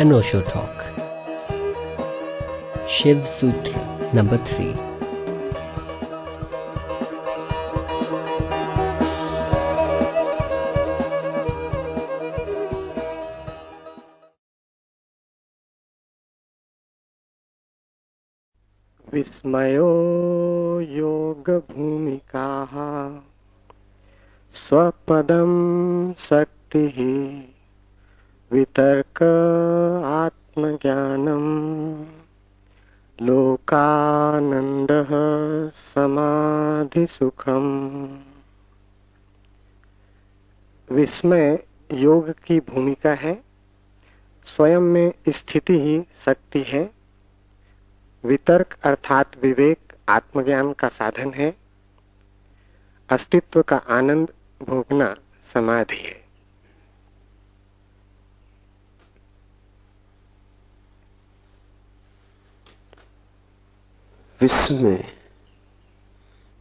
[0.00, 0.82] एनोशो talk
[2.90, 3.80] Shiv सूत्र
[4.14, 4.68] number three
[19.14, 19.90] विस्मयो
[20.80, 22.48] योग भूमिका
[24.54, 25.54] स्वपदम
[26.18, 27.49] शक्ति।
[28.52, 29.22] वितर्क
[30.04, 32.04] आत्मज्ञानम्।
[33.22, 38.18] लोकानन्दः समाधिसुखम्।
[40.90, 43.42] विस्मय योग की भूमिका है।
[44.46, 46.90] स्वयं में स्थिति ही शक्ति है।
[48.24, 51.56] वितर्क अर्थात विवेक आत्मज्ञान का साधन है।
[53.10, 54.28] अस्तित्व का आनंद
[54.62, 55.16] भोगना
[55.54, 56.19] समाधि है।
[64.40, 65.04] विश्व में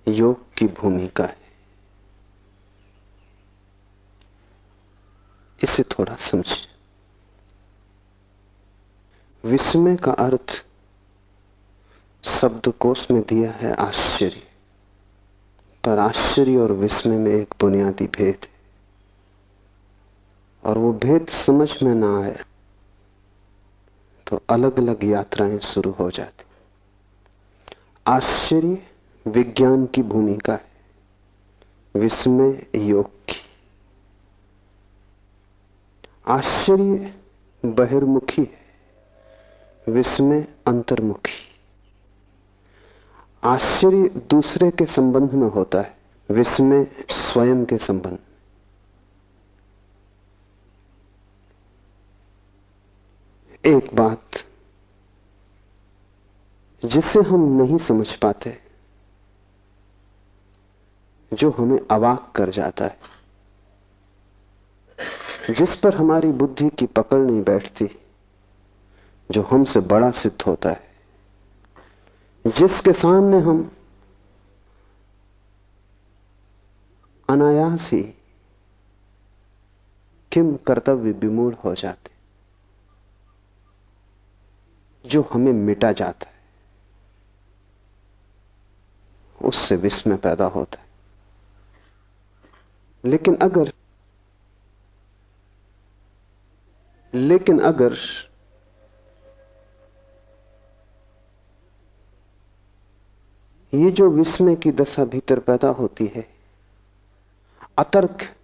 [0.08, 1.38] योग की भूमिका है।
[5.64, 6.68] इसे थोड़ा समझें
[9.46, 10.66] विस्मय का अर्थ
[12.24, 14.44] शब्दकोश में दिया है आश्चर्य।
[15.84, 18.60] पर आश्चर्य और विस्मय में एक बुनियादी भेद है।
[20.64, 22.44] और वो भेद समझ में ना आए
[24.28, 26.49] तो अलग अलग यात्राएँ शुरू हो जाती।
[28.08, 28.88] आश्चर्य
[29.28, 30.66] विज्ञान की भूमिका है,
[31.96, 33.42] विस्मय योग की।
[36.28, 37.16] आश्चर्य
[37.66, 38.60] बहिर्मुखी है,
[39.94, 41.46] विस्मय अंतर्मुखी।
[43.44, 45.98] आश्चर्य दूसरे के संबंध में होता है,
[46.32, 48.20] विस्मय स्वयं के संबंध।
[53.66, 54.22] एक बात
[56.86, 58.62] जिसे हम नहीं समझ पाते,
[61.34, 63.00] जो हमें अवाक कर जाता है।
[65.54, 67.90] जिस पर हमारी बुद्धि की पकड़ नहीं बैठती,
[69.32, 70.90] जो हमसे बड़ा सिद्ध होता है।
[72.48, 73.76] जिसके सामने हम
[77.30, 78.02] अनायास ही
[80.32, 82.12] किम कर्तव्य विमूढ़ हो जाते,
[85.10, 86.40] जो हमें मिटा जाता है
[89.42, 90.86] उससे विस्मय पैदा होता है।
[93.06, 93.74] लेकिन अगर
[97.14, 97.94] लेकिन अगर
[103.74, 106.28] ये जो विस्मय की दशा भीतर पैदा होती है,
[107.78, 108.36] अतर्क,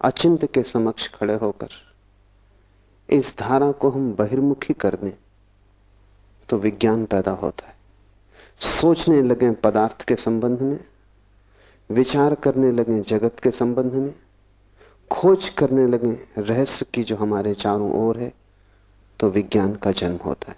[0.00, 1.68] अचिंत के समक्ष खड़े होकर
[3.10, 5.12] इस धारा को हम बहिर्मुखी कर दें
[6.48, 7.71] तो विज्ञान पैदा होता है।
[8.60, 10.84] सोचने लगे पदार्थ के संबंध में,
[11.90, 14.14] विचार करने लगे जगत के संबंध में,
[15.10, 18.32] खोज करने लगे रहस्य की जो हमारे चारों ओर है
[19.20, 20.56] तो विज्ञान का जन्म होता है।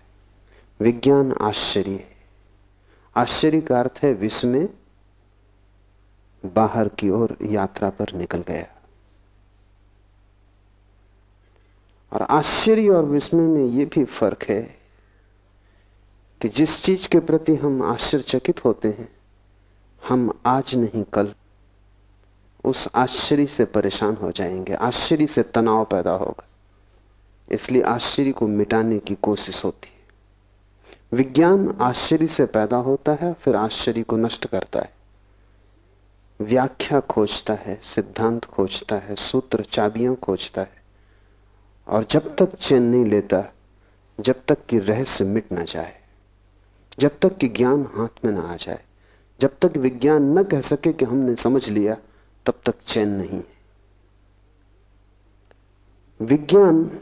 [0.81, 2.09] विज्ञान आश्चर्य है।
[3.17, 4.69] आश्चर्य का अर्थ है विश्व में
[6.47, 8.67] बाहर की ओर यात्रा पर निकल गया।
[12.13, 14.84] और आश्चर्य और विस्मय में यह भी फ़र्क है
[16.45, 19.09] कि जिस चीज़ के प्रति हम आश्चर्यचकित होते हैं,
[20.09, 21.35] हम आज नहीं कल
[22.65, 26.45] उस आश्चर्य से परेशान हो जाएँगे, आश्चर्य से तनाव पैदा होगा।
[27.53, 30.07] इसलिए आश्चर्य को मिटाने की कोशिश होती है।
[31.13, 34.95] विज्ञान आश्चर्य से पैदा होता है, फिर आश्चर्य को नष्ट करता है।
[36.41, 40.83] व्याख्या खोजता है, सिद्धांत खोजता है, सूत्र चाबियाँ खोजता है,
[41.89, 43.45] और जब तक चैन नहीं लेता,
[44.21, 46.04] जब तक कि रहस्य मिट ना जाए।
[46.99, 48.83] जब तक कि ज्ञान हाथ में ना आ जाए,
[49.41, 51.97] जब तक विज्ञान न कह सके कि हमने समझ लिया,
[52.47, 53.55] तब तक चैन नहीं है।
[56.21, 57.01] विज्ञान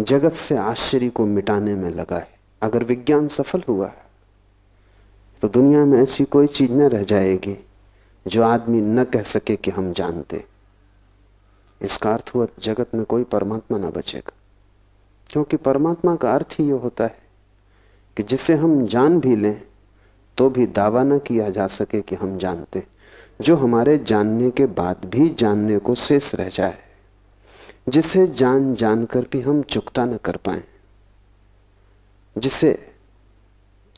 [0.00, 4.02] जगत से आश्चर्य को मिटाने में लगा है। अगर विज्ञान सफल हुआ है
[5.42, 7.66] तो दुनिया में ऐसी कोई चीज़ न रह जाएगी
[8.26, 10.44] जो आदमी न कह सके कि हम जानते।
[11.82, 14.32] इसका अर्थ हुआ, जगत में कोई परमात्मा ना बचेगा।
[15.30, 17.27] क्योंकि परमात्मा का अर्थ ही यह होता है
[18.18, 19.62] कि जिसे हम जान भी लें
[20.38, 22.82] तो भी दावा न किया जा सके कि हम जानते।
[23.40, 26.78] जो हमारे जानने के बाद भी जानने को शेष रह जाए,
[27.88, 30.62] जिसे जान जानकर भी हम चुकता न कर पाए,
[32.38, 32.92] जिसे,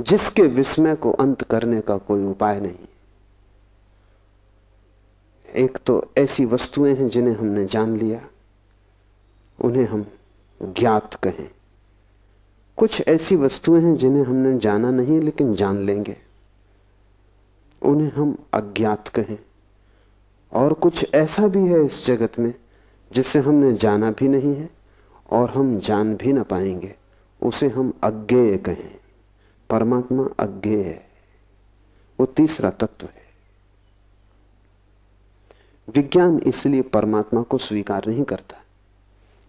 [0.01, 2.87] जिसके विस्मय को अंत करने का कोई उपाय नहीं।
[5.55, 8.21] एक तो ऐसी वस्तुएँ हैं जिन्हें हमने जान लिया,
[9.59, 10.07] उन्हें हम
[10.63, 11.49] ज्ञात कहें।
[12.77, 16.17] कुछ ऐसी वस्तुएँ हैं जिन्हें हमने जाना नहीं, लेकिन जान लेंगे।
[17.83, 19.39] उन्हें हम अज्ञात कहें।
[20.53, 22.55] और कुछ ऐसा भी है इस जगत में,
[23.13, 24.71] जिसे हमने जाना भी नहीं है
[25.31, 26.97] और हम जान भी ना पाएँगे।
[27.43, 28.97] उसे हम अज्ञेय कहें।
[29.71, 31.07] परमात्मा अज्ञेय है।
[32.21, 33.21] वो तीसरा तत्व है।
[35.95, 38.57] विज्ञान इसलिए परमात्मा को स्वीकार नहीं करता,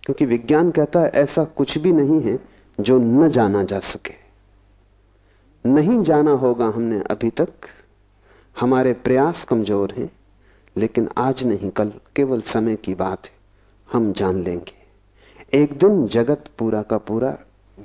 [0.03, 2.50] क्योंकि विज्ञान कहता है, ऐसा कुछ भी नहीं है
[2.81, 4.13] जो न जाना जा सके।
[5.65, 7.49] नहीं जाना होगा हमने अभी तक।
[8.59, 10.11] हमारे प्रयास कमज़ोर हैं,
[10.77, 13.31] लेकिन आज नहीं, कल केवल समय की बात है।
[13.93, 14.73] हम जान लेंगे।
[15.53, 17.37] एक दिन जगत पूरा का पूरा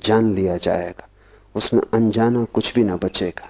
[0.04, 1.08] जान लिया जाएगा।
[1.54, 3.48] उसमें अनजाना कुछ भी ना बचेगा।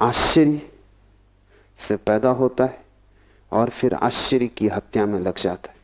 [0.00, 0.60] आश्चर्य
[1.78, 2.84] से पैदा होता है
[3.52, 5.76] और फिर आश्चर्य की हत्या में लग जाता है।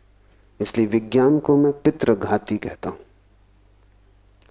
[0.61, 2.99] इसलिए विज्ञान को मैं पितृघाती कहता हूँ।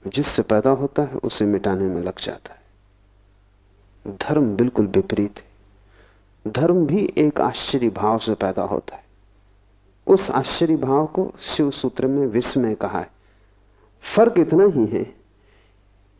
[0.07, 2.63] जिससे पैदा होता है, उसे मिटाने में लग जाता है।
[4.17, 9.03] धर्म बिल्कुल विपरीत है। धर्म भी एक आश्चर्य भाव से पैदा होता है।
[10.07, 13.09] उस आश्चर्य भाव को शिव सूत्र में विस्मय कहा है।
[14.01, 15.03] फ़र्क इतना ही है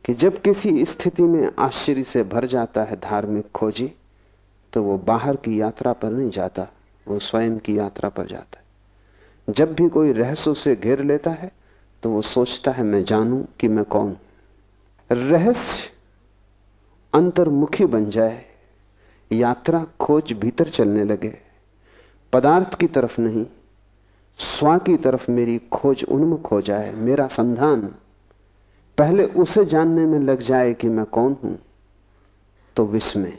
[0.06, 3.92] कि जब किसी स्थिति में आश्चर्य से भर जाता है धार्मिक खोजी
[4.74, 6.68] तो वो बाहर की यात्रा पर नहीं जाता,
[7.08, 8.64] वो स्वयं की यात्रा पर जाता है।
[9.54, 11.52] जब भी कोई रहस्य से घेर लेता है
[12.04, 14.16] तो वो सोचता है, मैं जानूं कि मैं कौन
[15.10, 15.90] रहस्य
[17.14, 18.46] अंतर्मुखी बन जाए,
[19.32, 21.34] यात्रा खोज भीतर चलने लगे,
[22.34, 23.46] पदार्थ की तरफ़ नहीं,
[24.40, 27.82] स्वा की तरफ़ मेरी खोज उन्मुख हो जाए, मेरा संधान
[28.98, 31.58] पहले उसे जानने में लग जाए कि मैं कौन हूँ
[32.76, 33.38] तो विस्मय।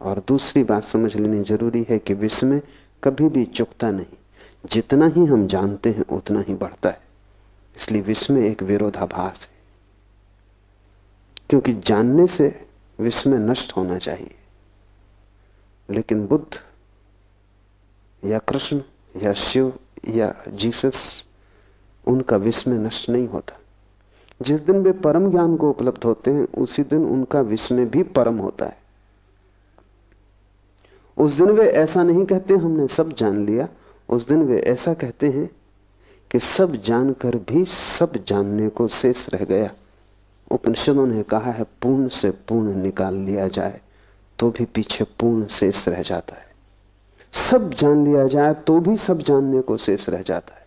[0.00, 2.62] और दूसरी बात समझ लेनी ज़रूरी है कि विस्मय
[3.04, 4.16] कभी भी चुकता नहीं,
[4.64, 7.09] जितना ही हम जानते हैं, उतना ही बढ़ता है।
[7.76, 9.60] इसलिए विस्मय एक विरोधाभास है।
[11.50, 12.66] क्योंकि जानने से
[13.00, 14.34] विस्मय नष्ट होना चाहिए।
[15.90, 16.60] लेकिन बुद्ध
[18.30, 18.82] या कृष्ण
[19.16, 19.78] या शिव
[20.08, 21.24] या जीसस,
[22.06, 23.60] उनका विस्मय नष्ट नहीं होता।
[24.42, 28.38] जिस दिन वे परम ज्ञान को उपलब्ध होते हैं, उसी दिन उनका विस्मय भी परम
[28.38, 28.80] होता है।
[31.18, 33.68] उस दिन वे ऐसा नहीं कहते हमने सब जान लिया,
[34.08, 35.59] उस दिन वे ऐसा कहते हैं
[36.30, 39.70] कि सब जानकर भी सब जानने को शेष रह गया।
[40.50, 43.80] उपनिषदों ने कहा है, पूर्ण से पूर्ण निकाल लिया जाए
[44.38, 46.48] तो भी पीछे पूर्ण शेष रह जाता है।
[47.50, 50.66] सब जान लिया जाए तो भी सब जानने को शेष रह जाता है।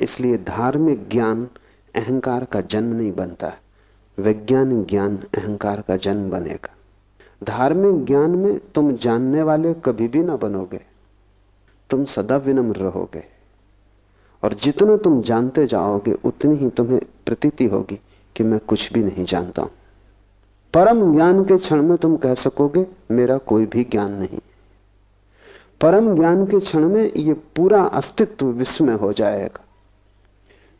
[0.00, 1.48] इसलिए धार्मिक ज्ञान
[1.94, 3.60] अहंकार का जन्म नहीं बनता है
[4.18, 6.74] वैज्ञानिक ज्ञान अहंकार का जन्म बनेगा।
[7.44, 10.80] धार्मिक ज्ञान में तुम जानने वाले कभी भी ना बनोगे।
[11.92, 13.24] तुम सदा विनम्र रहोगे।
[14.44, 18.00] और जितना तुम जानते जाओगे, उतनी ही तुम्हें प्रतीति होगी
[18.36, 19.70] कि मैं कुछ भी नहीं जानता हूँ।
[20.74, 24.38] परम ज्ञान के क्षण में तुम कह सकोगे, मेरा कोई भी ज्ञान नहीं।
[25.80, 29.60] परम ज्ञान के क्षण में यह पूरा अस्तित्व विश्व में हो जाएगा।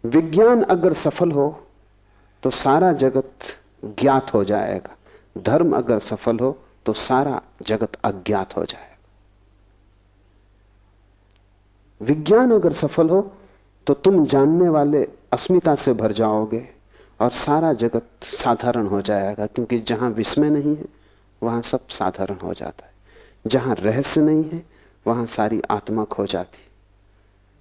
[0.05, 1.61] विज्ञान अगर सफल हो
[2.43, 3.39] तो सारा जगत
[3.85, 4.97] ज्ञात हो जाएगा।
[5.43, 8.92] धर्म अगर सफल हो तो सारा जगत अज्ञात हो जाएगा।
[12.03, 13.21] विज्ञान अगर सफल हो
[13.87, 16.67] तो तुम जानने वाले अस्मिता से भर जाओगे
[17.21, 20.85] और सारा जगत साधारण हो जाएगा, क्योंकि जहाँ विस्मय नहीं है,
[21.43, 22.91] वहाँ सब साधारण हो जाता है।
[23.47, 24.63] जहाँ रहस्य नहीं है,
[25.07, 26.69] वहाँ सारी आत्मा खो जाती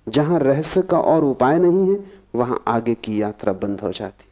[0.07, 1.99] जहाँ रहस्य का और उपाय नहीं है,
[2.35, 4.25] वहाँ आगे की यात्रा बंद हो जाती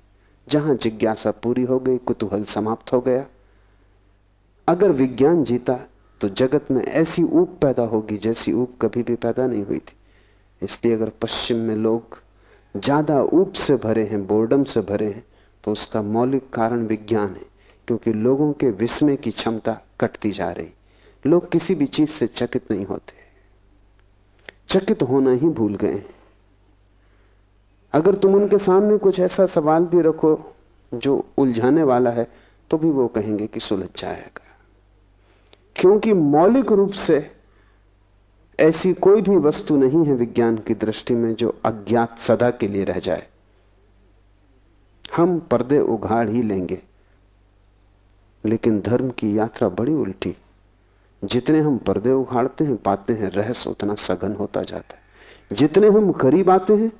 [0.48, 3.26] जहाँ जिज्ञासा पूरी हो गई, कुतूहल समाप्त हो गया।
[4.68, 5.80] अगर विज्ञान जीता
[6.22, 9.94] तो जगत में ऐसी ऊप पैदा होगी जैसी ऊप कभी भी पैदा नहीं हुई थी।
[10.62, 12.18] इसलिए अगर पश्चिम में लोग
[12.76, 15.24] ज़्यादा ऊप से भरे हैं बोर्डम से भरे हैं
[15.64, 17.46] तो उसका मौलिक कारण विज्ञान है,
[17.88, 20.70] क्योंकि लोगों के विस्मय की क्षमता कटती जा रही।
[21.26, 23.18] लोग किसी भी चीज़ से चकित नहीं होते।
[24.70, 26.02] चकित होना ही भूल गए
[27.94, 30.38] अगर तुम उनके सामने कुछ ऐसा सवाल भी रखो,
[30.92, 32.28] जो उलझाने वाला है
[32.72, 34.46] तो भी वो कहेंगे कि सुलझ जाएगा
[35.76, 37.20] क्योंकि मौलिक रूप से
[38.60, 42.84] ऐसी कोई भी वस्तु नहीं है विज्ञान की दृष्टि में जो अज्ञात सदा के लिए
[42.84, 43.28] रह जाए।
[45.16, 46.82] हम पर्दे उघाड़ ही लेंगे।
[48.46, 50.38] लेकिन धर्म की यात्रा बड़ी उल्टी।
[51.24, 55.02] जितने हम पर्दे उघाड़ते हैं, पाते हैं, रहस्य उतना सघन होता जाता है।
[55.56, 56.92] जितने हम करीब आते हैं,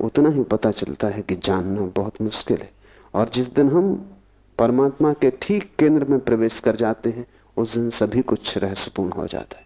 [0.00, 2.70] उतना ही पता चलता है कि जानना बहुत मुश्किल है।
[3.14, 4.10] और जिस दिन हम
[4.58, 9.26] परमात्मा के ठीक केंद्र में प्रवेश कर जाते हैं, उस दिन सभी कुछ रहस्यपूर्ण हो
[9.26, 9.63] जाता है।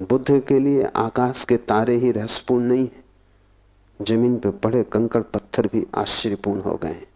[0.00, 3.02] बुद्ध के लिए आकाश के तारे ही रहस्यपूर्ण नहीं है।
[4.00, 7.06] ज़मीन पर पड़े कंकड़ पत्थर भी आश्चर्यपूर्ण हो गए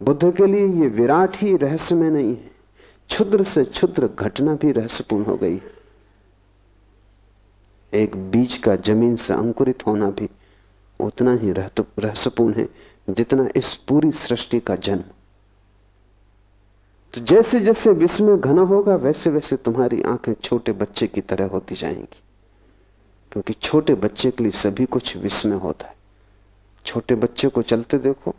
[0.00, 2.50] बुद्ध के लिए ये विराट ही रहस्य में नहीं है।
[3.10, 5.60] क्षुद्र से क्षुद्र घटना भी रहस्यपूर्ण हो गई
[7.92, 10.28] एक बीज का ज़मीन से अंकुरित होना भी
[11.00, 12.68] उतना ही रहस्यपूर्ण है
[13.08, 15.04] जितना इस पूरी सृष्टि का जन्म।
[17.14, 17.90] तो जैसे जैसे
[18.24, 22.22] में घना होगा, वैसे वैसे तुम्हारी आँखें छोटे बच्चे की तरह होती जाएँगी।
[23.32, 25.94] क्योंकि छोटे बच्चे के लिए सभी कुछ में होता है।
[26.86, 28.30] छोटे बच्चे को चलते देखो,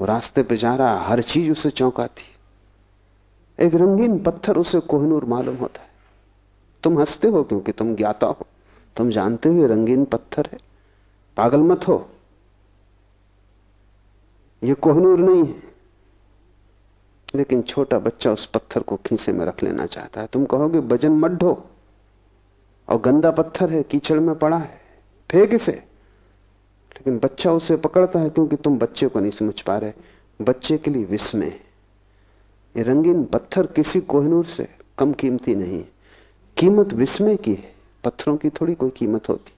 [0.00, 2.22] वो रास्ते पे जा रहा, हर चीज़ उसे चौंकाती
[3.66, 5.88] एक रंगीन पत्थर उसे कोहनूर मालूम होता है।
[6.82, 8.46] तुम हँसते हो क्योंकि तुम ज्ञाता हो।
[8.96, 10.58] तुम जानते हो रंगीन पत्थर है।
[11.36, 12.10] पागल मत हो।
[14.62, 15.73] ये कोहनूर नहीं है।
[17.34, 21.12] लेकिन छोटा बच्चा उस पत्थर को खीसे में रख लेना चाहता है। तुम कहोगे वज़न
[21.12, 21.64] मत ढो,
[22.88, 24.80] और गंदा पत्थर है, कीचड़ में पड़ा है,
[25.30, 29.92] फेंक इसे। लेकिन बच्चा उसे पकड़ता है, क्योंकि तुम बच्चे को नहीं समझ पा रहे।
[30.42, 31.60] बच्चे के लिए विस्मय
[32.76, 35.88] ये रंगीन पत्थर किसी कोहनूर से कम कीमती नहीं है।
[36.56, 37.74] कीमत विस्मय की है।
[38.04, 39.52] पत्थरों की थोड़ी कोई कीमत होती।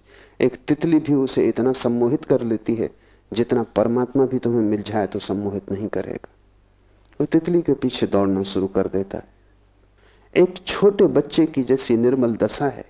[0.45, 2.91] एक तितली भी उसे इतना सम्मोहित कर लेती है,
[3.33, 6.29] जितना परमात्मा भी तुम्हें मिल जाए तो सम्मोहित नहीं करेगा।
[7.21, 9.25] वो तितली के पीछे दौड़ना शुरू कर देता है।
[10.37, 12.85] एक छोटे बच्चे की जैसी निर्मल दशा है।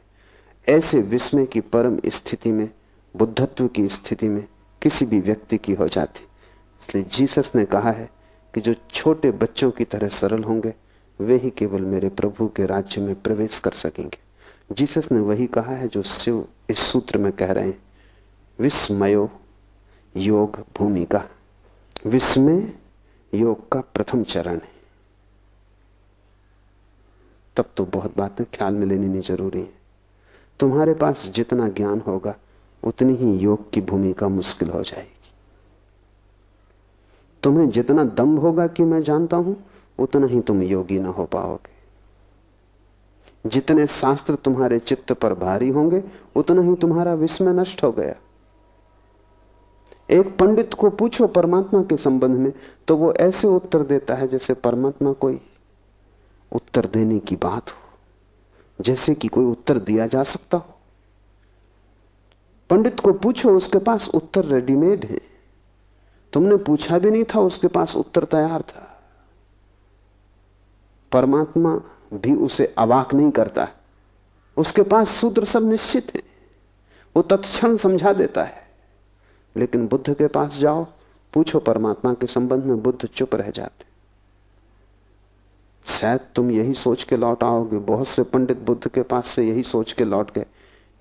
[0.68, 2.71] ऐसे विस्मय की परम स्थिति में,
[3.16, 4.49] बुद्धत्व की स्थिति में
[4.83, 6.21] किसी भी व्यक्ति की हो जाती।
[6.80, 8.11] इसलिए जीसस ने कहा है
[8.54, 10.75] कि जो छोटे बच्चों की तरह सरल होंगे,
[11.21, 14.18] वे ही केवल मेरे प्रभु के राज्य में प्रवेश कर सकेंगे।
[14.75, 17.83] जीसस ने वही कहा है जो शिव इस सूत्र में कह रहे हैं।
[18.59, 19.30] विस्मयो
[20.16, 21.25] योग भूमिका।
[22.06, 22.73] विस्मय
[23.37, 24.76] योग का प्रथम चरण है।
[27.57, 29.73] तब तो बहुत बातें ख्याल में लेनी नहीं ज़रूरी है।
[30.61, 32.35] तुम्हारे पास जितना ज्ञान होगा,
[32.85, 35.11] उतनी ही योग की भूमिका मुश्किल हो जाएगी।
[37.43, 39.64] तुम्हें जितना दम होगा कि मैं जानता हूँ,
[39.99, 41.76] उतना ही तुम योगी ना हो पाओगे।
[43.49, 46.05] जितने शास्त्र तुम्हारे चित्त पर भारी होंगे,
[46.37, 48.14] उतना ही तुम्हारा विस्मय नष्ट हो गया।
[50.09, 52.53] एक पंडित को पूछो परमात्मा के संबंध में
[52.89, 55.41] तो वो ऐसे उत्तर देता है जैसे परमात्मा कोई
[56.53, 57.99] उत्तर देने की बात हो,
[58.81, 60.75] जैसे कि कोई उत्तर दिया जा सकता हो।
[62.71, 65.21] पंडित को पूछो, उसके पास उत्तर रेडीमेड है।
[66.33, 69.03] तुमने पूछा भी नहीं था उसके पास उत्तर तैयार था।
[71.13, 71.81] परमात्मा
[72.15, 73.69] भी उसे अवाक नहीं करता।
[74.57, 76.23] उसके पास सूत्र सब निश्चित है।
[77.17, 78.65] वो तत्क्षण समझा देता है।
[79.57, 80.85] लेकिन बुद्ध के पास जाओ,
[81.33, 83.85] पूछो परमात्मा के संबंध में बुद्ध चुप रह जाते।
[85.87, 89.63] शायद तुम यही सोच के लौट आओगे, बहुत से पंडित बुद्ध के पास से यही
[89.63, 90.47] सोच के लौट गए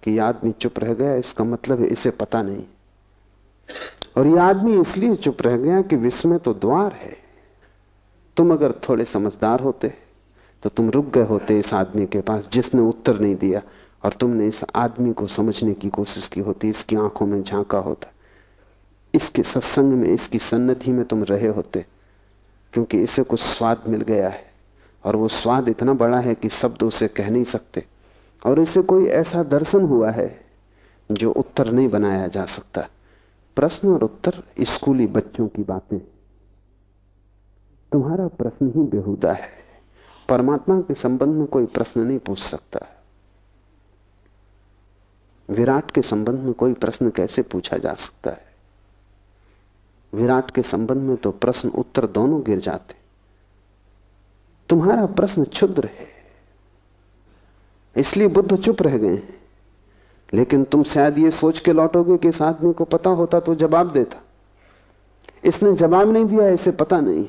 [0.03, 2.63] कि यह आदमी चुप रह गया, इसका मतलब है इसे पता नहीं।
[4.17, 7.15] और यह आदमी इसलिए चुप रह गया कि विश्व में तो द्वार है।
[8.37, 9.93] तुम अगर थोड़े समझदार होते
[10.63, 13.61] तो तुम रुक गए होते इस आदमी के पास जिसने उत्तर नहीं दिया,
[14.03, 18.11] और तुमने इस आदमी को समझने की कोशिश की होती, इसकी आँखों में झांका होता।
[19.15, 21.85] इसके सत्संग में, इसकी सन्नति में तुम रहे होते,
[22.73, 24.55] क्योंकि इसे कुछ स्वाद मिल गया है।
[25.05, 27.85] और वो स्वाद इतना बड़ा है कि शब्द उसे कह नहीं सकते।
[28.45, 30.45] और इसे कोई ऐसा दर्शन हुआ है
[31.11, 32.87] जो उत्तर नहीं बनाया जा सकता।
[33.55, 35.99] प्रश्न और उत्तर स्कूली बच्चों की बातें।
[37.91, 39.49] तुम्हारा प्रश्न ही बेहुदा है।
[40.29, 42.79] परमात्मा के संबंध में कोई प्रश्न नहीं पूछ सकता।
[45.49, 48.44] विराट के संबंध में कोई प्रश्न कैसे पूछा जा सकता है?
[50.13, 52.95] विराट के संबंध में तो प्रश्न उत्तर दोनों गिर जाते।
[54.69, 56.07] तुम्हारा प्रश्न क्षुद्र है।
[57.95, 59.21] इसलिए बुद्ध चुप रह गए
[60.33, 63.91] लेकिन तुम शायद ये सोच के लौटोगे कि इस आदमी को पता होता तो जवाब
[63.91, 64.21] देता।
[65.43, 67.27] इसने जवाब नहीं दिया, इसे पता नहीं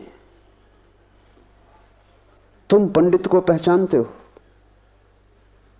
[2.70, 4.04] तुम पंडित को पहचानते हो,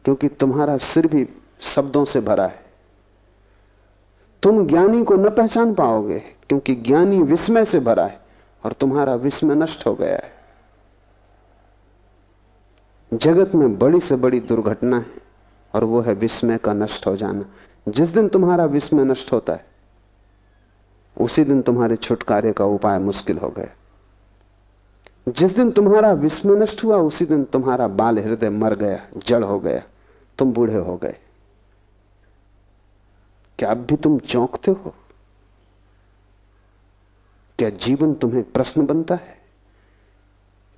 [0.04, 1.26] क्योंकि तुम्हारा सिर भी
[1.60, 2.64] शब्दों से भरा है।
[4.42, 8.20] तुम ज्ञानी को न पहचान पाओगे। क्योंकि ज्ञानी विस्मय से भरा है
[8.64, 10.36] और तुम्हारा विस्मय नष्ट हो गया है।
[13.14, 15.06] जगत में बड़ी से बड़ी दुर्घटना है
[15.74, 17.44] और वो है विस्मय का नष्ट हो जाना।
[17.88, 19.66] जिस दिन तुम्हारा विस्मय नष्ट होता है,
[21.20, 23.68] उसी दिन तुम्हारे छुटकारे का उपाय मुश्किल हो गया।
[25.28, 29.60] जिस दिन तुम्हारा विस्मय नष्ट हुआ, उसी दिन तुम्हारा बाल हृदय मर गया, जड़ हो
[29.60, 29.82] गया,
[30.38, 31.16] तुम बूढ़े हो गए।
[33.58, 34.94] क्या अब भी तुम चौंकते हो?
[37.58, 39.38] क्या जीवन तुम्हें प्रश्न बनता है?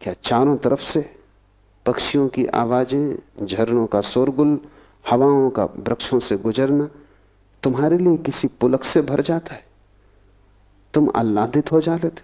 [0.01, 1.17] क्या चारों तरफ़ से
[1.87, 4.61] पक्षियों की आवाज़ें, झरनों का शोरगुल,
[5.11, 6.91] हवाओं का वृक्षों से गुजरना
[7.63, 9.67] तुम्हारे लिए किसी पुलक से भर जाता है?
[10.95, 12.21] तुम आह्लादित हो जाते हो।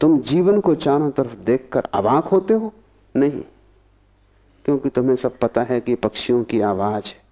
[0.00, 2.72] तुम जीवन को चारों तरफ़ देखकर अवाक होते हो?
[3.16, 3.42] नहीं।
[4.64, 7.26] क्योंकि तुम्हें सब पता है कि पक्षियों की आवाज़ है।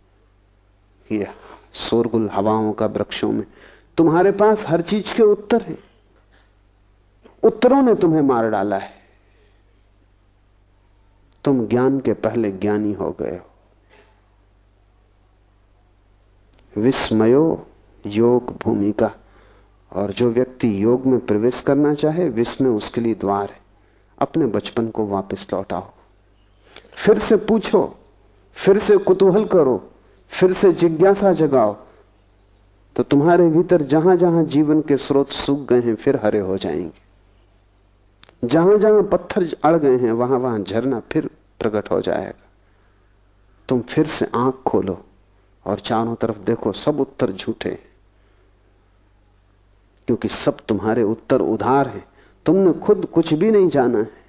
[1.19, 1.27] ये
[1.75, 3.47] शोरगुल, हवाओं का वृक्षों में
[3.97, 5.79] तुम्हारे पास हर चीज़ के उत्तर हैं।
[7.45, 8.91] उत्तरों ने तुम्हें मार डाला है।
[11.45, 13.51] तुम ज्ञान के पहले ज्ञानी हो गए हो।
[16.81, 17.67] विस्मयो
[18.07, 19.11] योग भूमिका।
[19.93, 23.61] और जो व्यक्ति योग में प्रवेश करना चाहे विस्मय उसके लिए द्वार है।
[24.19, 25.91] अपने बचपन को वापस लौटाओ।
[26.93, 27.99] फिर से पूछो,
[28.55, 29.91] फिर से कुतूहल करो,
[30.29, 31.77] फिर से जिज्ञासा जगाओ।
[32.97, 37.04] तो तुम्हारे भीतर जहाँ जहाँ जीवन के स्रोत सूख गए हैं, फिर हरे हो जाएँगे।
[38.47, 41.27] जहाँ जहाँ पत्थर अड़ गए हैं वहाँ वहाँ झरना फिर
[41.61, 42.51] प्रकट हो जाएगा।
[43.69, 45.05] तुम फिर से आँख खोलो
[45.67, 47.71] और चारों तरफ़ देखो, सब उत्तर झूठे
[50.07, 52.05] क्योंकि सब तुम्हारे उत्तर उधार हैं।
[52.47, 54.25] तुमने खुद कुछ भी नहीं जाना है।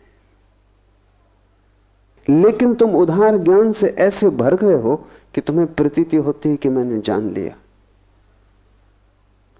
[2.30, 6.70] लेकिन तुम उधार ज्ञान से ऐसे भर गए हो कि तुम्हें प्रतीति होती है कि
[6.70, 7.56] मैंने जान लिया।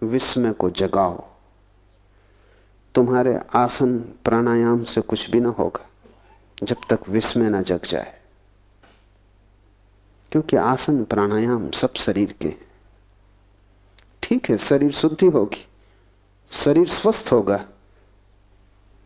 [0.08, 1.35] विस्मय को जगाओ।
[2.96, 5.90] तुम्हारे आसन प्राणायाम से कुछ भी ना होगा,
[6.64, 8.20] जब तक विस्मय ना जग जाए।
[10.32, 12.54] क्योंकि आसन प्राणायाम सब शरीर के
[14.24, 15.66] ठीक है, शरीर शुद्धि होगी,
[16.52, 17.66] शरीर स्वस्थ होगा,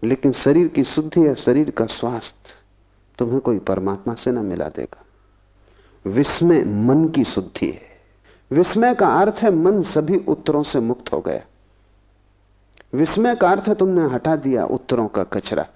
[0.03, 2.53] लेकिन शरीर की शुद्धि या शरीर का स्वास्थ्य
[3.17, 5.05] तुम्हें कोई परमात्मा से ना मिला देगा।
[6.05, 7.81] विस्मय मन की शुद्धि है।
[8.51, 11.41] विस्मय का अर्थ है, मन सभी उत्तरों से मुक्त हो गया।
[12.93, 15.67] विस्मय का अर्थ तुमने हटा दिया उत्तरों का कचरा।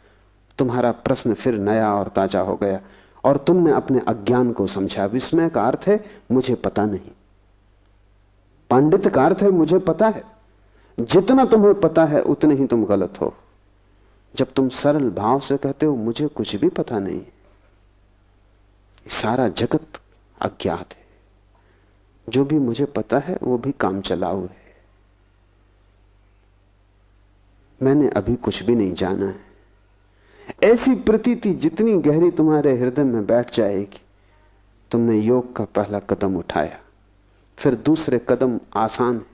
[0.57, 2.79] तुम्हारा प्रश्न फिर नया और ताज़ा हो गया,
[3.24, 7.11] और तुमने अपने अज्ञान को समझा। विस्मय का अर्थ है, मुझे पता नहीं।
[8.70, 10.24] पांडित का अर्थ है, मुझे पता है।
[11.00, 13.33] जितना तुम्हें पता है, उतने ही तुम गलत हो।
[14.35, 17.22] जब तुम सरल भाव से कहते हो, मुझे कुछ भी पता नहीं।
[19.07, 19.85] सारा जगत
[20.42, 21.03] अज्ञात है।
[22.29, 24.62] जो भी मुझे पता है, वो भी काम चलाऊ है।
[27.81, 29.36] मैंने अभी कुछ भी नहीं जाना है।
[30.64, 34.01] ऐसी प्रतीति जितनी गहरी तुम्हारे हृदय में बैठ जाएगी,
[34.92, 36.79] तुमने योग का पहला कदम उठाया।
[37.57, 39.25] फिर दूसरे कदम आसान है,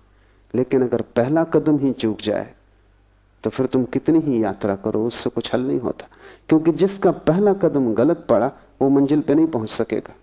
[0.53, 2.53] लेकिन अगर पहला कदम ही चूक जाए
[3.43, 6.07] तो फिर तुम कितनी ही यात्रा करो, उससे कुछ हल नहीं होता।
[6.49, 10.13] क्योंकि जिसका पहला कदम गलत पड़ा, वो मंजिल पे नहीं पहुँच सकेगा।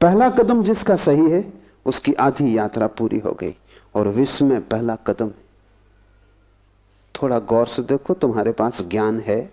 [0.00, 1.52] पहला कदम जिसका सही है,
[1.86, 3.56] उसकी आधी यात्रा पूरी हो गई।
[3.94, 5.42] और विश्व में पहला कदम है।
[7.22, 9.52] थोड़ा गौर से देखो, तुम्हारे पास ज्ञान है।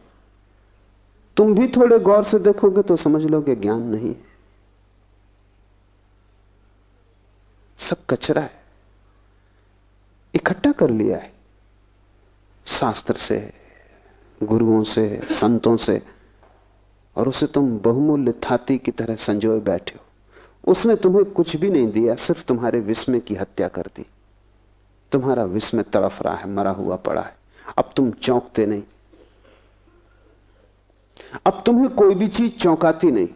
[1.38, 4.30] तुम भी थोड़े गौर से देखोगे तो समझ लोगे ज्ञान नहीं है।
[7.78, 8.64] सब कचरा है।
[10.36, 11.34] इकट्ठा कर लिया है।
[12.66, 13.54] शास्त्र से,
[14.44, 16.02] गुरुओं से, संतों से,
[17.16, 20.06] और उसे तुम बहुमूल्य थाती की तरह संजोए बैठे हो।
[20.72, 24.06] उसने तुम्हें कुछ भी नहीं दिया, सिर्फ़ तुम्हारे विस्मय की हत्या कर दी।
[25.12, 27.38] तुम्हारा विस्मय तड़फ रहा है, मरा हुआ पड़ा है।
[27.78, 28.84] अब तुम चौंकते नहीं।
[31.46, 33.28] अब तुम्हें कोई भी चीज़ चौंकाती नहीं।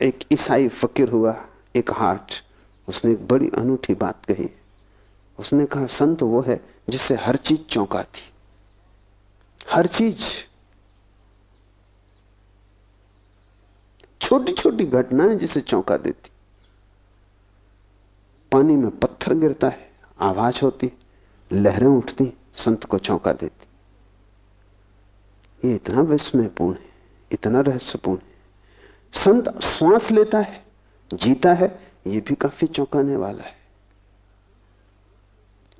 [0.00, 1.44] एक ईसाई फकीर हुआ,
[1.76, 2.44] एक हार्ट,
[2.88, 4.50] उसने एक बड़ी अनूठी बात कही।
[5.38, 8.20] उसने कहा, संत वो है जिससे हर चीज़ चौंकाती।
[9.70, 10.24] हर चीज़।
[14.20, 16.30] छोटी छोटी घटनाएँ जिसे चौंका देती।
[18.52, 20.92] पानी में पत्थर गिरता है, आवाज़ होती,
[21.52, 23.66] लहरें उठती, संत को चौंका देती।
[25.68, 26.90] ये इतना विस्मयपूर्ण है,
[27.32, 28.30] इतना रहस्यपूर्ण है।
[29.12, 30.64] संत श्वास लेता है,
[31.14, 33.56] जीता है, ये भी काफ़ी चौंकाने वाला है।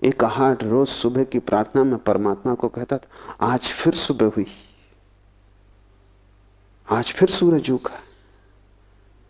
[0.05, 4.47] एक हाट रोज सुबह की प्रार्थना में परमात्मा को कहता था, आज फिर सुबह हुई।
[6.91, 8.01] आज फिर सूरज उगा।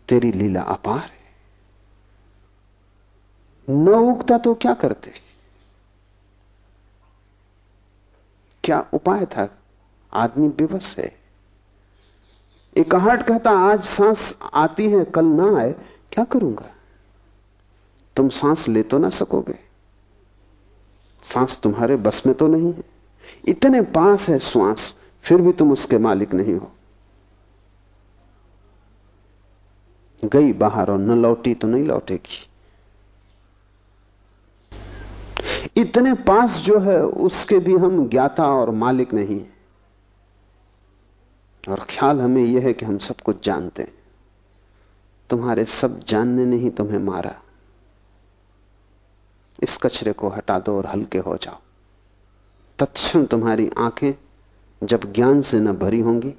[0.09, 1.20] तेरी लीला अपार है।
[3.69, 5.13] न उगता तो क्या करते?
[8.63, 9.49] क्या उपाय था?
[10.13, 11.19] आदमी विवश है।
[12.77, 15.75] एक आहट कहता, आज सांस आती है, कल ना आए,
[16.11, 16.69] क्या करूँगा?
[18.15, 19.59] तुम सांस ले तो ना सकोगे।
[21.23, 22.83] सांस तुम्हारे बस में तो नहीं है।
[23.47, 26.71] इतने पास है श्वास, फिर भी तुम उसके मालिक नहीं हो।
[30.25, 32.50] गई बाहर और न लौटी तो नहीं लौटेगी।
[35.77, 39.45] इतने पास जो है, उसके भी हम ज्ञाता और मालिक नहीं
[41.69, 43.93] और ख्याल हमें यह है कि हम सब कुछ जानते हैं।
[45.29, 47.35] तुम्हारे सब जानने ने ही तुम्हें मारा।
[49.63, 51.57] इस कचरे को हटा दो और हल्के हो जाओ।
[52.79, 54.13] तत्क्षण तुम्हारी आँखें
[54.83, 56.33] जब ज्ञान से न भरी होंगी,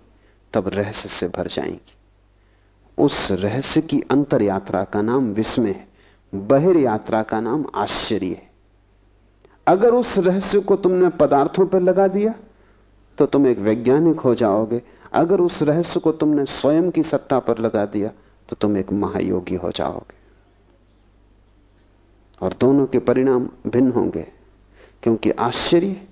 [0.53, 1.93] तब रहस्य से भर जाएँगी।
[2.99, 5.89] उस रहस्य की अंतर यात्रा का नाम विस्मय है।
[6.35, 8.52] बहिर यात्रा का नाम आश्चर्य है।
[9.67, 12.35] अगर उस रहस्य को तुमने पदार्थों पर लगा दिया
[13.19, 17.59] तो तुम एक वैज्ञानिक हो जाओगे। अगर उस रहस्य को तुमने स्वयं की सत्ता पर
[17.59, 18.11] लगा दिया
[18.49, 20.21] तो तुम एक महायोगी हो जाओगे।
[22.43, 24.27] और दोनों के परिणाम भिन्न होंगे,
[25.03, 26.07] क्योंकि आश्चर्य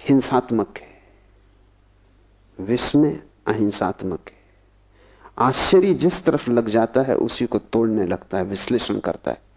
[0.00, 0.88] हिंसात्मक है।
[2.58, 4.38] विस्मय अहिंसात्मक है।
[5.38, 9.49] आश्चर्य जिस तरफ़ लग जाता है, उसी को तोड़ने लगता है, विश्लेषण करता है।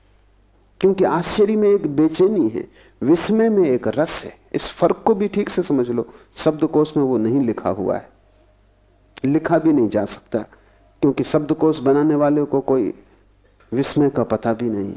[0.84, 2.68] क्योंकि आश्चर्य में एक बेचैनी है,
[3.02, 7.04] विस्मय में एक रस है। इस फ़र्क को भी ठीक से समझ लो। शब्दकोश में
[7.04, 8.10] वो नहीं लिखा हुआ है।
[9.26, 10.40] लिखा भी नहीं जा सकता,
[11.02, 12.94] क्योंकि शब्दकोश बनाने वाले को कोई
[13.74, 14.94] विस्मय का पता भी नहीं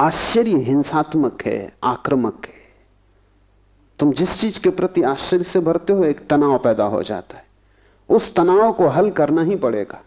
[0.00, 2.52] आश्चर्य हिंसात्मक है, आक्रमक है।
[3.98, 7.44] तुम जिस चीज़ के प्रति आश्चर्य से भरते हो, एक तनाव पैदा हो जाता है।
[8.08, 10.03] उस तनाव को हल करना ही पड़ेगा।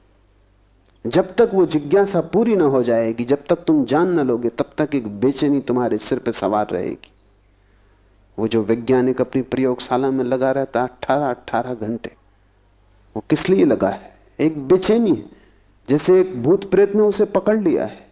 [1.06, 4.72] जब तक वो जिज्ञासा पूरी ना हो जाएगी, जब तक तुम जान ना लोगे, तब
[4.78, 7.12] तक एक बेचैनी तुम्हारे सिर पे सवार रहेगी।
[8.40, 12.12] वो जो वैज्ञानिक अपनी प्रयोगशाला में लगा रहता है, अट्ठारह अट्ठारह घंटे,
[13.16, 14.18] वो किस लिए लगा है?
[14.40, 15.26] एक बेचैनी है,
[15.90, 18.08] जैसे एक भूत प्रेत ने उसे पकड़ लिया है,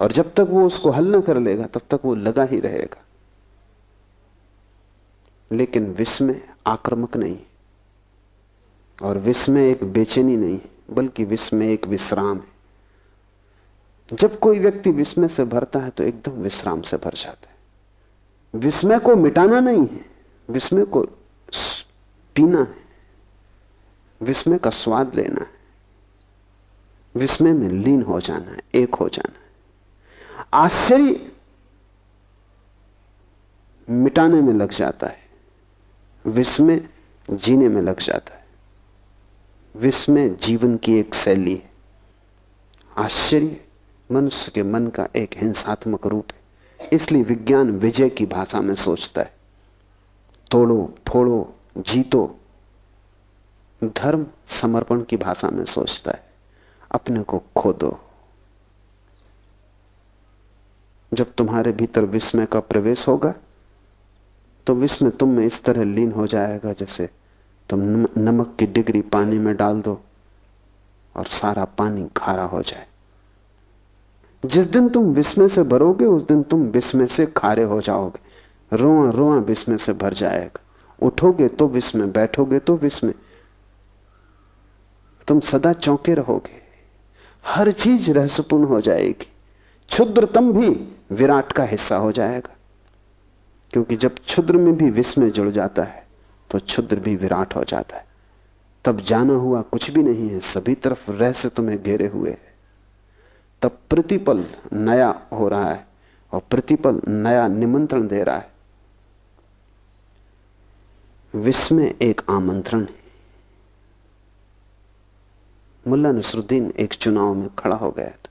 [0.00, 3.04] और जब तक वो उसको हल न कर लेगा, तब तक वो लगा ही रहेगा।
[5.52, 7.38] लेकिन विस्मय आक्रमक नहीं
[9.02, 10.60] और विस्मय एक बेचैनी नहीं
[10.94, 16.82] बल्कि विस्मय एक विश्राम है। जब कोई व्यक्ति विस्मय से भरता है तो एकदम विश्राम
[16.82, 17.54] से भर जाता है।
[18.54, 20.04] विस्मय को मिटाना नहीं है
[20.48, 21.02] विस्मय को
[22.36, 22.82] पीना है।
[24.20, 25.50] विस्मय का स्वाद लेना है।
[27.14, 31.30] विस्मय में लीन हो जाना है, एक हो जाना है। आश्चर्य
[33.88, 35.22] मिटाने में लग जाता है
[36.24, 36.88] विस्मय
[37.28, 38.43] जीने में लग जाता है।
[39.76, 41.70] विस्मय जीवन की एक शैली है।
[42.96, 43.60] आश्चर्य
[44.12, 49.20] मनुष्य के मन का एक हिंसात्मक रूप है। इसलिए विज्ञान विजय की भाषा में सोचता
[49.20, 49.32] है।
[50.50, 52.38] तोड़ो, फोड़ो, जीतो।
[53.84, 56.24] धर्म समर्पण की भाषा में सोचता है।
[56.90, 57.98] अपने को खो दो
[61.12, 63.34] जब तुम्हारे भीतर विस्मय का प्रवेश होगा
[64.66, 67.08] तो विस्मय तुम में इस तरह लीन हो जाएगा जैसे
[67.70, 67.80] तुम
[68.18, 70.00] नमक की डिग्री पानी में डाल दो
[71.16, 72.86] और सारा पानी खारा हो जाए।
[74.46, 78.20] जिस दिन तुम विस्मय से भरोगे, उस दिन तुम विस्मय से खारे हो जाओगे।
[78.76, 80.60] रोआ रोआ विस्मय से भर जाएगा।
[81.02, 83.14] उठोगे तो विस्मय बैठोगे तो विस्मय
[85.28, 86.62] तुम सदा चौंके रहोगे।
[87.46, 89.32] हर चीज़ रहस्यपूर्ण हो जाएगी।
[89.88, 92.56] क्षुद्रतम भी विराट का हिस्सा हो जाएगा।
[93.70, 96.03] क्योंकि जब क्षुद्र में भी विस्मय जुड़ जाता है
[96.54, 98.06] तो क्षुद्र भी विराट हो जाता है।
[98.84, 102.54] तब जाना हुआ कुछ भी नहीं है, सभी तरफ़ रहस्य तुम्हें घेरे हुए है।
[103.62, 105.86] तब प्रतिपल नया हो रहा है
[106.32, 108.52] और प्रतिपल नया निमंत्रण दे रहा है।
[111.34, 112.94] विस्मय एक आमंत्रण है।
[115.88, 118.30] मुल्ला नसरुद्दीन एक चुनाव में खड़ा हो गया था।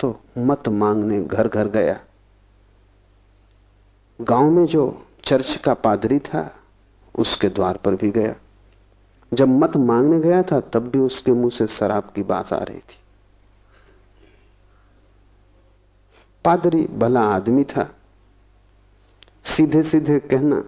[0.00, 2.00] तो मत मांगने घर घर गया।
[4.20, 6.56] गाँव में जो चर्च का पादरी था,
[7.18, 8.34] उसके द्वार पर भी गया।
[9.34, 12.78] जब मत मांगने गया था, तब भी उसके मुँह से शराब की बात आ रही
[12.78, 12.98] थी।
[16.44, 17.94] पादरी भला आदमी था।
[19.44, 20.64] सीधे सीधे कहना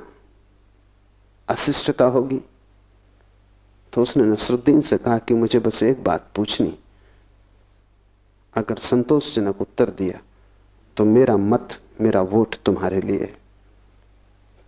[1.49, 2.41] अशिष्टता होगी।
[3.93, 6.79] तो उसने नसरुद्दीन से कहा कि मुझे बस एक बात पूछनी।
[8.55, 10.21] अगर संतोषजनक उत्तर दिया
[10.97, 13.37] तो मेरा मत, मेरा वोट तुम्हारे लिए।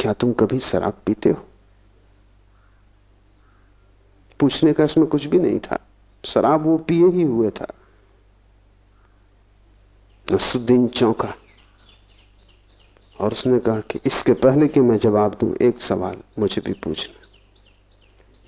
[0.00, 1.44] क्या तुम कभी शराब पीते हो?
[4.40, 5.78] पूछने का इसमें कुछ भी नहीं था।
[6.24, 7.66] शराब वो पिए ही हुए था।
[10.32, 11.34] नसुद्दीन चौंका।
[13.20, 17.22] और उसने कहा कि इसके पहले कि मैं जवाब दूँ, एक सवाल मुझे भी पूछना।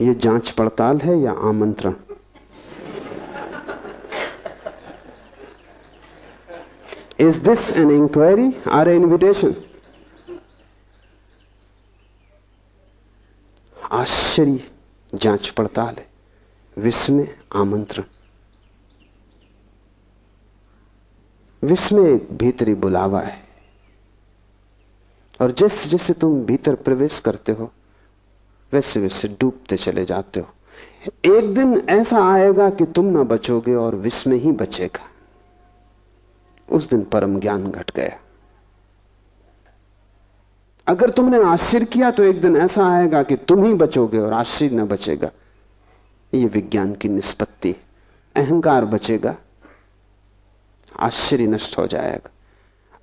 [0.04, 1.94] ये जाँच पड़ताल है या आमंत्रण?
[7.20, 9.54] Is this an inquiry or a invitation
[13.92, 14.70] आश्चर्य
[15.14, 16.08] जाँच पड़ताल है।
[16.78, 18.04] विस्मय आमंत्रण।
[21.92, 23.44] में एक भीतरी बुलावा है।
[25.40, 27.72] और जैसे जैसे तुम भीतर प्रवेश करते हो,
[28.72, 30.48] वैसे वैसे डूबते चले जाते हो।
[31.36, 35.10] एक दिन ऐसा आएगा कि तुम ना बचोगे और में ही बचेगा।
[36.76, 38.23] उस दिन परम ज्ञान घट गया।
[40.86, 44.76] अगर तुमने आश्चर्य किया तो एक दिन ऐसा आएगा कि तुम ही बचोगे और आश्चर्य
[44.76, 45.30] न बचेगा।
[46.34, 47.74] यह विज्ञान की निष्पत्ति
[48.36, 49.36] अहंकार बचेगा।
[51.00, 52.30] आश्चर्य नष्ट हो जाएगा।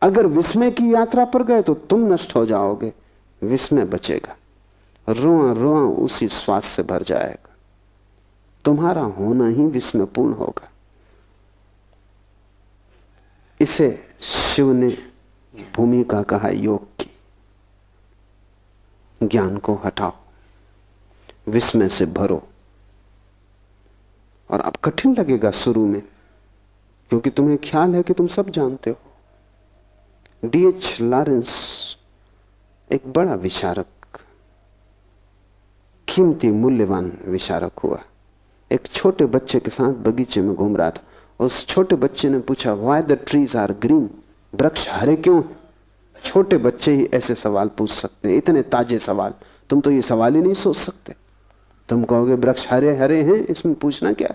[0.01, 2.93] अगर विस्मय की यात्रा पर गए तो तुम नष्ट हो जाओगे।
[3.43, 4.35] विस्मय बचेगा।
[5.09, 7.55] रोआ रोआ उसी श्वास से भर जाएगा।
[8.65, 10.69] तुम्हारा होना ही विस्मयपूर्ण होगा।
[13.61, 14.97] इसे शिव ने
[15.75, 17.10] भूमिका कहा, योग की।
[19.23, 20.13] ज्ञान को हटाओ,
[21.47, 22.41] विस्मय से भरो।
[24.49, 26.01] और अब कठिन लगेगा शुरू में,
[27.11, 31.97] क्योंकि तुम्हें ख्याल है कि तुम सब जानते हो। डीएच लॉरेंस
[32.91, 33.85] एक बड़ा विचारक,
[36.07, 37.99] कीमती मूल्यवान विचारक हुआ।
[38.71, 41.03] एक छोटे बच्चे के साथ बगीचे में घूम रहा था।
[41.39, 44.09] उस छोटे बच्चे ने पूछा why the trees are green
[44.53, 45.41] वृक्ष हरे क्यों
[46.23, 49.33] छोटे बच्चे ही ऐसे सवाल पूछ सकते हैं, इतने ताजे सवाल।
[49.69, 51.15] तुम तो ये सवाल ही नहीं सोच सकते।
[51.89, 54.33] तुम कहोगे, वृक्ष हरे हरे हैं, इसमें पूछना क्या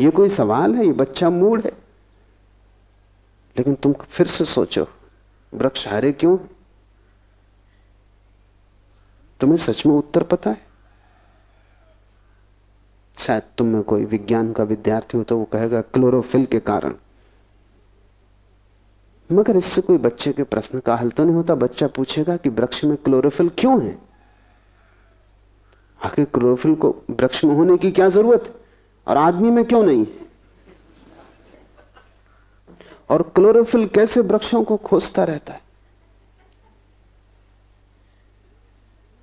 [0.00, 1.72] ये कोई सवाल है, ये बच्चा मूड है।
[3.56, 4.86] लेकिन तुम फिर से सोचो,
[5.54, 6.36] वृक्ष हरे क्यों?
[9.40, 10.60] तुम्हें सच में उत्तर पता है?
[13.18, 16.94] शायद तुम में कोई विज्ञान का विद्यार्थी हो तो वो कहेगा, क्लोरोफिल के कारण।
[19.32, 22.84] मगर इससे कोई बच्चे के प्रश्न का हल तो नहीं होता। बच्चा पूछेगा कि वृक्ष
[22.84, 23.98] में क्लोरोफिल क्यों है?
[26.04, 28.60] आखिर क्लोरोफिल को वृक्ष में होने की क्या ज़रूरत?
[29.08, 30.06] और आदमी में क्यों नहीं?
[33.10, 35.60] और क्लोरोफिल कैसे वृक्षों को खोजता रहता है?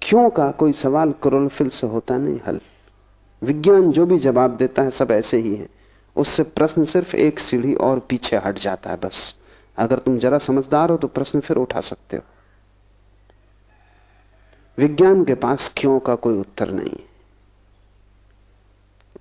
[0.01, 2.39] क्यों का कोई सवाल क्लोरोफिल से होता नहीं?
[2.47, 2.59] हल।
[3.43, 5.69] विज्ञान जो भी जवाब देता है, सब ऐसे ही है।
[6.15, 9.35] उससे प्रश्न सिर्फ़ एक सीढ़ी और पीछे हट जाता है, बस।
[9.77, 12.23] अगर तुम जरा समझदार हो तो प्रश्न फिर उठा सकते हो।
[14.77, 16.95] विज्ञान के पास क्यों का कोई उत्तर नहीं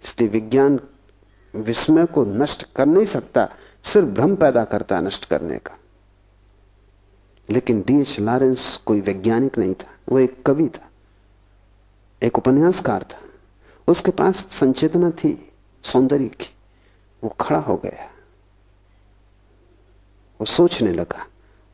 [0.05, 0.81] इसलिए विज्ञान
[1.55, 3.49] विस्मय को नष्ट कर नहीं सकता,
[3.83, 5.79] सिर्फ़ भ्रम पैदा करता नष्ट करने का।
[7.51, 10.89] लेकिन डीएच लॉरेंस कोई वैज्ञानिक नहीं था, वो एक कवि था,
[12.23, 13.19] एक उपन्यासकार था।
[13.89, 16.55] उसके पास संचेतना थी, सौंदर्य की,
[17.25, 18.16] वो खड़ा हो गया।
[20.41, 21.27] वो सोचने लगा।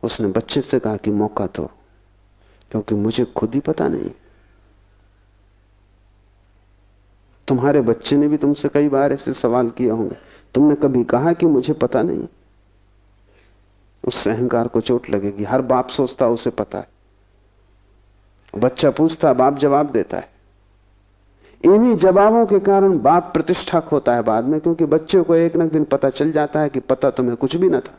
[0.02, 1.70] उसने बच्चे से कहा कि मौका दो,
[2.70, 4.10] क्योंकि मुझे खुद ही पता नहीं।
[7.48, 10.16] तुम्हारे बच्चे ने भी तुमसे कई बार ऐसे सवाल किए होंगे।
[10.54, 12.26] तुमने कभी कहा कि मुझे पता नहीं?
[14.04, 16.88] उस अहंकार को चोट लगेगी। हर बाप सोचता उसे पता है।
[18.54, 20.30] बच्चा पूछता बाप जवाब देता है।
[21.64, 25.68] इन्हीं जवाबों के कारण बाप प्रतिष्ठा खोता है बाद में, क्योंकि बच्चे को एक न
[25.68, 27.98] दिन पता चल जाता है कि पता तुम्हें कुछ भी ना था।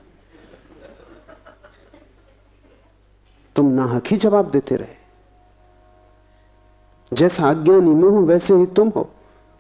[3.55, 5.01] तुम नाहक ही जवाब देते रहे।
[7.11, 9.09] जैसा अज्ञानी में हूँ वैसे ही तुम हो।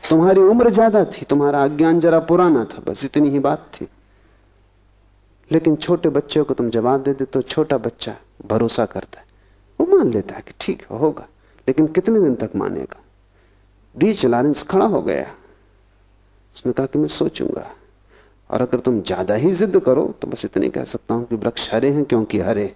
[0.03, 3.87] तुम्हारी उम्र ज़्यादा थी, तुम्हारा अज्ञान जरा पुराना था, बस इतनी ही बात थी।
[5.51, 9.25] लेकिन छोटे बच्चे को तुम जवाब दे दे तो छोटा बच्चा भरोसा करता है।
[9.79, 11.27] वो मान लेता है कि ठीक है, होगा,
[11.67, 12.99] लेकिन कितने दिन तक मानेगा?
[13.95, 15.25] डीच लॉरेंस खड़ा हो गया।
[16.55, 17.65] उसने कहा कि मैं सोचूँगा,
[18.49, 21.73] और अगर तुम ज़्यादा ही जिद करो तो बस इतनी कह सकता हूँ कि वृक्ष
[21.73, 22.73] हरे हैं, क्योंकि हरे।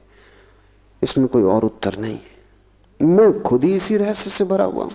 [1.01, 4.93] इसमें कोई और उत्तर नहीं है। मैं खुद ही इसी रहस्य से भरा हुआ हूँ।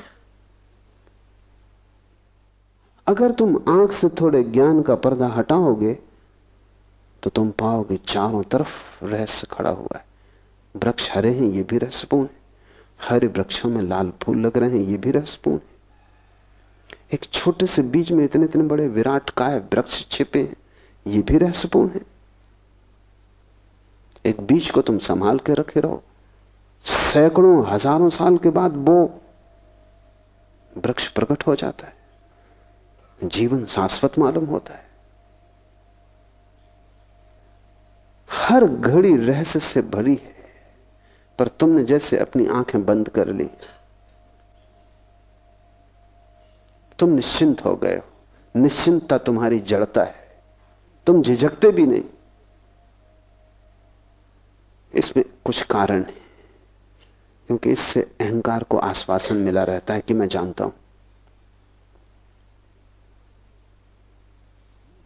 [3.06, 5.98] अगर तुम आँख से थोड़े ज्ञान का पर्दा हटाओगे
[7.22, 10.04] तो तुम पाओगे चारों तरफ़ रहस्य खड़ा हुआ है।
[10.74, 12.40] वृक्ष हरे हैं, ये भी रहस्यपूर्ण है।
[13.00, 15.70] हरे वृक्षों में लाल फूल लग रहे हैं, ये भी रहस्यपूर्ण है।
[17.14, 20.56] एक छोटे से बीज में इतने इतने बड़े विराट काय वृक्ष छिपे हैं,
[21.06, 22.00] ये भी रहस्यपूर्ण है।
[24.24, 26.02] एक बीज को तुम संभाल के रखे रहो।
[26.84, 29.20] सैकड़ों, हज़ारों साल के बाद वो
[30.78, 34.90] वृक्ष प्रकट हो जाता है। जीवन शाश्वत मालूम होता है।
[38.28, 40.34] हर घड़ी रहस्य से भरी है,
[41.38, 43.48] पर तुमने जैसे अपनी आँखें बंद कर ली,
[46.98, 50.14] तुम निश्चिंत हो गए हो। निश्चिंतता तुम्हारी जड़ता है।
[51.06, 52.02] तुम झिझकते भी नहीं।
[54.94, 56.22] इसमें कुछ कारण है।
[57.46, 60.72] क्योंकि इससे अहंकार को आश्वासन मिला रहता है कि मैं जानता हूँ।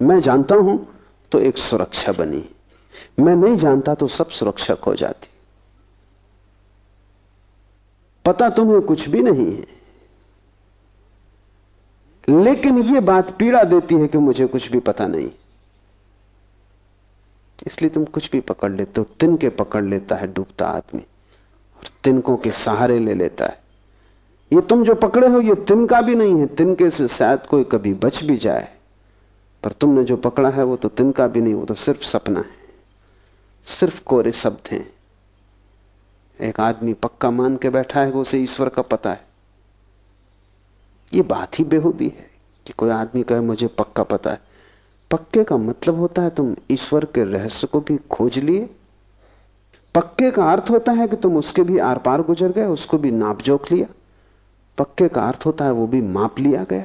[0.03, 0.95] मैं जानता हूँ
[1.33, 2.49] तो एक सुरक्षा बनी।
[3.21, 5.29] मैं नहीं जानता तो सब सुरक्षक हो जाती।
[8.25, 9.77] पता तुम्हें कुछ भी नहीं है।
[12.45, 15.31] लेकिन यह बात पीड़ा देती है कि मुझे कुछ भी पता नहीं।
[17.67, 21.01] इसलिए तुम कुछ भी पकड़ लेते हो। तिनके पकड़ लेता है डूबता आदमी।
[21.77, 23.63] और तिनकों के सहारे ले लेता है।
[24.53, 27.95] ये तुम जो पकड़े हो, ये तिनका भी नहीं है। तिनके से शायद कोई कभी
[27.95, 28.77] बच भी जाए।
[29.63, 32.67] पर तुमने जो पकड़ा है, वो तो तिनका भी नहीं, वो तो सिर्फ़ सपना है।
[33.67, 34.93] सिर्फ़ कोरे शब्द हैं।
[36.41, 39.27] एक आदमी पक्का मान के बैठा है उसे ईश्वर का पता है।
[41.15, 42.31] ये बात ही बेहूदी है
[42.67, 44.46] कि कोई आदमी कहे, मुझे पक्का पता है।
[45.11, 48.71] पक्के का मतलब होता है तुम ईश्वर के रहस्य को भी खोज लिए।
[49.95, 53.11] पक्के का अर्थ होता है कि तुम उसके भी आर पार गुजर गए, उसको भी
[53.11, 53.87] नाप जोख लिया।
[54.79, 56.85] पक्के का अर्थ होता है वो भी माप लिया गया।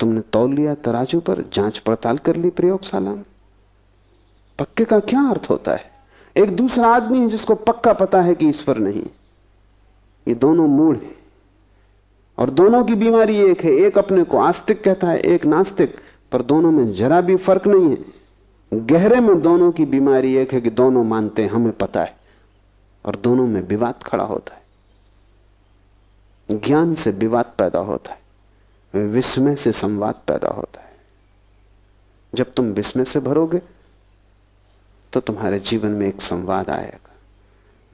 [0.00, 3.24] तुमने तौल लिया तराजू पर, जाँच पड़ताल कर ली प्रयोगशाला में।
[4.58, 5.90] पक्के का क्या अर्थ होता है?
[6.36, 9.02] एक दूसरा आदमी है जिसको पक्का पता है कि ईश्वर नहीं
[10.28, 11.16] ये दोनों मूड है।
[12.38, 15.96] और दोनों की बीमारी एक है, एक अपने को आस्तिक कहता है, एक नास्तिक।
[16.32, 18.20] पर दोनों में जरा भी फ़र्क नहीं है।
[18.86, 22.16] गहरे में दोनों की बीमारी एक है कि दोनों मानते हैं, हमें पता है।
[23.04, 24.60] और दोनों में विवाद खड़ा होता है।
[26.60, 28.20] ज्ञान से विवाद पैदा होता है।
[29.06, 30.90] विस्मय से संवाद पैदा होता है।
[32.34, 33.62] जब तुम विस्मय से भरोगे
[35.12, 37.10] तो तुम्हारे जीवन में एक संवाद आएगा।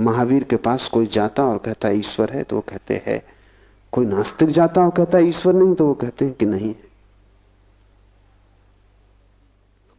[0.01, 3.23] महावीर के पास कोई जाता और कहता, ईश्वर है तो वो कहते, हैं।
[3.93, 6.75] कोई नास्तिक जाता और कहता, ईश्वर नहीं तो वो कहते हैं कि नहीं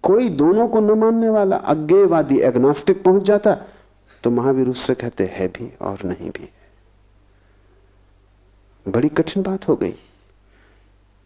[0.07, 3.55] कोई दोनों को न मानने वाला अज्ञेयवादी एग्नास्टिक पहुँच जाता
[4.23, 6.49] तो महावीर उससे कहते, है भी और नहीं भी।
[8.85, 9.91] बड़ी कठिन बात हो गई,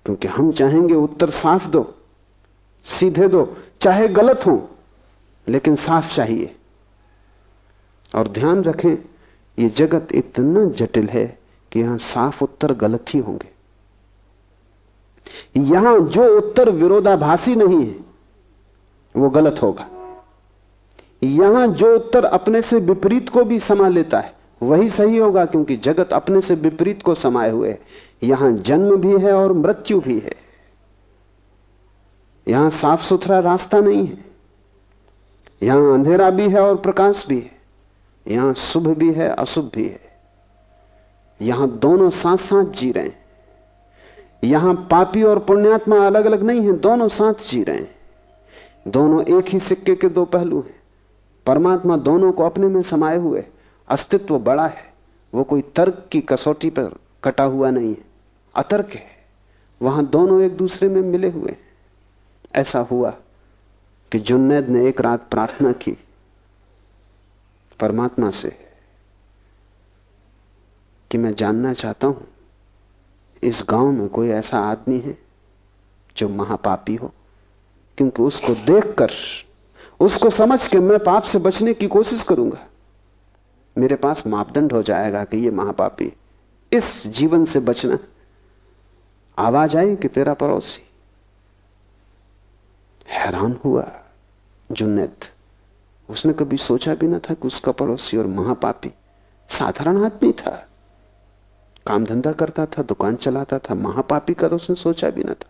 [0.06, 1.84] क्योंकि हम चाहेंगे उत्तर साफ़ दो,
[2.86, 3.46] सीधे दो,
[3.82, 4.70] चाहे गलत हो,
[5.48, 6.56] लेकिन साफ़ चाहिए।
[8.16, 8.98] और ध्यान रखें,
[9.58, 11.26] ये जगत इतना जटिल है
[11.72, 13.50] कि यहाँ साफ़ उत्तर गलत ही होंगे।
[15.58, 18.11] यहाँ जो उत्तर विरोधाभासी नहीं है
[19.16, 19.88] वो गलत होगा।
[21.24, 25.78] यहाँ जो उत्तर अपने से विपरीत को भी समा लेता है, वही सही होगा क्योंकि
[25.78, 27.78] जगत अपने से विपरीत को समाये हुए
[28.24, 30.36] यहाँ जन्म भी है और मृत्यु भी है।
[32.48, 34.26] यहाँ साफ़ सुथरा रास्ता नहीं है।
[35.64, 37.52] यहाँ अंधेरा भी है और प्रकाश भी है।
[38.28, 40.00] यहाँ शुभ भी है, अशुभ भी है।
[41.42, 43.20] यहाँ दोनों साथ साथ जी रहे हैं।
[44.44, 48.01] यहाँ पापी और पुण्यात्मा अलग अलग नहीं है, दोनों साथ जी रहे हैं।
[48.88, 50.80] दोनों एक ही सिक्के के दो पहलू हैं।
[51.46, 53.46] परमात्मा दोनों को अपने में समाये हुए,
[53.88, 54.94] अस्तित्व बड़ा है,
[55.34, 58.06] वो कोई तर्क की कसौटी पर कटा हुआ नहीं है।
[58.56, 59.06] अतर्क है,
[59.82, 61.56] वहाँ दोनों एक दूसरे में मिले हुए
[62.56, 63.10] ऐसा हुआ
[64.12, 65.98] कि जुन्नैद ने एक रात प्रार्थना की,
[67.80, 68.58] परमात्मा से,
[71.12, 72.28] कि मैं जानना चाहता हूँ,
[73.44, 75.18] इस गाँव में कोई ऐसा आदमी है
[76.18, 77.14] जो महापापी हो।
[77.98, 79.10] क्योंकि उसको देखकर,
[80.00, 82.68] उसको समझ के मैं पाप से बचने की कोशिश करूँगा।
[83.78, 86.14] मेरे पास मापदंड हो जाएगा कि ये महापापी
[86.74, 88.00] इस जीवन से बचना।
[89.38, 90.82] आवाज़ आई कि तेरा पड़ोसी।
[93.08, 93.92] हैरान हुआ
[94.72, 95.20] जुन्नत।
[96.10, 98.92] उसने कभी सोचा भी ना था कि उसका पड़ोसी और महापापी
[99.50, 100.68] साधारण आदमी था।
[101.88, 105.50] काम धंधा करता था, दुकान चलाता था, महापापी का तो उसने सोचा भी ना था।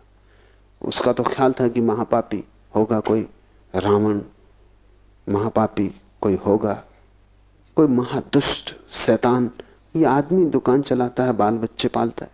[0.82, 2.44] उसका तो ख्याल था कि महापापी
[2.76, 3.22] होगा कोई,
[3.76, 4.22] रावण,
[5.30, 6.84] महापापी कोई होगा,
[7.76, 9.50] कोई महादुष्ट शैतान,
[9.96, 12.32] ये आदमी दुकान चलाता है बाल बच्चे पालता है।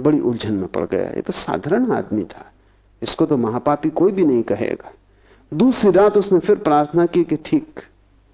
[0.00, 2.50] बड़ी उलझन में पड़ गया, ये तो साधारण आदमी था।
[3.02, 4.92] इसको तो महापापी कोई भी नहीं कहेगा।
[5.52, 7.80] दूसरी रात उसने फिर प्रार्थना की कि ठीक,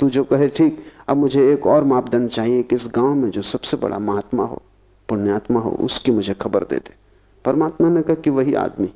[0.00, 3.42] तू जो कहे ठीक, अब मुझे एक और मापदंड चाहिए कि इस गाँव में जो
[3.42, 4.62] सबसे बड़ा महात्मा हो,
[5.08, 7.01] पुण्यात्मा हो, उसकी मुझे खबर दे दे।
[7.44, 8.94] परमात्मा ने कहा कि वही आदमी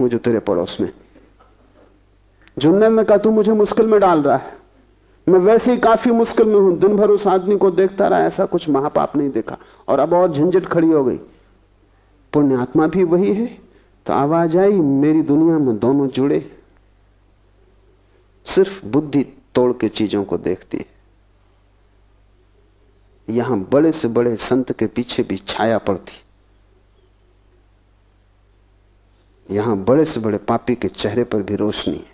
[0.00, 0.92] वो जो तेरे पड़ोस में
[2.58, 4.58] जुन्नर ने कहा, तू मुझे मुश्किल में डाल रहा है।
[5.28, 8.44] मैं वैसे ही काफ़ी मुश्किल में हूँ। दिन भर उस आदमी को देखता रहा, ऐसा
[8.44, 9.58] कुछ महापाप नहीं देखा।
[9.88, 11.16] और अब और झंझट खड़ी हो गई।
[12.32, 13.58] पुण्यात्मा भी वही है।
[14.06, 16.58] तो आवाज़ आई, मेरी दुनिया में दोनों जुड़े।
[18.44, 20.86] सिर्फ़ बुद्धि तोड़ के चीज़ों को देखती है।
[23.30, 26.23] यहाँ बड़े से बड़े संत के पीछे भी छाया पड़ती
[29.50, 32.12] यहाँ बड़े से बड़े पापी के चेहरे पर भी रोशनी है।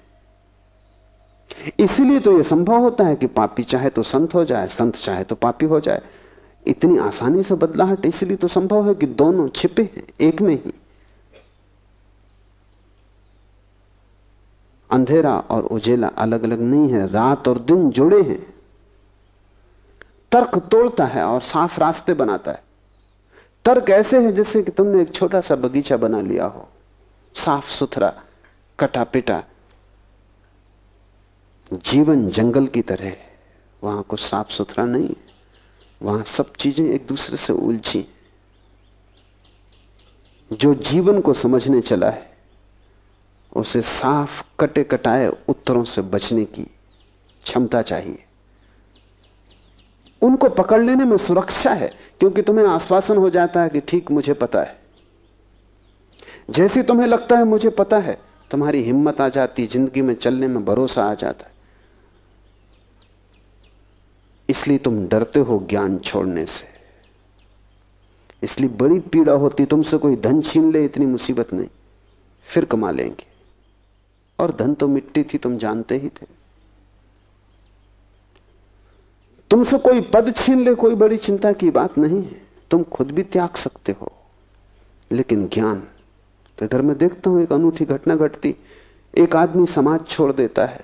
[1.80, 5.24] इसीलिए तो यह संभव होता है कि पापी चाहे तो संत हो जाए, संत चाहे
[5.24, 6.02] तो पापी हो जाए।
[6.66, 10.72] इतनी आसानी से बदलाहट इसलिए तो संभव है कि दोनों छिपे हैं, एक में ही।
[14.90, 18.54] अंधेरा और उजेला अलग अलग नहीं है, रात और दिन जुड़े हैं।
[20.32, 22.62] तर्क तोड़ता है और साफ़ रास्ते बनाता है।
[23.64, 26.68] तर्क ऐसे है जैसे कि तुमने एक छोटा सा बगीचा बना लिया हो।
[27.34, 28.22] साफ़ सुथरा
[28.78, 29.42] कटा पिटा
[31.72, 33.16] जीवन जंगल की तरह
[33.82, 35.16] वहाँ कुछ साफ़ सुथरा नहीं है।
[36.00, 38.06] वहाँ सब चीज़ें एक दूसरे से उलझी
[40.50, 42.30] जो जीवन को समझने चला है,
[43.56, 46.62] उसे साफ़ कटे कटाए उत्तरों से बचने की
[47.44, 48.24] क्षमता चाहिए।
[50.22, 51.88] उनको पकड़ लेने में सुरक्षा है,
[52.20, 54.78] क्योंकि तुम्हें आश्वासन हो जाता है कि ठीक मुझे पता है।
[56.50, 58.18] जैसे तुम्हें लगता है मुझे पता है,
[58.50, 61.52] तुम्हारी हिम्मत आ जाती, ज़िंदगी में चलने में भरोसा आ जाता है।
[64.48, 66.66] इसलिए तुम डरते हो ज्ञान छोड़ने से।
[68.42, 71.68] इसलिए बड़ी पीड़ा होती, तुमसे कोई धन छीन ले, इतनी मुसीबत नहीं।
[72.44, 73.26] फिर कमा लेंगे।
[74.38, 76.26] और धन तो मिट्टी थी, तुम जानते ही थे।
[79.50, 83.22] तुमसे कोई पद छीन ले, कोई बड़ी चिंता की बात नहीं है। तुम खुद भी
[83.22, 84.12] त्याग सकते हो।
[85.12, 85.82] लेकिन ज्ञान
[86.60, 88.54] तो इधर मैं देखता हूँ एक अनूठी घटना घटती।
[89.14, 90.80] एक आदमी समाज छोड़ देता है,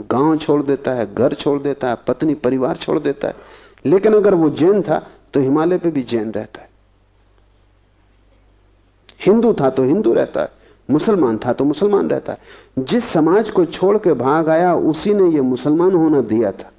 [0.00, 3.34] गाँव छोड़ देता है, घर छोड़ देता है, पत्नी, परिवार छोड़ देता है।
[3.86, 4.98] लेकिन अगर वो जैन था
[5.34, 6.68] तो हिमालय पे भी जैन रहता है।
[9.26, 10.50] हिंदू था तो हिंदू रहता है,
[10.90, 15.28] मुसलमान था तो मुसलमान रहता है। जिस समाज को छोड़ के भाग आया, उसी ने
[15.28, 16.70] यह मुसलमान होना दिया था।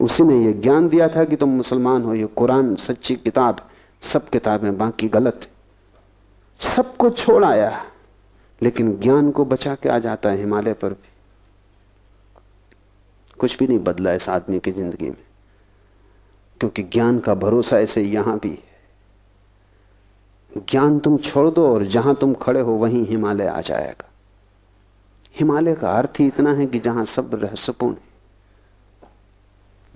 [0.00, 3.60] उसी ने यह ज्ञान दिया था कि तुम मुसलमान हो, ये कुरान, सच्ची किताब,
[4.00, 5.48] सब किताबें, बाकी गलत।
[6.62, 7.84] सबको छोड़ आया
[8.62, 11.08] लेकिन ज्ञान को बचा के आ जाता है हिमालय पर भी।
[13.38, 15.16] कुछ भी नहीं बदला इस आदमी की ज़िंदगी में।
[16.60, 18.72] क्योंकि ज्ञान का भरोसा ऐसे यहाँ भी है।
[20.70, 24.08] ज्ञान तुम छोड़ दो और जहाँ तुम खड़े हो वहीं हिमालय आ जाएगा।
[25.36, 28.10] हिमालय का अर्थ ही इतना है कि जहाँ सब रहस्यपूर्ण है,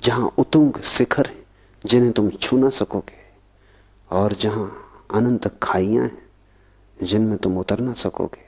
[0.04, 1.44] जहाँ उतुंग शिखर है,
[1.86, 3.18] जिन्हें तुम छू ना सकोगे,
[4.10, 6.26] और जहाँ अनंत खाइयाँ हैं।
[7.03, 8.47] जिनमें तुम उतर ना सकोगे।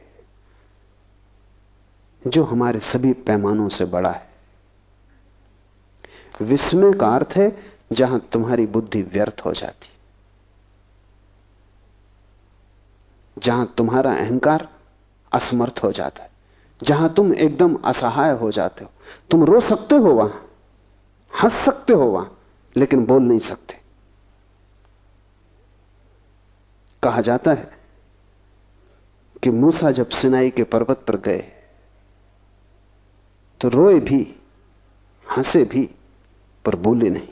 [2.30, 4.28] जो हमारे सभी पैमानों से बड़ा है।
[6.40, 7.56] विस्मय का अर्थ है,
[7.92, 9.88] जहाँ तुम्हारी बुद्धि व्यर्थ हो जाती।
[13.38, 14.68] जहाँ तुम्हारा अहंकार
[15.32, 16.30] असमर्थ हो जाता है।
[16.82, 18.90] जहाँ तुम एकदम असहाय हो जाते हो।
[19.30, 20.48] तुम रो सकते हो वहाँ,
[21.42, 22.38] हंस सकते हो वहाँ,
[22.76, 23.80] लेकिन बोल नहीं सकते।
[27.02, 27.77] कहा जाता है
[29.42, 31.44] कि मूसा जब सिनाई के पर्वत पर गए
[33.60, 34.34] तो रोए भी,
[35.36, 35.90] हंसे भी,
[36.64, 37.28] पर बोले नहीं।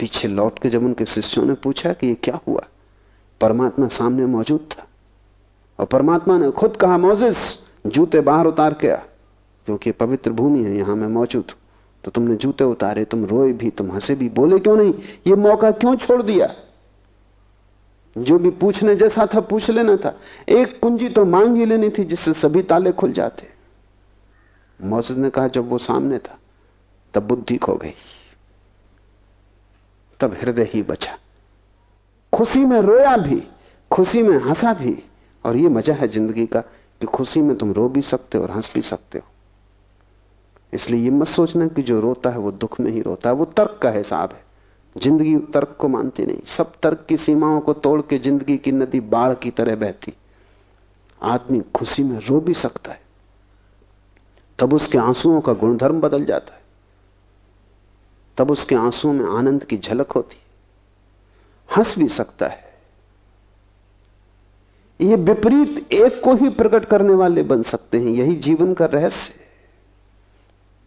[0.00, 2.66] पीछे लौट के जब उनके शिष्यों ने पूछा कि यह क्या हुआ,
[3.40, 4.86] परमात्मा सामने मौजूद था,
[5.78, 7.36] और परमात्मा ने खुद कहा, मोजिस,
[7.86, 8.96] जूते बाहर उतार के आ,
[9.66, 11.58] क्योंकि पवित्र भूमि है, यहाँ मैं मौजूद हूँ।
[12.04, 14.94] तो तुमने जूते उतारे, तुम रोए भी, तुम हंसे भी, बोले क्यों नहीं?
[15.26, 16.54] ये मौका क्यों छोड़ दिया?
[18.18, 22.04] जो भी पूछने जैसा था पूछ लेना था। एक कुंजी तो मांग ही लेनी थी
[22.04, 23.48] जिससे सभी ताले खुल जाते।
[24.80, 26.38] मौजूद ने कहा, जब वो सामने था,
[27.14, 27.94] तब बुद्धि खो गई।
[30.20, 31.18] तब हृदय ही बचा।
[32.32, 33.42] खुशी में रोया भी,
[33.92, 35.02] खुशी में हंसा भी,
[35.44, 36.60] और यह मज़ा है ज़िंदगी का
[37.00, 39.24] कि खुशी में तुम रो भी सकते हो और हंस भी सकते हो।
[40.72, 43.44] इसलिए यह मत सोचना कि जो रोता है वो दुख में ही रोता है, वो
[43.44, 44.45] तर्क का हिसाब है।
[44.96, 49.00] ज़िंदगी तर्क को मानती नहीं। सब तर्क की सीमाओं को तोड़ के ज़िंदगी की नदी
[49.00, 50.12] बाढ़ की तरह बहती।
[51.20, 53.00] आदमी खुशी में रो भी सकता है।
[54.58, 56.60] तब उसके आंसुओं का गुणधर्म बदल जाता है।
[58.38, 60.36] तब उसके आंसुओं में आनंद की झलक होती
[61.68, 62.64] हंस भी सकता है।
[65.00, 69.34] ये विपरीत एक को ही प्रकट करने वाले बन सकते हैं। यही जीवन का रहस्य
[69.34, 69.45] है।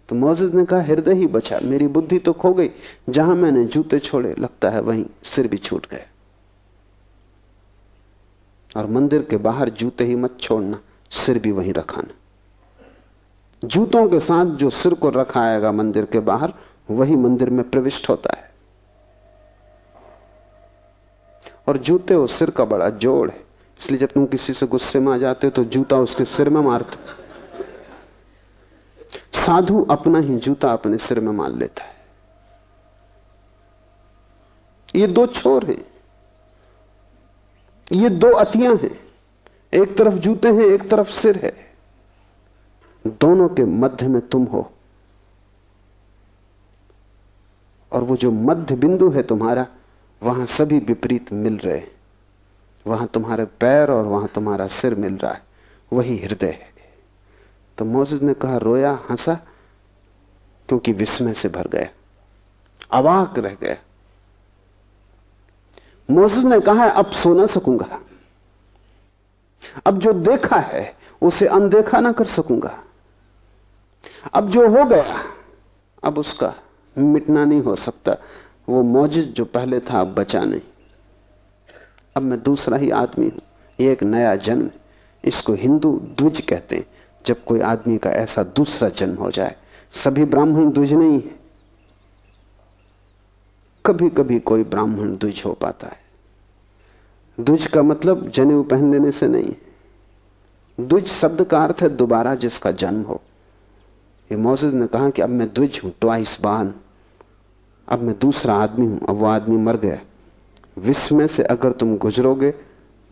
[0.10, 2.70] तो मोजिद ने कहा, हृदय ही बचा, मेरी बुद्धि तो खो गई,
[3.10, 6.06] जहाँ मैंने जूते छोड़े, लगता है वहीं सिर भी छूट गए।
[8.78, 10.80] और मंदिर के बाहर जूते ही मत छोड़ना,
[11.12, 16.54] सिर भी वहीं रखाना। जूतों के साथ जो सिर को रखाएगा मंदिर के बाहर,
[16.90, 18.52] वही मंदिर में प्रविष्ट होता है।
[21.68, 23.38] और जूते और सिर का बड़ा जोड़ है,
[23.80, 26.62] इसलिए जब तुम किसी से गुस्से में आ जाते हो तो जूता उसके सिर में
[26.62, 26.98] मारते
[29.36, 31.96] साधु अपना ही जूता अपने सिर में मान लेता है।
[34.96, 35.86] ये दो छोर हैं।
[37.92, 39.00] ये दो अतियाँ हैं।
[39.74, 41.70] एक तरफ़ जूते हैं, एक तरफ़ सिर है।
[43.08, 44.72] दोनों के मध्य में तुम हो।
[47.92, 49.68] और वो जो मध्य बिंदु है तुम्हारा,
[50.24, 51.92] वहाँ सभी विपरीत मिल रहे हैं।
[52.88, 55.44] वहाँ तुम्हारे पैर और वहाँ तुम्हारा सिर मिल रहा है।
[55.94, 56.69] वही हृदय है।
[57.80, 59.00] तो मोजिद ने कहा, रोया?
[59.10, 59.34] हंसा
[60.68, 61.90] क्योंकि विस्मय से भर गया।
[62.92, 63.78] अवाक रह गया।
[66.12, 68.02] मोजिद ने कहा, अब सो ना सकूँगा।
[69.86, 72.84] अब जो देखा है, उसे अनदेखा ना कर सकूँगा।
[74.34, 75.24] अब जो हो गया,
[76.04, 76.56] अब उसका
[76.98, 78.16] मिटना नहीं हो सकता।
[78.70, 80.62] वो मौजूद जो पहले था, अब बचा नहीं।
[82.16, 83.42] अब मैं दूसरा ही आदमी हूँ।
[83.80, 84.70] ये एक नया जन्म,
[85.26, 89.56] इसको हिंदू द्विज कहते हैं। जब कोई आदमी का ऐसा दूसरा जन्म हो जाए,
[89.94, 91.22] सभी ब्राह्मण द्विज नहीं
[93.86, 95.98] कभी कभी कोई ब्राह्मण द्विज हो पाता है।
[97.38, 99.54] द्विज का मतलब जनेऊ पहन लेने से नहीं
[100.78, 103.22] द्विज शब्द का अर्थ है दोबारा जिसका जन्म हो।
[104.30, 106.74] ये मौजूद ने कहा कि अब मैं द्विज हूँ, ट्वाइस बान।
[107.88, 110.00] अब मैं दूसरा आदमी हूँ, अब वो आदमी मर गया।
[110.78, 112.52] विश्व में से अगर तुम गुजरोगे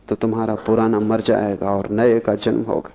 [0.08, 2.92] तो तुम्हारा पुराना मर जाएगा और नए का जन्म होगा।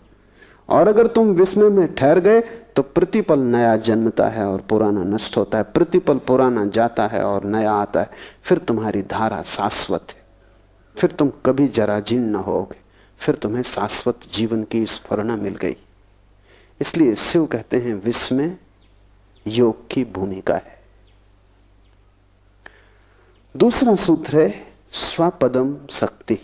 [0.68, 2.40] और अगर तुम विस्मय में ठहर गए
[2.76, 7.44] तो प्रतिपल नया जन्मता है और पुराना नष्ट होता है। प्रतिपल पुराना जाता है और
[7.44, 8.10] नया आता है।
[8.42, 10.22] फिर तुम्हारी धारा शाश्वत है।
[10.96, 12.76] फिर तुम कभी जरा जीर्ण न होगे।
[13.18, 15.76] फिर तुम्हें शाश्वत जीवन की स्फुरना मिल गई।
[16.80, 18.02] इसलिए शिव कहते हैं
[18.32, 18.58] में
[19.46, 20.82] योग की भूमिका है।
[23.56, 26.38] दूसरा सूत्र है, स्वपदम शक्ति।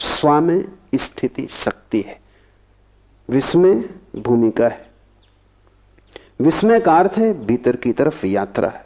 [0.00, 2.23] स्व में स्थिति शक्ति है।
[3.30, 3.74] विस्मय
[4.16, 4.90] भूमिका है।
[6.40, 8.84] विस्मय का अर्थ है भीतर की तरफ़ यात्रा है।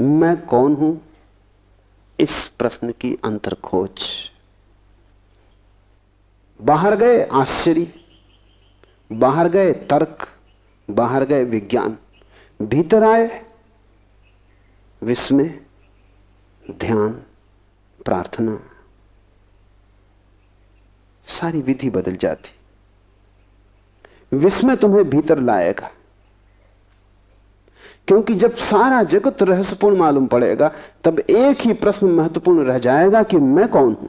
[0.00, 1.02] मैं कौन हूँ?
[2.20, 4.02] इस प्रश्न की अंतर खोज
[6.62, 7.92] बाहर गए आश्चर्य,
[9.12, 10.28] बाहर गए तर्क,
[10.90, 11.98] बाहर गए विज्ञान,
[12.62, 13.46] भीतर आए
[15.02, 15.66] विस्मय,
[16.70, 17.22] ध्यान,
[18.04, 18.60] प्रार्थना।
[21.26, 22.61] सारी विधि बदल जाती।
[24.34, 25.90] विस्मय तुम्हें भीतर लाएगा।
[28.08, 30.72] क्योंकि जब सारा जगत रहस्यपूर्ण मालूम पड़ेगा,
[31.04, 34.08] तब एक ही प्रश्न महत्वपूर्ण रह जाएगा कि मैं कौन हूँ?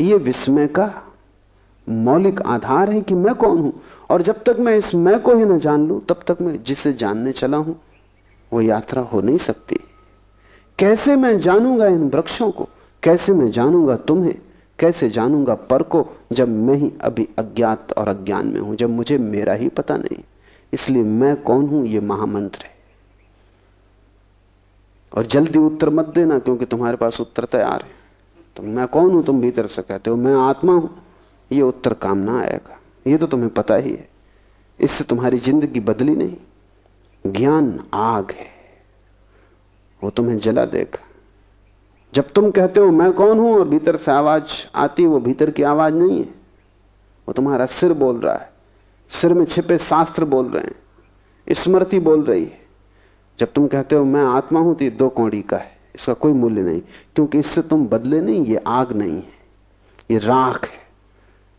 [0.00, 1.02] यह विस्मय का
[1.88, 3.82] मौलिक आधार है कि मैं कौन हूँ?
[4.10, 6.92] और जब तक मैं इस मैं को ही ना जान लू, तब तक मैं जिसे
[6.92, 7.80] जानने चला हूँ,
[8.52, 9.76] वो यात्रा हो नहीं सकती।
[10.78, 12.68] कैसे मैं जानूँगा इन वृक्षों को?
[13.02, 14.34] कैसे मैं जानूँगा तुम्हें?
[14.82, 19.18] कैसे जानूँगा पर को जब मैं ही अभी अज्ञात और अज्ञान में हूँ, जब मुझे
[19.18, 20.24] मेरा ही पता नहीं?
[20.72, 21.86] इसलिए मैं कौन हूँ?
[21.86, 22.72] यह महामंत्र है।
[25.16, 27.90] और जल्दी उत्तर मत देना, क्योंकि तुम्हारे पास उत्तर तैयार है।
[28.56, 30.16] तो मैं कौन हूँ तुम भीतर से कहते हो?
[30.16, 31.02] मैं आत्मा हूँ।
[31.52, 34.08] यह उत्तर काम ना आएगा। यह तो तुम्हें पता ही है।
[34.80, 36.36] इससे तुम्हारी ज़िंदगी बदली नहीं।
[37.26, 38.46] ज्ञान आग है।
[40.04, 41.04] वो तुम्हें जला देगा।
[42.14, 43.54] जब तुम कहते हो, मैं कौन हूँ?
[43.54, 44.44] और भीतर से आवाज़
[44.74, 46.24] आती वो भीतर की आवाज़ नहीं है।
[47.28, 48.52] वो तुम्हारा सिर बोल रहा है।
[49.08, 50.74] सिर में छिपे शास्त्र बोल रहे हैं।
[51.54, 52.62] स्मृति बोल रही है।
[53.38, 56.32] जब तुम कहते हो, मैं आत्मा हूँ तो ये दो कौड़ी का है। इसका कोई
[56.32, 56.80] मूल्य नहीं,
[57.14, 59.32] क्योंकि इससे तुम बदले नहीं, ये आग नहीं है।
[60.10, 60.82] ये राख है।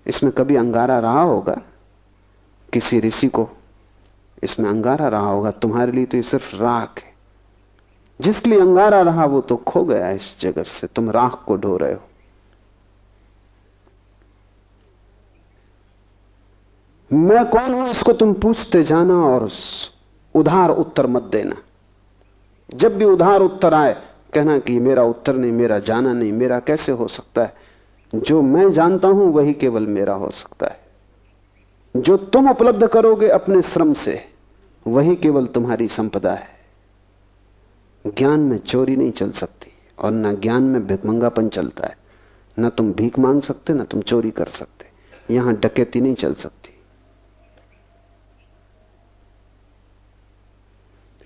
[0.08, 1.62] इसमें कभी अंगारा रहा होगा?
[2.74, 3.50] किसी ऋषि को
[4.44, 7.13] इसमें अंगारा रहा होगा। तुम्हारे लिए तो ये सिर्फ़ राख है।
[8.22, 11.78] जिस लिए अंगारा रहा वो तो खो गया इस जगत से। तुम राख को ढो
[11.78, 12.00] रहे हो।
[17.12, 19.50] मैं कौन हूँ इसको तुम पूछते जाना और
[20.36, 21.56] उधार उत्तर मत देना।
[22.74, 24.04] जब भी उधार उत्तर आए,
[24.34, 27.54] कहना कि मेरा उत्तर नहीं, मेरा जाना नहीं, मेरा कैसे हो सकता है?
[28.16, 30.80] जो मैं जानता हूँ वही केवल मेरा हो सकता है।
[31.98, 34.26] जो तुम उपलब्ध करोगे अपने श्रम से,
[34.88, 36.53] वही केवल तुम्हारी संपदा है।
[38.08, 41.98] ज्ञान में चोरी नहीं चल सकती और न ज्ञान में भिकमंगापन चलता है।
[42.60, 44.86] ना तुम भीख मांग सकते, ना तुम चोरी कर सकते।
[45.34, 46.70] यहाँ डकैती नहीं चल सकती।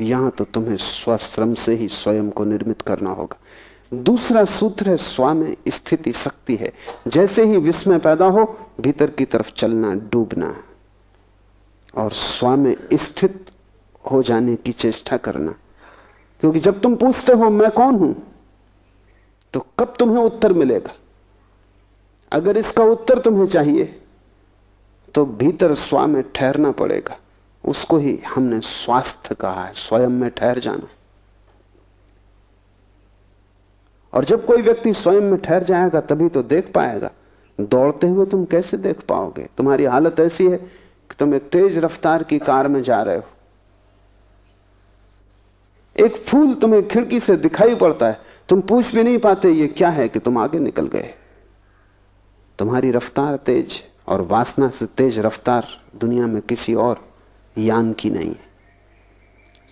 [0.02, 3.38] यहाँ तो तुम्हें स्वश्रम से ही स्वयं को निर्मित करना होगा।
[3.94, 6.74] दूसरा सूत्र है स्व में स्थिति शक्ति है।
[7.08, 10.64] जैसे ही विस्मय पैदा हो, भीतर की तरफ़ चलना, डूबना।
[11.96, 13.52] और स्व में स्थित
[14.12, 15.56] हो जाने की चेष्टा करना।
[16.44, 18.16] क्योंकि जब तुम पूछते हो मैं कौन हूँ
[19.54, 20.94] तो कब तुम्हें उत्तर मिलेगा?
[22.32, 23.84] अगर इसका उत्तर तुम्हें चाहिए
[25.16, 27.18] तो भीतर स्व में ठहरना पड़ेगा।
[27.64, 30.88] उसको ही हमने स्वास्थ्य कहा है, स्वयं में ठहर जाना।
[34.14, 37.10] और जब कोई व्यक्ति स्वयं में ठहर जाएगा, तभी तो देख पाएगा,
[37.60, 39.48] दौड़ते हुए तुम कैसे देख पाओगे?
[39.58, 43.24] तुम्हारी हालत ऐसी है कि तुम एक तेज रफ्तार की कार में जा रहे हो।
[46.00, 49.89] एक फूल तुम्हें खिड़की से दिखाई पड़ता है। तुम पूछ भी नहीं पाते ये क्या
[49.89, 51.14] है कि तुम आगे निकल गए।
[52.60, 57.08] तुम्हारी रफ्तार तेज और वासना से तेज रफ्तार दुनिया में किसी और
[57.58, 58.48] यान की नहीं है।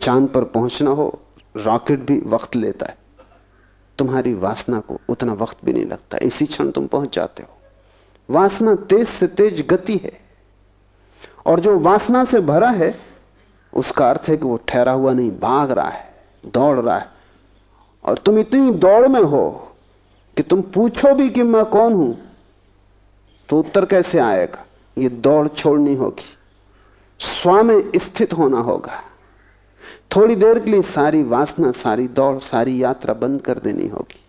[0.02, 1.20] चाँद पर पहुँचना हो,
[1.58, 2.98] रॉकेट भी वक्त लेता है।
[3.98, 7.50] तुम्हारी वासना को उतना वक्त भी नहीं लगता। इसी क्षण तुम पहुँच जाते हो।
[8.30, 10.20] वासना तेज से तेज गति है।
[11.46, 13.00] और जो वासना से भरा है,
[13.74, 16.15] उसका अर्थ है कि वो ठहरा हुआ नहीं, भाग रहा है।
[16.46, 17.10] दौड़ रहा है।
[18.06, 19.72] और तुम इतनी दौड़ में हो
[20.38, 22.22] कि तुम पूछो भी कि मैं कौन हूँ?
[23.50, 24.66] तो उत्तर कैसे आएगा?
[24.98, 26.38] ये दौड़ छोड़नी होगी।
[27.20, 29.04] स्वामी स्थित होना होगा।
[30.16, 34.20] थोड़ी देर के लिए सारी वासना, सारी दौड़, सारी यात्रा बंद कर देनी होगी।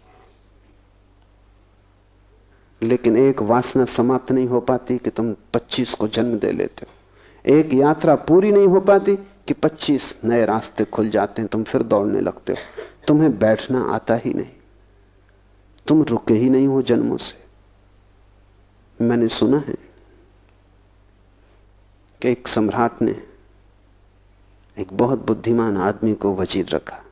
[2.82, 6.92] लेकिन एक वासना समाप्त नहीं हो पाती कि तुम 25 को जन्म दे लेते हो।
[7.54, 9.18] एक यात्रा पूरी नहीं हो पाती
[9.48, 12.58] कि 25 नए रास्ते खुल जाते हैं, तुम फिर दौड़ने लगते हो।
[13.08, 14.50] तुम्हें बैठना आता ही नहीं।
[15.86, 17.44] तुम रुके ही नहीं हो जन्मों से।
[19.04, 19.74] मैंने सुना है
[22.22, 23.26] कि एक सम्राट ने
[24.78, 27.02] एक बहुत बुद्धिमान आदमी को वज़ीर रखा।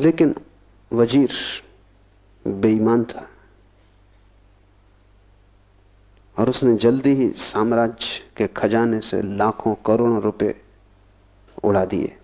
[0.00, 0.34] लेकिन
[0.92, 1.30] वज़ीर
[2.46, 3.28] बेईमान था।
[6.36, 10.54] और उसने जल्दी ही साम्राज्य के खजाने से लाखों करोड़ों रुपए
[11.64, 12.16] उड़ा दिए।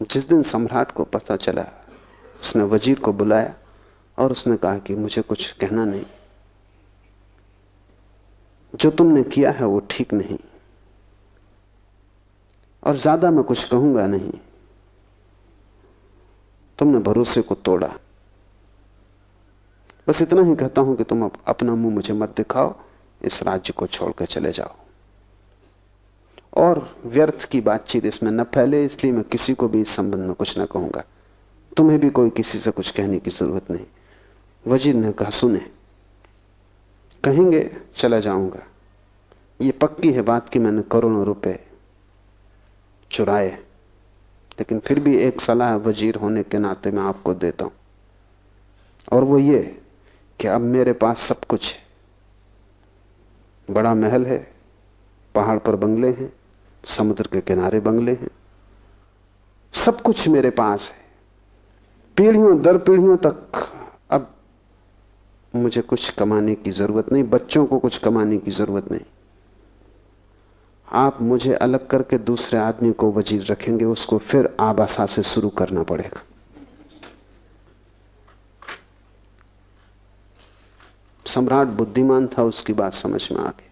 [0.00, 1.66] जिस दिन सम्राट को पता चला,
[2.42, 3.54] उसने वज़ीर को बुलाया
[4.18, 6.04] और उसने कहा कि मुझे कुछ कहना नहीं।
[8.74, 10.38] जो तुमने किया है वो ठीक नहीं।
[12.82, 14.32] और ज़्यादा मैं कुछ कहूँगा नहीं।
[16.78, 17.88] तुमने भरोसे को तोड़ा।
[20.08, 22.74] बस इतना ही कहता हूँ कि तुम अपना मुँह मुझे मत दिखाओ,
[23.20, 24.74] इस राज्य को छोड़कर चले जाओ।
[26.56, 30.34] और व्यर्थ की बातचीत इसमें न फैले, इसलिए मैं किसी को भी इस संबंध में
[30.34, 31.04] कुछ न कहूँगा।
[31.76, 33.84] तुम्हें भी कोई किसी से कुछ कहने की ज़रूरत नहीं।
[34.66, 35.60] वज़ीर ने कहा, सुने,
[37.24, 38.62] कहेंगे, चला जाऊँगा।
[39.60, 41.58] ये पक्की है बात कि मैंने करोड़ों रुपए
[43.10, 43.48] चुराए,
[44.58, 47.72] लेकिन फिर भी एक सलाह वज़ीर होने के नाते मैं आपको देता हूँ।
[49.12, 49.60] और वो ये
[50.40, 51.88] कि अब मेरे पास सब कुछ है।
[53.74, 54.52] बड़ा महल है,
[55.34, 56.32] पहाड़ पर बंगले हैं,
[56.84, 58.30] समुद्र के किनारे बंगले हैं।
[59.74, 60.98] सब कुछ मेरे पास है।
[62.16, 63.70] पीढ़ियों दर पीढ़ियों तक
[64.10, 64.34] अब
[65.54, 69.04] मुझे कुछ कमाने की ज़रूरत नहीं, बच्चों को कुछ कमाने की ज़रूरत नहीं।
[70.92, 75.82] आप मुझे अलग करके दूसरे आदमी को वज़ीर रखेंगे, उसको फिर आबासा से शुरू करना
[75.82, 76.22] पड़ेगा।
[81.34, 83.64] सम्राट बुद्धिमान था, उसकी बात समझ में आ गई।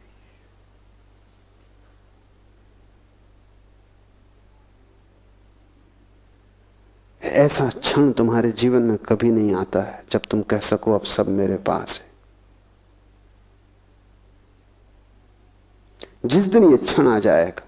[7.22, 11.28] ऐसा क्षण तुम्हारे जीवन में कभी नहीं आता है, जब तुम कह सको, अब सब
[11.28, 12.06] मेरे पास है।
[16.26, 17.62] जिस दिन यह क्षण आ जाएगा,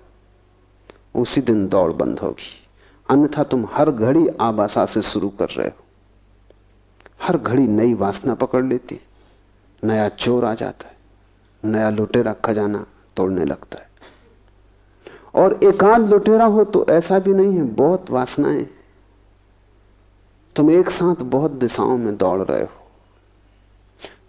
[1.21, 2.67] उसी दिन दौड़ बंद होगी।
[3.11, 5.85] अन्यथा तुम हर घड़ी आबासा से शुरू कर रहे हो।
[7.23, 9.01] हर घड़ी नई वासना पकड़ लेती
[9.83, 10.97] नया चोर आ जाता है,
[11.65, 13.87] नया लुटेरा खजाना तोड़ने लगता है।
[15.35, 18.67] और एकांत लुटेरा हो तो ऐसा भी नहीं है, बहुत वासनाएँ
[20.57, 22.87] तुम एक साथ बहुत दिशाओं में दौड़ रहे हो।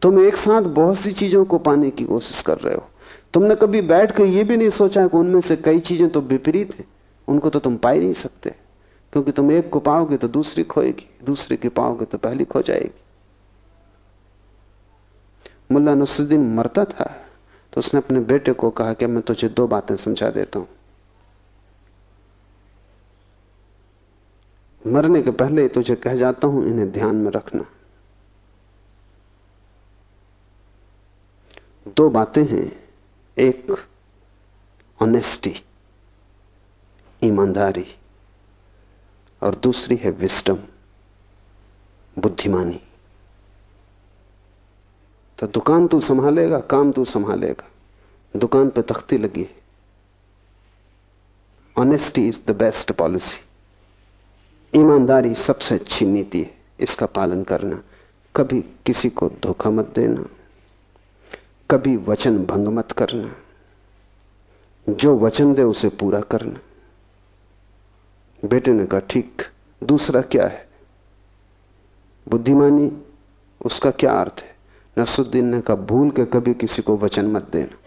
[0.01, 2.83] तुम एक साथ बहुत सी चीज़ों को पाने की कोशिश कर रहे हो।
[3.33, 6.75] तुमने कभी बैठ कर यह भी नहीं सोचा कि उनमें से कई चीज़ें तो विपरीत
[6.79, 6.85] हैं,
[7.27, 8.49] उनको तो तुम पा ही नहीं सकते।
[9.13, 13.01] क्योंकि तुम एक को पाओगे तो दूसरी खोएगी, दूसरे की पाओगे तो पहली खो जाएगी।
[15.69, 17.05] मुल्ला नसरुद्दीन मरता था
[17.73, 20.67] तो उसने अपने बेटे को कहा कि मैं तुझे दो बातें समझा देता हूँ।
[24.85, 27.65] मरने के पहले तुझे कह जाता हूँ, इन्हें ध्यान में रखना।
[31.87, 32.71] दो बातें हैं,
[33.37, 33.75] एक
[34.99, 35.53] ऑनेस्टी
[37.21, 37.85] ईमानदारी,
[39.41, 40.57] और दूसरी है विस्टम
[42.19, 42.81] बुद्धिमानी।
[45.39, 47.67] तो दुकान तू संभालेगा, काम तू संभालेगा।
[48.39, 49.55] दुकान पे तख्ती लगी है।
[51.77, 53.37] Honesty is the best policy
[54.79, 57.83] ईमानदारी सबसे अच्छी नीति है। इसका पालन करना।
[58.35, 60.25] कभी किसी को धोखा मत देना।
[61.71, 63.35] कभी वचन भंग मत करना।
[64.89, 66.59] जो वचन दे, उसे पूरा करना।
[68.47, 69.41] बेटे ने कहा, ठीक,
[69.83, 70.69] दूसरा क्या है?
[72.29, 73.01] बुद्धिमानी,
[73.65, 74.58] उसका क्या अर्थ है?
[74.99, 77.77] नसुद्दीन ने कहा, भूल के कभी किसी को वचन मत देना।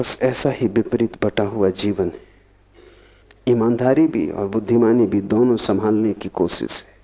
[0.00, 2.24] बस ऐसा ही विपरीत बटा हुआ जीवन है।
[3.48, 6.94] ईमानदारी भी और बुद्धिमानी भी दोनों संभालने की कोशिश है।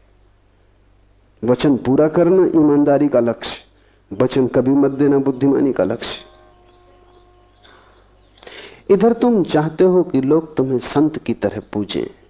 [1.50, 6.24] वचन पूरा करना ईमानदारी का लक्ष्य वचन कभी मत देना बुद्धिमानी का लक्ष्य
[8.90, 12.21] इधर तुम चाहते हो कि लोग तुम्हें संत की तरह पूजें।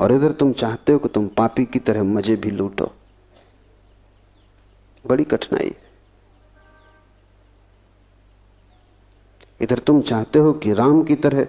[0.00, 2.90] और इधर तुम चाहते हो कि तुम पापी की तरह मज़े भी लूटो।
[5.04, 5.88] बड़ी कठिनाई। है
[9.60, 11.46] इधर तुम चाहते हो कि राम की तरह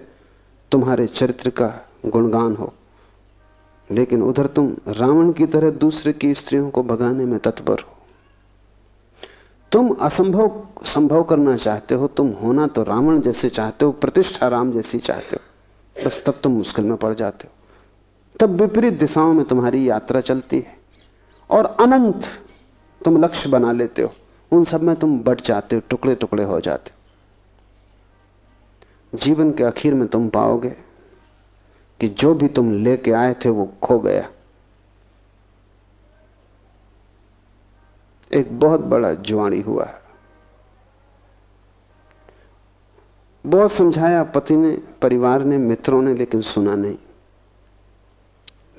[0.72, 1.68] तुम्हारे चरित्र का
[2.06, 2.72] गुणगान हो,
[3.90, 7.96] लेकिन उधर तुम रावण की तरह दूसरे की स्त्रियों को भगाने में तत्पर हो।
[9.72, 14.72] तुम असंभव संभव करना चाहते हो, तुम होना तो रावण जैसे चाहते हो, प्रतिष्ठा राम
[14.72, 17.61] जैसी चाहते हो, बस तब तुम मुश्किल में पड़ जाते हो।
[18.40, 20.78] तब विपरीत दिशाओं में तुम्हारी यात्रा चलती है।
[21.50, 22.22] और अनंत
[23.04, 24.14] तुम लक्ष्य बना लेते हो।
[24.52, 26.98] उन सब में तुम बट जाते हो टुकड़े टुकड़े हो जाते हो।
[29.18, 30.70] जीवन के आखिर में तुम पाओगे
[32.00, 34.30] कि जो भी तुम लेके आए थे वो खो गया।
[38.34, 40.02] एक बहुत बड़ा जुआड़ी हुआ। है
[43.46, 46.96] बहुत समझाया पति ने, परिवार ने, मित्रों ने, लेकिन सुना नहीं।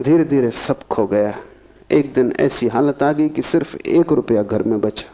[0.02, 1.36] धीरे धीरे सब खो गया।
[1.92, 5.14] एक दिन ऐसी हालत आ गई कि सिर्फ़ एक रुपया घर में बचा।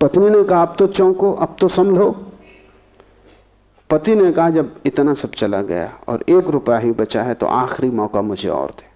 [0.00, 2.26] पत्नी ने कहा, अब तो चौंको, अब तो संभलो।
[3.90, 7.46] पति ने कहा, जब इतना सब चला गया और एक रुपया ही बचा है तो
[7.46, 8.86] आखिरी मौका मुझे और दे।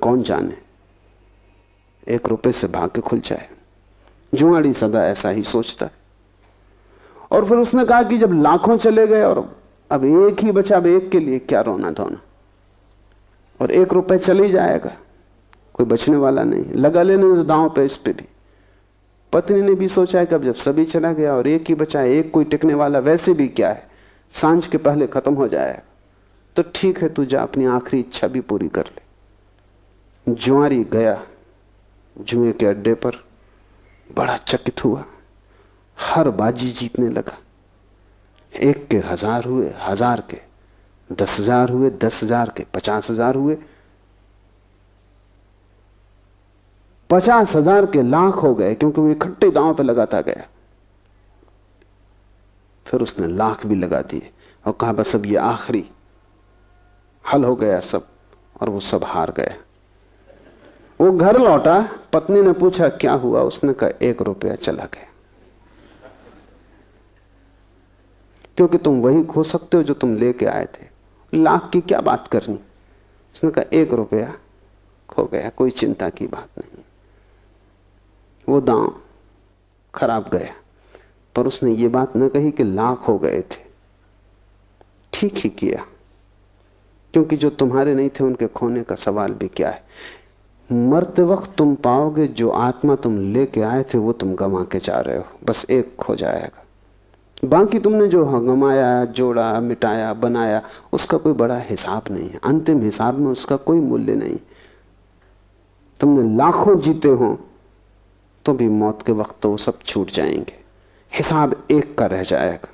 [0.00, 0.58] कौन जाने?
[2.08, 3.48] एक रुपए से भाग्य खुल जाए।
[4.34, 5.92] जुआड़ी सदा ऐसा ही सोचता है।
[7.30, 9.56] और फिर उसने कहा कि जब लाखों चले गए और
[9.90, 12.20] अब एक ही बचा, अब एक के लिए क्या रोना धोना
[13.60, 14.96] और एक रुपए चल जाएगा।
[15.74, 18.26] कोई बचने वाला नहीं लगा लेने दांव पे इस पे भी।
[19.32, 22.02] पत्नी ने भी सोचा है कि अब जब सभी चला गया और एक ही बचा
[22.02, 23.88] एक कोई टिकने वाला, वैसे भी क्या है?
[24.34, 25.82] साँझ के पहले खत्म हो जाएगा
[26.56, 31.20] तो ठीक है, तू जा, अपनी आखिरी इच्छा भी पूरी कर ले। जुआरी गया
[32.16, 33.22] जुए के अड्डे पर।
[34.10, 35.04] बड़ा चकित हुआ।
[35.98, 37.36] हर बाजी जीतने लगा।
[38.52, 40.40] एक के हज़ार हुए, हज़ार के।
[41.14, 43.56] दस हज़ार हुए, दस हज़ार के पचास हज़ार हुए।
[47.10, 50.46] पचास हज़ार के लाख हो गए, क्योंकि वो इकट्ठे दांव पे लगाता गया।
[52.86, 54.30] फिर उसने लाख भी लगा दिए
[54.64, 55.84] और कहा, बस अब ये आखिरी।
[57.24, 58.06] हल हो गया सब
[58.60, 59.56] और वो सब हार गए।
[61.00, 61.80] वो घर लौटा,
[62.12, 63.40] पत्नी ने पूछा, क्या हुआ?
[63.42, 65.10] उसने कहा, एक रुपया चला गया।
[68.56, 70.93] क्योंकि तुम वही खो सकते हो जो तुम लेके आए थे।
[71.34, 72.58] लाख की क्या बात करनी?
[73.34, 74.34] उसने कहा, एक रुपया
[75.08, 76.82] खो गया, कोई चिंता की बात नहीं।
[78.48, 79.00] वो दांव
[79.94, 80.54] खराब गया,
[81.34, 83.62] पर उसने ये बात न कही कि लाख हो गए थे।
[85.12, 85.84] ठीक ही किया,
[87.14, 89.84] क्योंकि जो तुम्हारे नहीं थे, उनके खोने का सवाल भी क्या है?
[90.72, 95.00] मरते वक्त तुम पाओगे, जो आत्मा तुम लेके आए थे, वो तुम गंवा के जा
[95.00, 96.63] रहे हो। बस एक खो जाएगा।
[97.44, 100.62] बाकी तुमने जो गमाया जोड़ा, मिटाया, बनाया,
[100.92, 104.38] उसका कोई बड़ा हिसाब नहीं है। अंतिम हिसाब में उसका कोई मूल्य नहीं।
[106.00, 107.38] तुमने लाखों जीते हो
[108.44, 110.60] तो भी मौत के वक्त तो सब छूट जाएँगे।
[111.14, 112.68] हिसाब एक का रह जाएगा।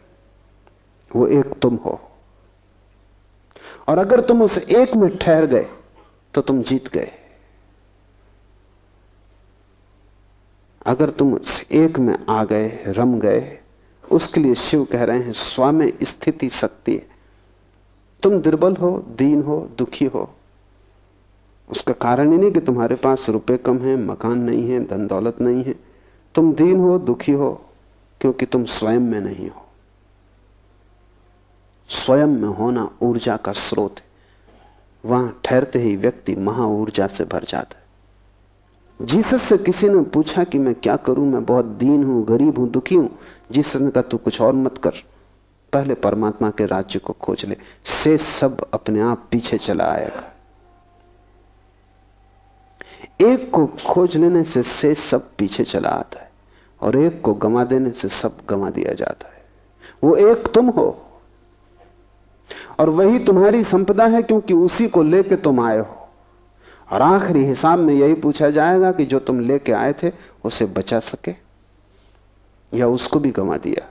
[1.16, 2.00] वो एक तुम हो।
[3.88, 5.66] और अगर तुम उस एक में ठहर गए
[6.34, 7.10] तो तुम जीत गए।
[10.86, 13.59] अगर तुम उस एक में आ गए, रम गए
[14.10, 17.06] उसके लिए शिव कह रहे हैं, स्वामी, स्थिति शक्ति है।
[18.22, 20.30] तुम दुर्बल हो, दीन हो, दुखी हो।
[21.70, 25.40] उसका कारण ही नहीं कि तुम्हारे पास रुपए कम है, मकान नहीं है, धन दौलत
[25.40, 25.74] नहीं है।
[26.34, 27.64] तुम दीन हो, दुखी हो,
[28.20, 29.66] क्योंकि तुम स्वयं में नहीं हो।
[31.88, 34.04] स्वयं में होना ऊर्जा का स्रोत है।
[35.04, 37.80] वहाँ ठहरते ही व्यक्ति महा ऊर्जा से भर जाता है।
[39.06, 41.26] जीसस से किसी ने पूछा कि मैं क्या करूँ?
[41.26, 43.18] मैं बहुत दीन हूँ, गरीब हूँ, दुखी हूँ।
[43.50, 45.02] जीसस ने कहा तू कुछ और मत कर,
[45.72, 50.24] पहले परमात्मा के राज्य को खोज ले, से सब अपने आप पीछे चला आएगा।
[53.22, 56.30] एक को खोज लेने से से सब पीछे चला आता है,
[56.80, 59.44] और एक को गमा देने से सब गमा दिया जाता है।
[60.04, 60.88] वो एक तुम हो,
[62.80, 65.96] और वही तुम्हारी संपदा है क्योंकि उसी को लेके तुम आए हो।
[66.90, 70.12] और आखिरी हिसाब में यही पूछा जाएगा कि जो तुम लेके आए थे,
[70.44, 71.34] उसे बचा सके।
[72.72, 73.88] या उसको भी गमा दिया।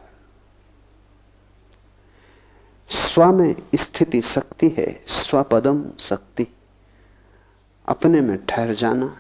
[2.90, 6.48] स्व में स्थिति शक्ति है, स्वपदम शक्ति।
[7.88, 9.16] अपने में ठहर जाना,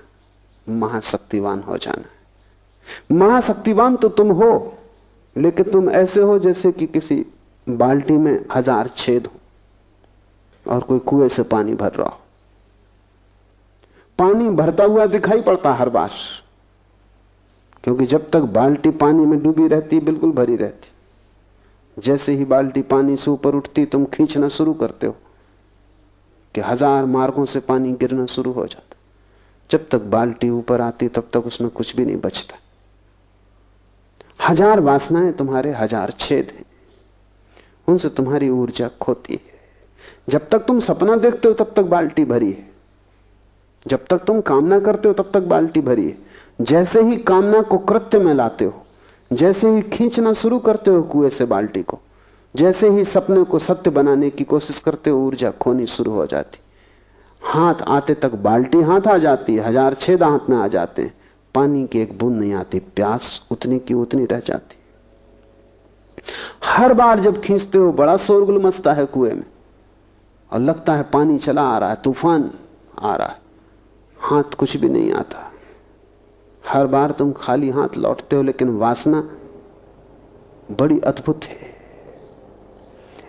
[0.68, 4.78] महाशक्तिवान हो जाना। महाशक्तिवान तो तुम हो,
[5.36, 7.26] लेकिन तुम ऐसे हो जैसे कि किसी
[7.68, 9.39] बाल्टी में हज़ार छेद हो,
[10.66, 12.20] और कोई कुएँ से पानी भर रहा हो।
[14.20, 16.12] पानी भरता हुआ दिखाई पड़ता हर बार।
[17.84, 20.91] क्योंकि जब तक बाल्टी पानी में डूबी रहती, बिल्कुल भरी रहती।
[22.01, 25.15] जैसे ही बाल्टी पानी से ऊपर उठती, तुम खींचना शुरू करते हो
[26.55, 28.95] कि हज़ार मार्गों से पानी गिरना शुरू हो जाता।
[29.69, 32.57] जब तक बाल्टी ऊपर आती, तब तक उसमें कुछ भी नहीं बचता।
[34.47, 36.65] हज़ार वासनाएँ तुम्हारे हज़ार छेद हैं।
[37.88, 39.59] उनसे तुम्हारी ऊर्जा खोती है।
[40.30, 42.69] जब तक तुम सपना देखते हो, तब तक बाल्टी भरी है।
[43.88, 46.17] जब तक तुम कामना करते हो, तब तक बाल्टी भरी है।
[46.60, 48.74] जैसे ही कामना को कृत्य में लाते हो,
[49.32, 51.99] जैसे ही खींचना शुरू करते हो कुएँ से बाल्टी को,
[52.55, 56.60] जैसे ही सपने को सत्य बनाने की कोशिश करते हो ऊर्जा खोनी शुरू हो जाती।
[57.41, 61.14] हाथ आते तक बाल्टी हाथ आ जाती है हज़ार छेद हाथ में आ जाते हैं।
[61.55, 64.78] पानी की एक बूंद नहीं आती, प्यास उतनी की उतनी रह जाती।
[66.64, 69.45] हर बार जब खींचते हो, बड़ा शोरगुल मचता है कुएँ में,
[70.51, 72.49] और लगता है पानी चला आ रहा है, तूफ़ान
[72.99, 73.41] आ रहा है।
[74.20, 75.49] हाथ कुछ भी नहीं आता।
[76.68, 79.30] हर बार तुम खाली हाथ लौटते हो, लेकिन वासना
[80.72, 81.70] बड़ी अद्भुत है।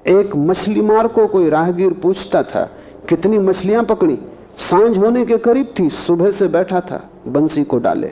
[0.06, 2.70] एक मछली मार को कोई राहगीर पूछता था,
[3.08, 4.18] कितनी मछलियाँ पकड़ी?
[4.56, 8.06] साँझ होने के करीब थी, सुबह से बैठा था, बंसी को डाले।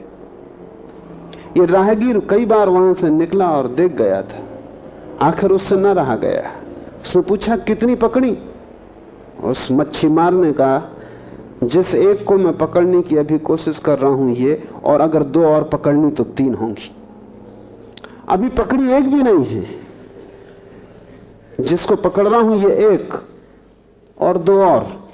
[1.57, 4.45] ये राहगीर कई बार वहाँ से निकला और देख गया था।
[5.27, 6.53] आखिर उससे न रहा गया।
[7.03, 8.39] उसने पूछा, कितनी पकड़ी?
[9.45, 10.93] उस मच्छी मारने का
[11.65, 15.45] जिस एक को मैं पकड़ने की अभी कोशिश कर रहा हूँ ये, और अगर दो
[15.45, 16.91] और पकड़नी तो तीन होंगी।
[18.29, 19.67] अभी पकड़ी एक भी नहीं है।
[21.61, 23.15] जिसको पकड़ रहा हूँ ये एक,
[24.21, 25.11] और दो और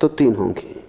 [0.00, 0.80] तो तीन होंगी।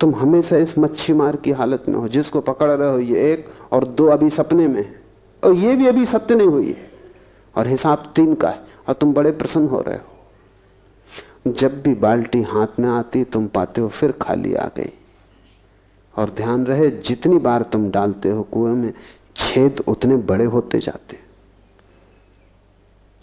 [0.00, 3.46] तुम हमेशा इस मच्छी मार की हालत में हो। जिसको पकड़ रहे हो ये एक,
[3.72, 4.94] और दो अभी सपने में
[5.42, 6.90] और ये भी अभी सत्य नहीं हुई है।
[7.56, 10.17] और हिसाब तीन का है, और तुम बड़े प्रसन्न हो रहे हो।
[11.46, 14.92] जब भी बाल्टी हाथ में आती, तुम पाते हो, फिर खाली आ गई।
[16.14, 18.92] और ध्यान रहे, जितनी बार तुम डालते हो कुएँ में,
[19.36, 21.18] छेद उतने बड़े होते जाते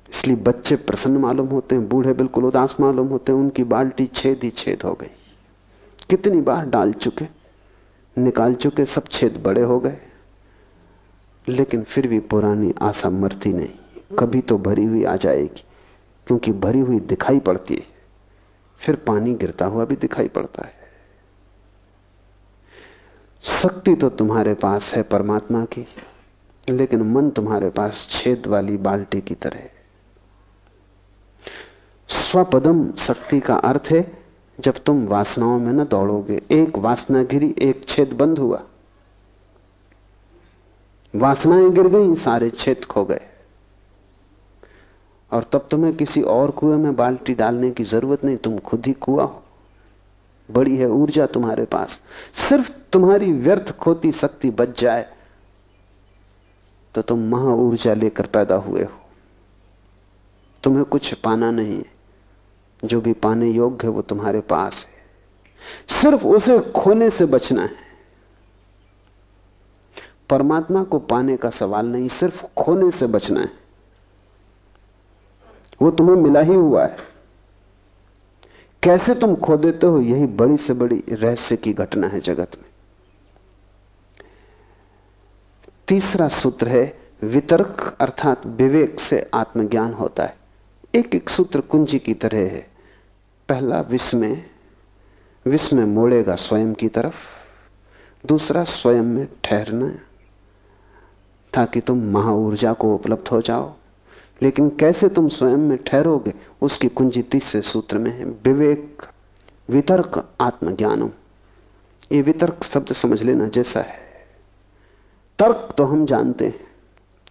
[0.10, 4.40] इसलिए बच्चे प्रसन्न मालूम होते हैं, बूढ़े बिल्कुल उदास मालूम होते हैं, उनकी बाल्टी छेद
[4.44, 5.10] ही छेद हो गई।
[6.10, 7.26] कितनी बार डाल चुके,
[8.18, 9.98] निकाल चुके, सब छेद बड़े हो गए।
[11.50, 15.64] लेकिन फिर भी पुरानी आशा मरती नहीं, कभी तो भरी हुई आ जाएगी,
[16.28, 17.95] क्योंकि भरी हुई दिखाई पड़ती है।
[18.86, 20.74] फिर पानी गिरता हुआ भी दिखाई पड़ता है।
[23.42, 25.86] शक्ति तो तुम्हारे पास है परमात्मा की,
[26.70, 29.74] लेकिन मन तुम्हारे पास छेद वाली बाल्टी की तरह है।
[32.10, 34.18] स्वपदम शक्ति का अर्थ है,
[34.60, 38.64] जब तुम वासनाओं में न दौड़ोगे, एक वासना गिरी, एक छेद बंद हुआ।
[41.16, 43.22] वासनाएँ गिर गई, सारे छेद खो गए।
[45.36, 48.94] और तब तुम्हें किसी और कुएँ में बाल्टी डालने की ज़रूरत नहीं, तुम खुद ही
[48.94, 49.44] कुआ हो।
[50.52, 52.02] बड़ी है ऊर्जा तुम्हारे पास।
[52.50, 55.12] सिर्फ़ तुम्हारी व्यर्थ खोती शक्ति बच जाए
[56.96, 58.92] तो तुम महा ऊर्जा लेकर पैदा हुए हो।
[60.64, 61.86] तुम्हें कुछ पाना नहीं है।
[62.86, 64.94] जो भी पाने योग्य है वो तुम्हारे पास है।
[66.02, 67.76] सिर्फ़ उसे खोने से बचना है।
[70.30, 73.65] परमात्मा को पाने का सवाल नहीं, सिर्फ़ खोने से बचना है।
[75.82, 76.98] वो तुम्हें मिला ही हुआ है।
[78.84, 80.00] कैसे तुम खो देते हो?
[80.02, 82.70] यही बड़ी से बड़ी रहस्य की घटना है जगत में।
[85.88, 90.36] तीसरा सूत्र है, वितर्क अर्थात विवेक से आत्मज्ञान होता है।
[90.96, 92.68] एक एक सूत्र कुंजी की तरह है।
[93.50, 94.18] पहला विश्व
[95.78, 97.16] में मोड़ेगा स्वयं की तरफ़।
[98.26, 99.90] दूसरा स्वयं में ठहरना,
[101.54, 103.74] ताकि तुम महा ऊर्जा को उपलब्ध हो जाओ।
[104.42, 106.34] लेकिन कैसे तुम स्वयं में ठहरोगे?
[106.62, 109.04] उसकी कुंजी तीसरे सूत्र में है, विवेक,
[109.70, 111.10] वितर्क, आत्मज्ञानम।
[112.12, 114.00] ये वितर्क शब्द समझ लेना जैसा है।
[115.40, 116.68] तर्क तो हम जानते हैं।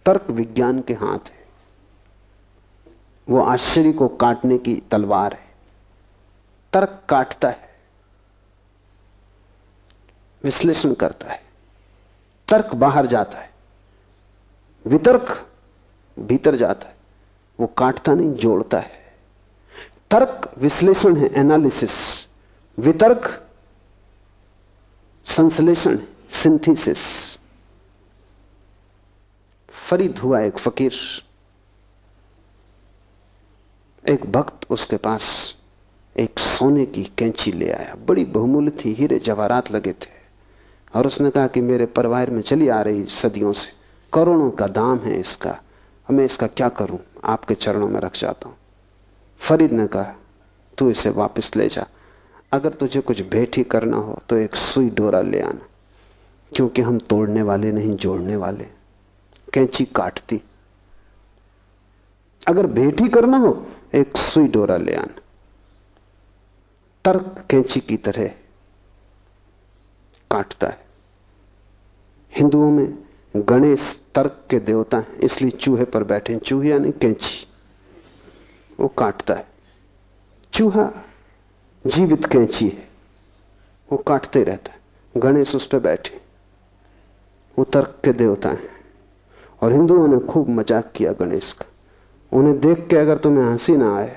[0.05, 1.45] तर्क विज्ञान के हाथ है।
[3.29, 5.45] वो आश्चर्य को काटने की तलवार है।
[6.73, 7.69] तर्क काटता है।
[10.43, 11.43] विश्लेषण करता है।
[12.47, 13.51] तर्क बाहर जाता है।
[14.87, 15.47] वितर्क
[16.19, 16.94] भीतर जाता है।
[17.59, 19.05] वो काटता नहीं, जोड़ता है।
[20.11, 22.27] तर्क विश्लेषण है एनालिसिस
[22.79, 23.47] वितर्क
[25.25, 25.99] संश्लेषण
[26.29, 26.99] सिंथेसिस
[29.89, 30.93] फरीद हुआ एक फकीर।
[34.09, 35.55] एक भक्त उसके पास
[36.19, 40.15] एक सोने की कैंची ले आया। बड़ी बहुमूल्य थी, हीरे जवाहरात लगे थे।
[40.95, 43.71] और उसने कहा कि मेरे परिवार में चली आ रही सदियों से।
[44.13, 45.61] करोड़ों का दाम है इसका।
[46.11, 46.99] मैं इसका क्या करूँ?
[47.25, 48.57] आपके चरणों में रख जाता हूँ।
[49.41, 50.15] फरीद ने कहा,
[50.77, 51.85] तू इसे वापस ले जा।
[52.51, 55.65] अगर तुझे कुछ भेंट ही करना हो तो एक सुई डोरा ले आना,
[56.51, 58.67] क्योंकि हम तोड़ने वाले नहीं, जोड़ने वाले।
[59.53, 60.41] कैंची काटती।
[62.47, 65.21] अगर भेंट ही करना हो, एक सुई डोरा ले आना।
[67.05, 68.27] तर्क कैंची की तरह
[70.31, 70.85] काटता है।
[72.33, 73.04] हिंदुओं में
[73.35, 73.81] गणेश
[74.15, 77.45] तर्क के देवता हैं, इसलिए चूहे पर बैठे चूहे यानी कैंची।
[78.79, 79.47] वो काटता है।
[80.53, 80.89] चूहा
[81.85, 82.87] जीवित कैंची है।
[83.89, 86.21] वो काटते रहता है। गणेश उस पर बैठे
[87.57, 88.69] वो तर्क के देवता हैं।
[89.61, 91.65] और हिंदुओं ने खूब मज़ाक किया गणेश का।
[92.31, 94.15] उन्हें देख के अगर तुम्हें हँसी ना आए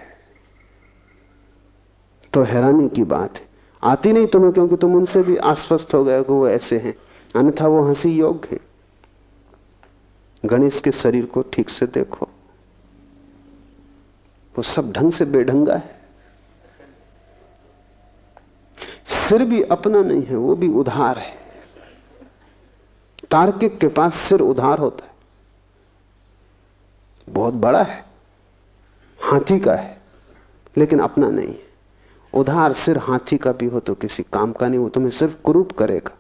[2.32, 3.46] तो हैरानी की बात है।
[3.82, 6.94] आती नहीं तुम्हें, क्योंकि तुम उनसे भी आश्वस्त हो गए कि वो ऐसे हैं।
[7.34, 8.67] अन्यथा वो हँसी योग्य है।
[10.46, 12.28] गणेश के शरीर को ठीक से देखो।
[14.54, 15.98] वो सब ढंग से बेढंगा है।
[19.06, 21.36] सिर भी अपना नहीं है, वो भी उधार है।
[23.30, 25.12] तार्किक के पास सिर उधार होता है।
[27.28, 28.04] बहुत बड़ा है,
[29.22, 30.00] हाथी का है,
[30.76, 31.68] लेकिन अपना नहीं है।
[32.34, 35.72] उधार सिर हाथी का भी हो तो किसी काम का नहीं हो तुम्हें सिर्फ़ कुरूप
[35.72, 36.16] करेगा।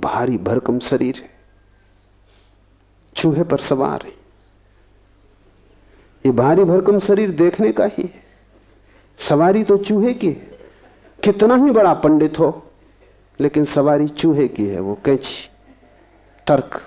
[0.00, 1.37] भारी भरकम शरीर है।
[3.18, 4.12] चूहे पर सवार है।
[6.24, 8.22] ये भारी भरकम शरीर देखने का ही है।
[9.18, 10.58] सवारी तो चूहे की है।
[11.18, 12.50] कितना ही बड़ा पंडित हो,
[13.40, 15.48] लेकिन सवारी चूहे की है, वो कैची,
[16.46, 16.80] तर्क।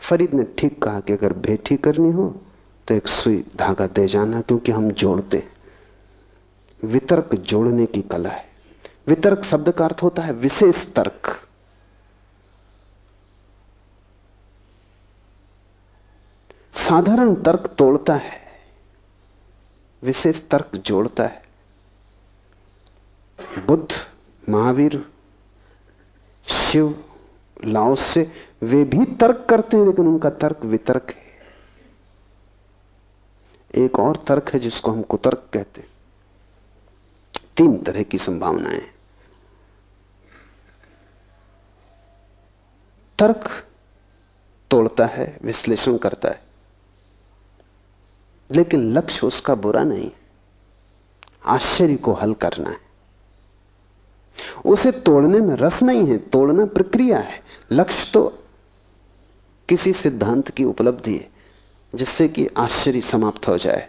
[0.00, 2.28] फरीद ने ठीक कहा कि अगर भेटी करनी हो
[2.88, 5.42] तो एक सुई धागा दे जाना, क्योंकि हम जोड़ते
[6.82, 8.44] वितर्क जोड़ने की कला है।
[9.06, 11.36] वितर्क शब्द का अर्थ होता है विशेष तर्क।
[16.88, 18.40] साधारण तर्क तोड़ता है,
[20.02, 21.42] विशेष तर्क जोड़ता है।
[23.66, 23.88] बुद्ध,
[24.48, 25.12] महावीर,
[26.48, 27.04] शिव
[27.64, 31.30] लाओस से वे भी तर्क करते हैं, लेकिन उनका तर्क वितर्क है।
[33.84, 35.88] एक और तर्क है जिसको हम कुतर्क कहते हैं।
[37.56, 38.82] तीन तरह की संभावनाएँ।
[43.18, 43.66] तर्क
[44.70, 46.49] तोड़ता है, विश्लेषण करता है।
[48.52, 50.10] लेकिन लक्ष्य उसका बुरा नहीं।
[51.46, 52.76] आश्चर्य को हल करना है।
[54.66, 57.42] उसे तोड़ने में रस नहीं है, तोड़ना प्रक्रिया है।
[57.72, 58.38] लक्ष्य तो
[59.68, 61.30] किसी सिद्धांत की उपलब्धि है,
[61.94, 63.88] जिससे कि आश्चर्य समाप्त हो जाए।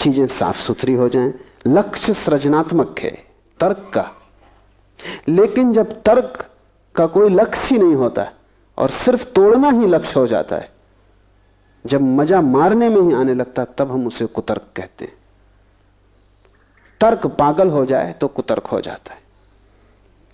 [0.00, 1.34] चीज़ें साफ़ सुथरी हो जाएँ।
[1.66, 3.24] लक्ष्य सृजनात्मक है,
[3.60, 4.10] तर्क का।
[5.28, 6.50] लेकिन जब तर्क
[6.94, 8.32] का कोई लक्ष्य ही नहीं होता,
[8.78, 10.73] और सिर्फ़ तोड़ना ही लक्ष्य हो जाता है
[11.84, 15.16] जब मज़ा मारने में ही आने लगता तब हम उसे कुतर्क कहते हैं।
[17.00, 19.22] तर्क पागल हो जाए तो कुतर्क हो जाता है।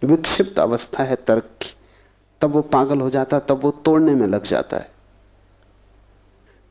[0.03, 1.75] विक्षिप्त अवस्था है तर्क की।
[2.41, 4.91] तब वो पागल हो जाता तब वो तोड़ने में लग जाता है।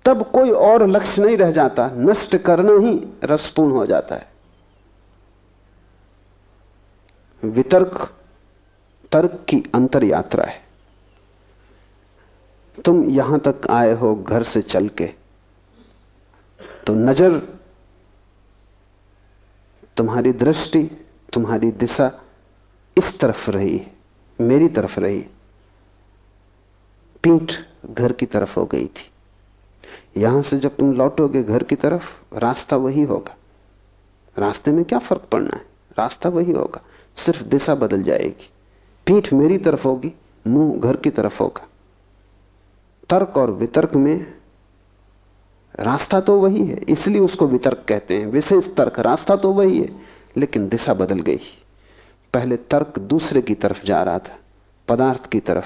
[0.06, 4.28] तब कोई और लक्ष्य नहीं रह जाता, नष्ट करना ही रसपूर्ण हो जाता है।
[7.44, 8.14] वितर्क,
[9.12, 10.69] तर्क की अंतर यात्रा है।
[12.86, 15.06] तुम यहाँ तक आए हो घर से चल के
[16.88, 17.60] तो नज़र
[19.98, 20.84] तुम्हारी दृष्टि,
[21.34, 22.12] तुम्हारी दिशा
[22.98, 23.88] इस तरफ़ रही,
[24.42, 25.26] मेरी तरफ़ रही।
[27.24, 27.54] पीठ
[27.92, 29.12] घर की तरफ़ हो गई थी।
[30.18, 32.04] यहाँ से जब तुम लौटोगे घर की तरफ़,
[32.38, 33.36] रास्ता वही होगा।
[34.38, 35.66] रास्ते में क्या फ़र्क पड़ना है?
[35.98, 36.82] रास्ता वही होगा।
[37.16, 38.50] सिर्फ़ दिशा बदल जाएगी।
[39.08, 40.14] पीठ मेरी तरफ़ होगी,
[40.48, 41.69] मुँह घर की तरफ़ होगा।
[43.10, 44.34] तर्क और वितर्क में
[45.80, 49.90] रास्ता तो वही है, इसलिए उसको वितर्क कहते हैं। विशेष तर्क, रास्ता तो वही है,
[50.38, 51.40] लेकिन दिशा बदल गई।
[52.34, 54.38] पहले तर्क दूसरे की तरफ़ जा रहा था,
[54.88, 55.66] पदार्थ की तरफ़।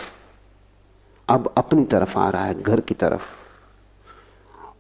[1.29, 3.21] अब अपनी तरफ़ आ रहा है, घर की तरफ़।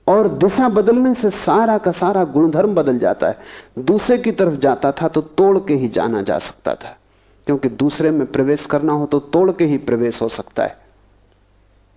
[0.07, 3.39] और दिशा बदलने से सारा का सारा गुणधर्म बदल जाता है।
[3.79, 6.97] दूसरे की तरफ़ जाता था तो तोड़ के ही जाना जा सकता था।
[7.45, 10.82] क्योंकि दूसरे में प्रवेश करना हो तो तोड़ के ही प्रवेश हो सकता है।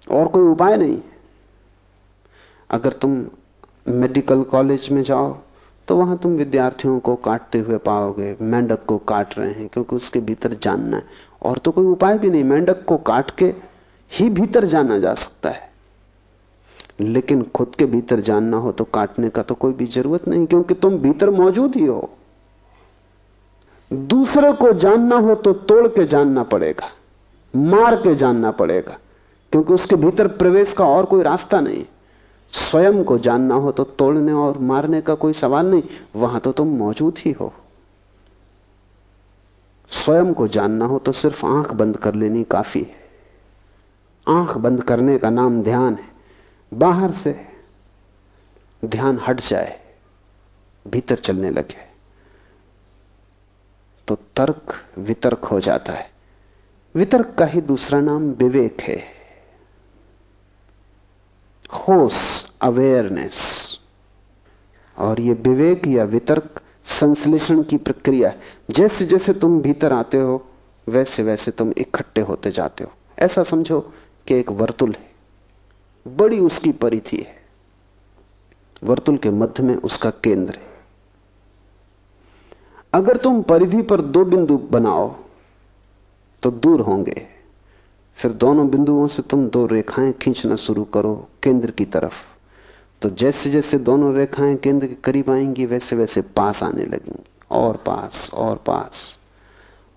[0.07, 0.99] और कोई उपाय नहीं।
[2.71, 3.25] अगर तुम
[3.89, 5.37] मेडिकल कॉलेज में जाओ
[5.89, 10.21] तो वहाँ तुम विद्यार्थियों को काटते हुए पाओगे, मेंढक को काट रहे हैं, क्योंकि उसके
[10.21, 11.03] भीतर जानना है।
[11.43, 13.53] और तो कोई उपाय भी नहीं, मेंढक को काट के
[14.13, 15.65] ही भीतर जाना जा सकता है।
[17.01, 20.75] लेकिन खुद के भीतर जानना हो तो काटने का तो कोई भी ज़रूरत नहीं, क्योंकि
[20.75, 22.11] तुम भीतर मौजूद ही हो।
[23.91, 26.91] दूसरे को जानना हो तो तोड़ के जानना पड़ेगा,
[27.55, 28.99] मार के जानना पड़ेगा।
[29.53, 31.85] क्योंकि उसके भीतर प्रवेश का और कोई रास्ता नहीं।
[32.53, 35.83] स्वयं को जानना हो तो तोड़ने और मारने का कोई सवाल नहीं,
[36.17, 37.53] वहाँ तो तुम मौजूद ही हो।
[39.91, 43.05] स्वयं को जानना हो तो सिर्फ़ आँख बंद कर लेनी काफ़ी है।
[44.29, 46.09] आँख बंद करने का नाम ध्यान है।
[46.75, 47.47] बाहर से
[48.85, 49.81] ध्यान हट जाए,
[50.87, 51.85] भीतर चलने लगे।
[54.09, 56.11] तो तर्क वितर्क हो जाता है।
[56.95, 59.16] वितर्क का ही दूसरा नाम विवेक है।
[61.73, 63.67] होश अवेयरनेस।
[64.99, 68.41] और ये विवेक या वितर्क संश्लेषण की प्रक्रिया है।
[68.71, 70.47] जैसे जैसे तुम भीतर आते हो,
[70.89, 73.93] वैसे वैसे तुम इकट्ठे होते जाते हो। ऐसा समझो
[74.27, 75.13] कि एक वर्तुल है।
[76.17, 77.37] बड़ी उसकी परिधि है।
[78.85, 80.67] वर्तुल के मध्य में उसका केंद्र है।
[82.93, 85.17] अगर तुम परिधि पर दो बिंदु बनाओ
[86.43, 87.36] तो दूर होंगे।
[88.19, 92.15] फिर दोनों बिंदुओं से तुम दो रेखाएँ खींचना शुरू करो केंद्र की तरफ़।
[93.03, 97.77] तो जैसे जैसे दोनों रेखाएँ केंद्र के करीब आएँगी, वैसे वैसे पास आने लगेंगी। और
[97.77, 99.19] पास और पास।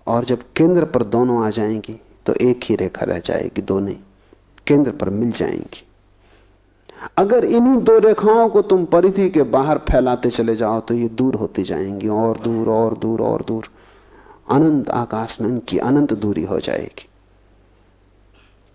[0.06, 3.96] और जब केंद्र पर दोनों आ जाएँगी तो एक ही रेखा रह जाएगी दो नहीं
[4.66, 5.84] केंद्र पर मिल जाएँगी।
[7.16, 11.34] अगर इन्हीं दो रेखाओं को तुम परिधि के बाहर फैलाते चले जाओ तो ये दूर
[11.34, 13.68] होती जाएँगी, और दूर और दूर और दूर।
[14.50, 17.06] अनंत आकाश में इनकी अनंत दूरी हो जाएगी।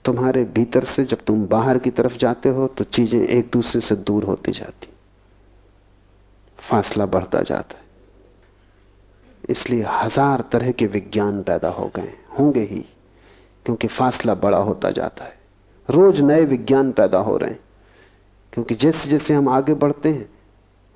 [0.05, 3.95] तुम्हारे भीतर से जब तुम बाहर की तरफ़ जाते हो तो चीज़ें एक दूसरे से
[3.95, 4.87] दूर होती जाती।
[6.59, 7.83] फासला बढ़ता जाता है।
[9.49, 12.85] इसलिए हज़ार तरह के विज्ञान पैदा हो गए होंगे ही,
[13.65, 15.37] क्योंकि फासला बड़ा होता जाता है।
[15.89, 17.59] रोज नए विज्ञान पैदा हो रहे हैं,
[18.53, 20.29] क्योंकि जैसे जैसे हम आगे बढ़ते हैं,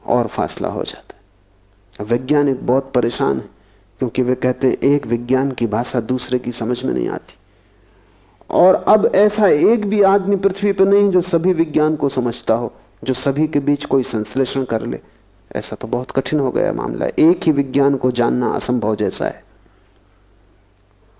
[0.03, 3.49] और फासला हो जाता है। वैज्ञानिक बहुत परेशान है,
[3.99, 7.35] क्योंकि वे कहते हैं, एक विज्ञान की भाषा दूसरे की समझ में नहीं आती।
[8.51, 12.73] और अब ऐसा एक भी आदमी पृथ्वी पर नहीं जो सभी विज्ञान को समझता हो,
[13.03, 14.99] जो सभी के बीच कोई संश्लेषण कर ले।
[15.55, 19.43] ऐसा तो बहुत कठिन हो गया मामला। एक ही विज्ञान को जानना असंभव जैसा है।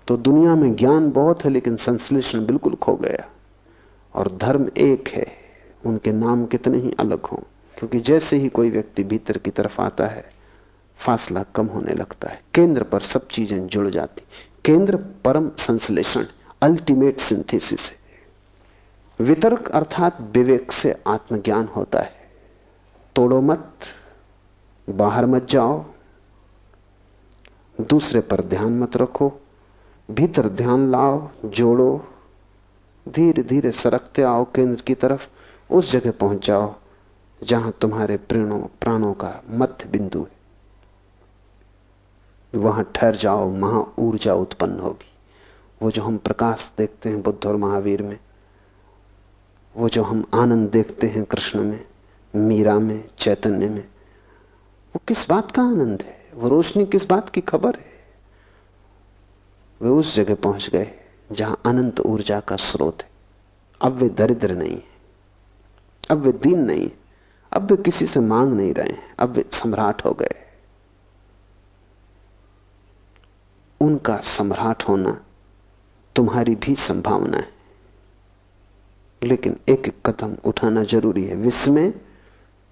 [0.06, 3.28] तो दुनिया में ज्ञान बहुत है, लेकिन संश्लेषण बिल्कुल खो गया।
[4.14, 5.26] और धर्म एक है।
[5.86, 7.38] उनके नाम कितने ही अलग हों,
[7.78, 10.30] क्योंकि जैसे ही कोई व्यक्ति भीतर की तरफ़ आता है,
[10.96, 14.22] फासला कम होने लगता है। केंद्र पर सब चीज़ें जुड़ जाती।
[14.64, 16.24] केंद्र परम संश्लेषण।
[16.62, 17.98] अल्टीमेट सिंथेसिस है।
[19.24, 22.30] वितर्क अर्थात विवेक से आत्मज्ञान होता है।
[23.16, 23.74] तोड़ो मत,
[24.90, 25.84] बाहर मत जाओ,
[27.80, 29.32] दूसरे पर ध्यान मत रखो,
[30.10, 32.06] भीतर ध्यान लाओ, जोड़ो
[33.08, 35.28] धीरे धीरे सरकते आओ केंद्र की तरफ़,
[35.70, 36.74] उस जगह पहुँच जाओ
[37.42, 40.40] जहाँ तुम्हारे प्रणों प्राणों का मध्य बिंदु है।
[42.60, 45.09] वहाँ ठहर जाओ, वहाँ ऊर्जा उत्पन्न होगी।
[45.82, 48.18] वो जो हम प्रकाश देखते हैं बुद्ध और महावीर में,
[49.76, 51.86] वो जो हम आनंद देखते हैं कृष्ण में,
[52.36, 53.88] मीरा में, चैतन्य में,
[54.96, 56.30] वो किस बात का आनंद है?
[56.34, 57.90] वो रोशनी किस बात की खबर है?
[59.82, 60.92] वे उस जगह पहुँच गए
[61.32, 63.10] जहाँ अनंत ऊर्जा का स्रोत है।
[63.80, 64.84] अब वे दरिद्र नहीं है।
[66.10, 66.92] अब वे दीन नहीं है।
[67.52, 70.34] अब वे किसी से मांग नहीं रहे हैं। अब वे सम्राट हो गए।
[73.80, 75.24] उनका सम्राट होना
[76.16, 77.48] तुम्हारी भी संभावना है।
[79.22, 81.34] लेकिन एक एक कदम उठाना ज़रूरी है।
[81.68, 81.94] में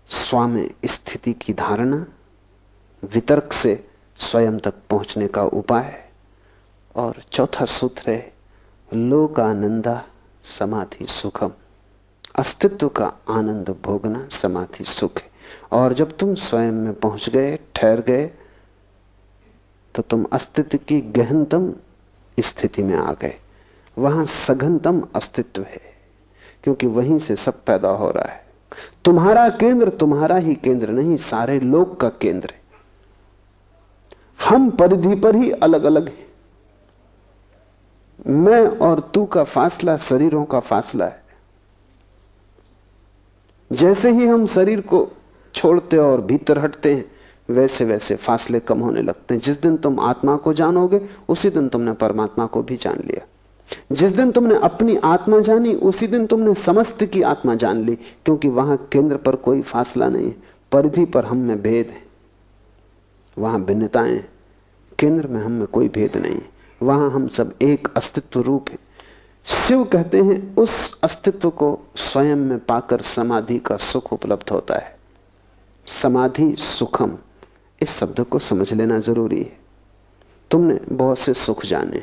[0.07, 2.07] स्वामी स्थिति की धारणा,
[3.05, 6.09] वितर्क से स्वयं तक पहुँचने का उपाय
[6.95, 8.33] और चौथा सूत्र है,
[8.95, 10.05] लोकानंदा
[10.43, 11.53] समाधि सुखम।
[12.39, 15.31] अस्तित्व का आनंद भोगना समाधि सुख है।
[15.73, 18.31] और जब तुम स्वयं में पहुँच गए, ठहर गए
[19.95, 21.75] तो तुम अस्तित्व की गहनतम
[22.43, 23.35] स्थिति में आ गए।
[23.99, 25.81] वहाँ सघनतम अस्तित्व है,
[26.65, 28.47] क्योंकि वहीं से सब पैदा हो रहा है।
[29.05, 32.61] तुम्हारा केंद्र तुम्हारा ही केंद्र नहीं, सारे लोक का केंद्र है।
[34.49, 36.29] हम परिधि पर ही अलग अलग हैं।
[38.27, 41.23] मैं और तू का फासला शरीरों का फासला है।
[43.73, 45.09] जैसे ही हम शरीर को
[45.55, 47.18] छोड़ते और भीतर हटते हैं
[47.51, 51.69] वैसे वैसे फासले कम होने लगते हैं। जिस दिन तुम आत्मा को जानोगे, उसी दिन
[51.69, 53.27] तुमने परमात्मा को भी जान लिया।
[53.93, 58.49] जिस दिन तुमने अपनी आत्मा जानी, उसी दिन तुमने समस्त की आत्मा जान ली, क्योंकि
[58.49, 60.37] वहाँ केंद्र पर कोई फासला नहीं है
[60.73, 62.03] परिधि पर हम में भेद है।
[63.39, 64.25] वहाँ भिन्नताएँ
[64.99, 66.51] केंद्र में हम में कोई भेद नहीं है।
[66.83, 68.79] वहाँ हम सब एक अस्तित्व रूप है।
[69.45, 74.99] शिव कहते हैं, उस अस्तित्व को स्वयं में पाकर समाधि का सुख उपलब्ध होता है।
[75.87, 77.19] समाधि सुखम।
[77.81, 79.57] इस शब्द को समझ लेना ज़रूरी है।
[80.51, 82.03] तुमने बहुत से सुख जाने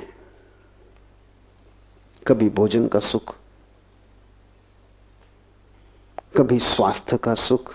[2.25, 3.35] कभी भोजन का सुख,
[6.37, 7.73] कभी स्वास्थ्य का सुख,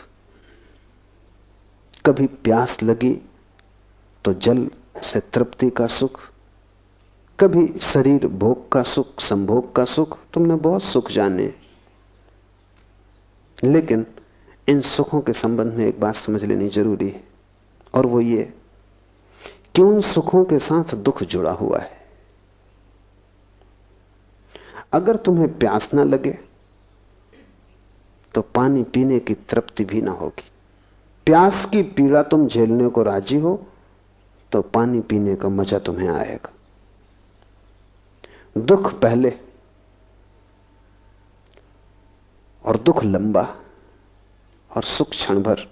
[2.06, 3.12] कभी प्यास लगी
[4.24, 4.68] तो जल
[5.04, 6.20] से तृप्ति का सुख,
[7.38, 11.52] कभी शरीर भोग का सुख, संभोग का सुख, तुमने बहुत सुख जाने
[13.58, 14.06] लेकिन
[14.68, 17.29] इन सुखों के संबंध में एक बात समझ लेनी ज़रूरी है।
[17.94, 18.52] और वो ये
[19.74, 21.98] कि उन सुखों के साथ दुख जुड़ा हुआ है?
[24.92, 26.38] अगर तुम्हें प्यास ना लगे
[28.34, 30.50] तो पानी पीने की तृप्ति भी ना होगी।
[31.26, 33.54] प्यास की पीड़ा तुम झेलने को राज़ी हो
[34.52, 36.52] तो पानी पीने का मज़ा तुम्हें आएगा।
[38.56, 39.32] दुख पहले
[42.64, 43.42] और दुख लंबा
[44.70, 45.66] और सुख क्षण भर।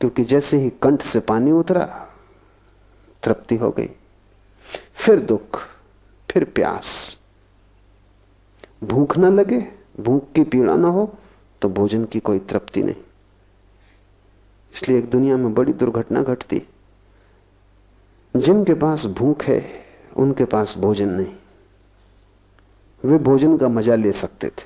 [0.00, 1.84] क्योंकि जैसे ही कंठ से पानी उतरा,
[3.22, 3.88] तृप्ति हो गई।
[4.94, 5.60] फिर दुख,
[6.30, 7.20] फिर प्यास।
[8.84, 9.60] भूख ना लगे,
[10.00, 11.14] भूख की पीड़ा ना हो
[11.62, 13.02] तो भोजन की कोई तृप्ति नहीं।
[14.74, 16.62] इसलिए एक दुनिया में बड़ी दुर्घटना घटती।
[18.36, 19.84] जिनके पास भूख है,
[20.16, 21.34] उनके पास भोजन नहीं।
[23.04, 24.64] वे भोजन का मज़ा ले सकते थे।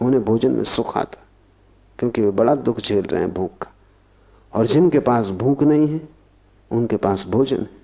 [0.00, 1.22] उन्हें भोजन में सुख आता,
[1.98, 3.71] क्योंकि वे बड़ा दुख झेल रहे हैं भूख का।
[4.54, 6.08] और जिनके पास भूख नहीं है,
[6.70, 7.82] उनके पास भोजन है।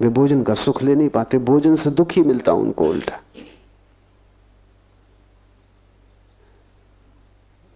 [0.00, 3.20] वे भोजन का सुख ले नहीं पाते, भोजन से दुख ही मिलता उनको उल्टा।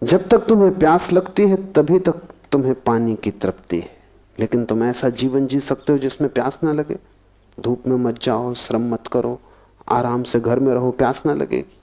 [0.03, 2.15] जब तक तुम्हें प्यास लगती है, तभी तक
[2.51, 3.99] तुम्हें पानी की तृप्ति है।
[4.39, 6.97] लेकिन तुम ऐसा जीवन जी सकते हो जिसमें प्यास ना लगे।
[7.59, 9.39] धूप में मत जाओ, श्रम मत करो,
[9.89, 11.77] आराम से घर में रहो, प्यास ना लगेगी।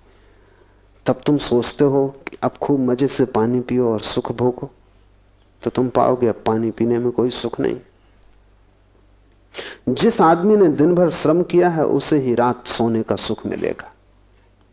[1.06, 4.70] तब तुम सोचते हो कि अब खूब मज़े से पानी पियो और सुख भोगो।
[5.62, 7.76] तो तुम पाओगे अब पानी पीने में कोई सुख नहीं।
[9.90, 13.92] जिस आदमी ने दिन भर श्रम किया है, उसे ही रात सोने का सुख मिलेगा।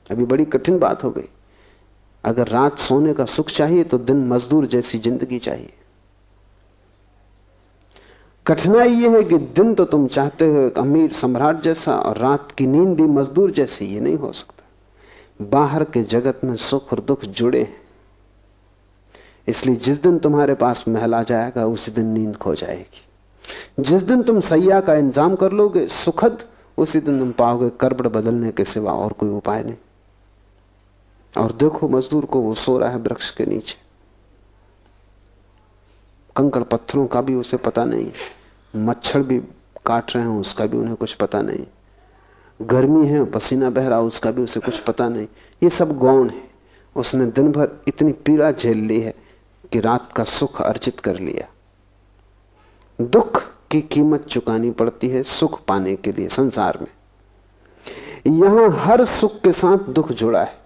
[0.10, 1.30] अभी बड़ी कठिन बात हो गई।
[2.24, 5.74] अगर रात सोने का सुख चाहिए तो दिन मजदूर जैसी ज़िंदगी चाहिए।
[8.46, 12.52] कठिनाई यह है कि दिन तो तुम चाहते हो एक अमीर सम्राट जैसा, और रात
[12.52, 17.00] की नींद भी मजदूर जैसी, ये नहीं हो सकता। बाहर के जगत में सुख और
[17.00, 17.83] दुख जुड़े हैं।
[19.48, 23.02] इसलिए जिस दिन तुम्हारे पास महल आ जाएगा, उसी दिन नींद खो जाएगी।
[23.80, 26.44] जिस दिन तुम सैया का इंतज़ाम कर लोगे, सुखद,
[26.78, 29.76] उसी दिन तुम पाओगे करबड़ बदलने के सिवा और कोई उपाय नहीं।
[31.38, 33.76] और देखो, मजदूर को वो सो रहा है वृक्ष के नीचे।
[36.36, 38.12] कंकड़ पत्थरों का भी उसे पता नहीं।
[38.76, 39.40] मच्छर भी
[39.86, 41.66] काट रहे हैं, उसका भी उन्हें कुछ पता नहीं।
[42.62, 45.28] गर्मी है, पसीना बह रहा उसका भी उसे कुछ पता नहीं।
[45.64, 46.44] ये सब गौण है।
[46.96, 49.23] उसने दिन भर इतनी पीड़ा झेल ली है।
[49.74, 51.48] कि रात का सुख अर्जित कर लिया।
[53.00, 53.42] दुख
[53.72, 56.88] की कीमत चुकानी पड़ती है सुख पाने के लिए संसार में।
[58.34, 60.58] यहाँ हर सुख के साथ दुख जुड़ा है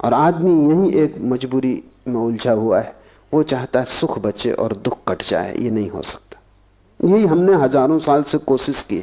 [0.00, 2.94] और आदमी यही एक मजबूरी में उलझा हुआ है।
[3.32, 6.40] वो चाहता है सुख बचे और दुख कट जाए, ये नहीं हो सकता।
[7.00, 8.98] यही हमने हज़ारों साल से कोशिश की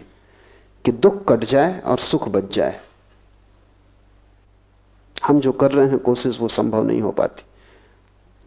[0.86, 2.80] कि दुख कट जाए और सुख बच जाए।
[5.16, 7.44] हम जो कर रहे हैं कोशिश वो संभव नहीं हो पाती।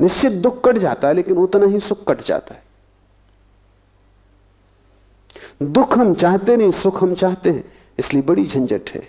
[0.00, 2.62] निश्चित दुख कट जाता है, लेकिन उतना ही सुख कट जाता है।
[5.62, 7.64] दुख हम चाहते नहीं, सुख हम चाहते हैं,
[7.98, 9.02] इसलिए बड़ी झंझट है।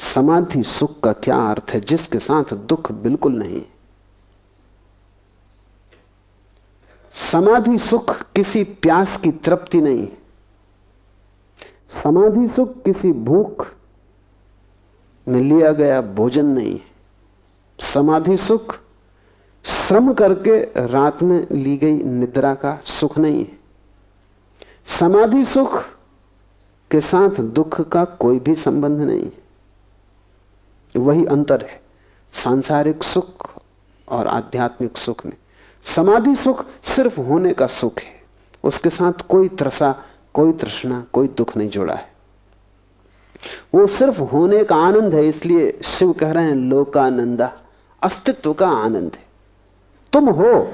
[0.00, 3.62] समाधि सुख का क्या अर्थ है, जिसके साथ दुख बिल्कुल नहीं
[7.14, 10.06] समाधि सुख किसी प्यास की तृप्ति नहीं
[12.02, 13.66] समाधि सुख किसी भूख
[15.26, 16.78] में लिया गया भोजन नहीं
[17.78, 18.74] समाधि सुख,
[19.64, 23.58] श्रम करके रात में ली गई निद्रा का सुख नहीं है।
[24.84, 25.82] समाधि सुख
[26.90, 29.42] के साथ दुख का कोई भी संबंध नहीं है।
[30.94, 31.80] वही अंतर है,
[32.32, 33.50] सांसारिक सुख
[34.08, 35.32] और आध्यात्मिक सुख में।
[35.84, 38.22] समाधि सुख सिर्फ़ होने का सुख है,
[38.64, 39.94] उसके साथ कोई त्रसा,
[40.34, 42.12] कोई तृष्णा, कोई दुख नहीं जुड़ा है।
[43.74, 47.52] वो सिर्फ़ होने का आनंद है, इसलिए शिव कह रहे हैं, लोकानंदा।
[48.04, 49.22] अस्तित्व का आनंद है।
[50.12, 50.68] तुम हो,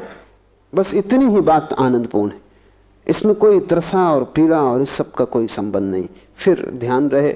[0.73, 2.41] बस इतनी ही बात आनंदपूर्ण है।
[3.07, 7.33] इसमें कोई त्रसा और पीड़ा और इस सब का कोई संबंध नहीं। फिर ध्यान रहे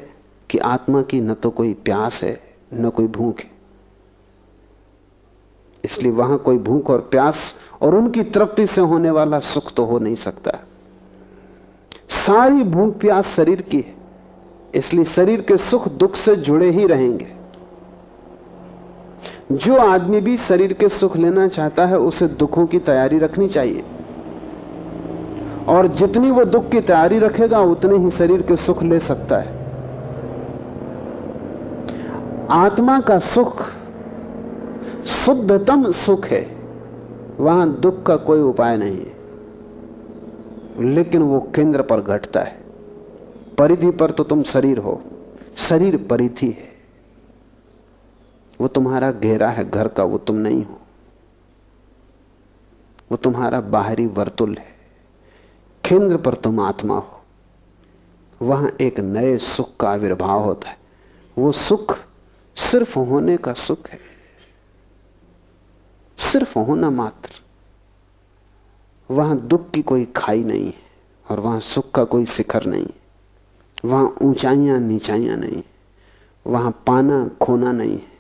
[0.51, 2.41] कि आत्मा की न तो कोई प्यास है,
[2.75, 3.51] न कोई भूख है।
[5.85, 9.99] इसलिए वहाँ कोई भूख और प्यास और उनकी तृप्ति से होने वाला सुख तो हो
[9.99, 10.59] नहीं सकता।
[12.16, 13.95] सारी भूख प्यास शरीर की है,
[14.75, 17.33] इसलिए शरीर के सुख दुख से जुड़े ही रहेंगे।
[19.53, 23.85] जो आदमी भी शरीर के सुख लेना चाहता है, उसे दुखों की तैयारी रखनी चाहिए।
[25.69, 29.65] और जितनी वो दुख की तैयारी रखेगा, उतने ही शरीर के सुख ले सकता है।
[32.51, 33.62] आत्मा का सुख,
[35.05, 36.57] शुद्धतम सुख है।
[37.41, 39.15] वहाँ दुख का कोई उपाय नहीं है।
[40.95, 42.59] लेकिन वो केंद्र पर घटता है।
[43.59, 45.03] परिधि पर तो तुम शरीर हो।
[45.57, 46.74] शरीर परिधि है।
[48.60, 50.81] वो तुम्हारा घेरा है, घर का, वो तुम नहीं हो।
[53.10, 54.74] वो तुम्हारा बाहरी वर्तुल है।
[55.85, 57.20] केंद्र पर तुम आत्मा हो।
[58.43, 60.78] वहाँ एक नए सुख का आविर्भाव होता है।
[61.39, 61.98] वो सुख
[62.56, 63.98] सिर्फ़ होने का सुख है।
[66.16, 67.31] सिर्फ़ होना मात्र।
[69.10, 70.74] वहाँ दुख की कोई खाई नहीं है
[71.31, 73.05] और वहाँ सुख का कोई शिखर नहीं है।
[73.85, 75.64] वहाँ ऊंचाइयाँ, नीचाइयाँ नहीं है।
[76.47, 78.14] वहाँ पाना, खोना नहीं है।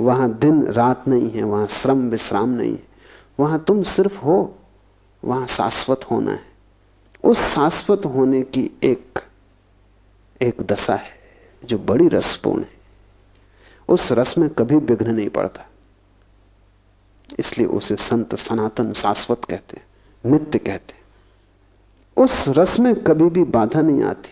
[0.00, 2.82] वहाँ दिन रात नहीं है, वहाँ श्रम विश्राम नहीं है।
[3.40, 4.58] वहाँ तुम सिर्फ़ हो,
[5.24, 6.40] वहाँ शाश्वत होना है।
[7.24, 9.18] उस शाश्वत होने की एक
[10.42, 11.10] एक दशा है,
[11.64, 12.74] जो बड़ी रसपूर्ण है।
[13.88, 15.66] उस रस में कभी विघ्न नहीं पड़ता।
[17.38, 19.86] इसलिए उसे संत सनातन शाश्वत कहते हैं,
[20.30, 21.04] नित्य कहते हैं।
[22.24, 24.30] उस रस में कभी भी बाधा नहीं आती।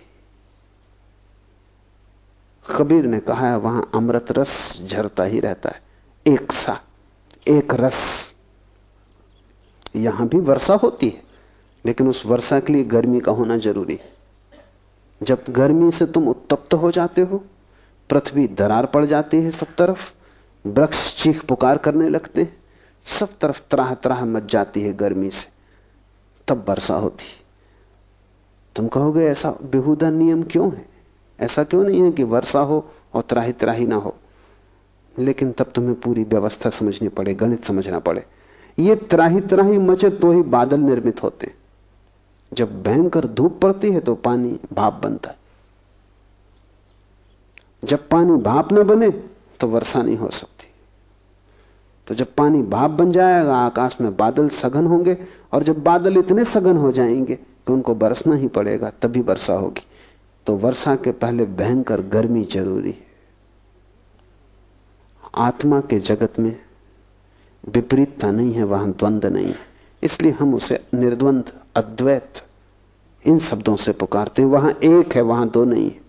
[2.71, 5.83] कबीर ने कहा है वहाँ अमृत रस झरता ही रहता है।
[6.27, 6.81] एक सा,
[7.49, 8.35] एक रस।
[9.97, 11.23] यहाँ भी वर्षा होती है,
[11.87, 14.13] लेकिन उस वर्षा के लिए गर्मी का होना ज़रूरी है।
[15.23, 17.45] जब गर्मी से तुम उत्तप्त हो जाते हो,
[18.11, 20.13] पृथ्वी दरार पड़ जाती है सब तरफ़,
[20.67, 22.57] वृक्ष चीख पुकार करने लगते हैं,
[23.05, 25.49] सब तरफ़ त्राह त्राह मच जाती है गर्मी से।
[26.49, 27.25] तब वर्षा होती
[28.77, 30.92] तुम कहोगे, ऐसा बेहुदा नियम क्यों है?
[31.43, 34.15] ऐसा क्यों नहीं है कि वर्षा हो और त्राही त्राही ना हो?
[35.19, 38.25] लेकिन तब तुम्हें पूरी व्यवस्था समझनी पड़े, गणित समझना पड़े।
[38.79, 41.55] ये त्राही त्राही मचे तो ही बादल निर्मित होते।
[42.55, 45.37] जब भयंकर धूप पड़ती है तो पानी भाप बनता है।
[47.85, 49.11] जब पानी भाप न बने
[49.61, 50.67] तो वर्षा नहीं हो सकती।
[52.07, 55.19] तो जब पानी भाप बन जाएगा, आकाश में बादल सघन होंगे
[55.53, 59.87] और जब बादल इतने सघन हो जाएँगे कि उनको बरसना ही पड़ेगा, तभी वर्षा होगी।
[60.47, 63.07] तो वर्षा के पहले भयंकर गर्मी ज़रूरी है।
[65.35, 66.59] आत्मा के जगत में
[67.69, 69.59] विपरीतता नहीं है, वहाँ द्वंद्व नहीं है।
[70.03, 72.43] इसलिए हम उसे निर्द्वंद, अद्वैत,
[73.27, 76.01] इन शब्दों से पुकारते हैं। वहाँ एक है, वहाँ दो नहीं है।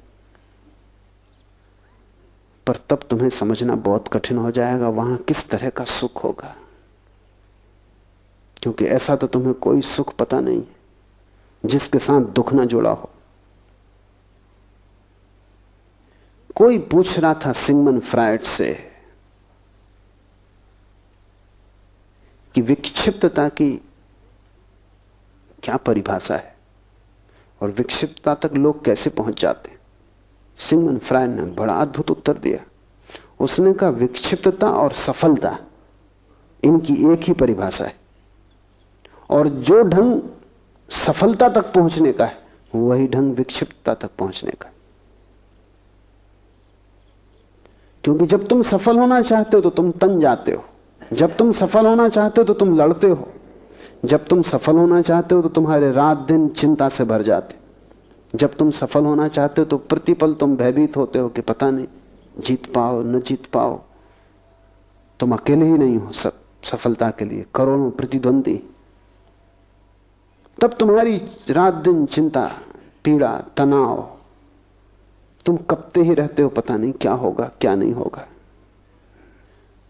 [2.67, 6.55] पर तब तुम्हें समझना बहुत कठिन हो जाएगा, वहाँ किस तरह का सुख होगा।
[8.63, 10.63] क्योंकि ऐसा तो तुम्हें कोई सुख पता नहीं,
[11.65, 13.09] जिसके साथ दुख ना जुड़ा हो।
[16.55, 18.89] कोई पूछ रहा था सिंगमन फ्राइड से
[22.55, 23.81] कि विक्षिप्तता की
[25.63, 26.55] क्या परिभाषा है?
[27.61, 29.79] और विक्षिप्तता तक लोग कैसे पहुँच जाते हैं?
[30.55, 32.59] सिंगमन फ्रायड ने बड़ा अद्भुत उत्तर दिया।
[33.39, 35.57] उसने कहा, विक्षिप्तता और सफलता,
[36.63, 37.95] इनकी एक ही परिभाषा है।
[39.29, 40.21] और जो ढंग
[40.89, 42.43] सफलता तक पहुँचने का है,
[42.75, 44.69] वही ढंग विक्षिप्तता तक पहुँचने का
[48.03, 50.63] क्योंकि जब तुम सफल होना चाहते हो तो तुम तन जाते हो।
[51.13, 53.27] जब तुम सफल होना चाहते हो तो तुम लड़ते हो।
[54.05, 57.55] जब तुम सफल होना चाहते हो तो तुम्हारे रात दिन चिंता से भर जाते
[58.33, 61.87] जब तुम सफल होना चाहते हो तो प्रतिपल तुम भयभीत होते हो कि पता नहीं,
[62.39, 63.79] जीत पाओ, न जीत पाओ।
[65.19, 68.55] तुम अकेले ही नहीं हो सब सफलता के लिए, करोड़ों प्रतिद्वंदी।
[70.57, 71.15] तब तुम्हारी
[71.49, 72.45] रात दिन चिंता,
[73.03, 74.09] पीड़ा, तनाव
[75.45, 78.27] तुम कपते ही रहते हो, पता नहीं क्या होगा, क्या नहीं होगा।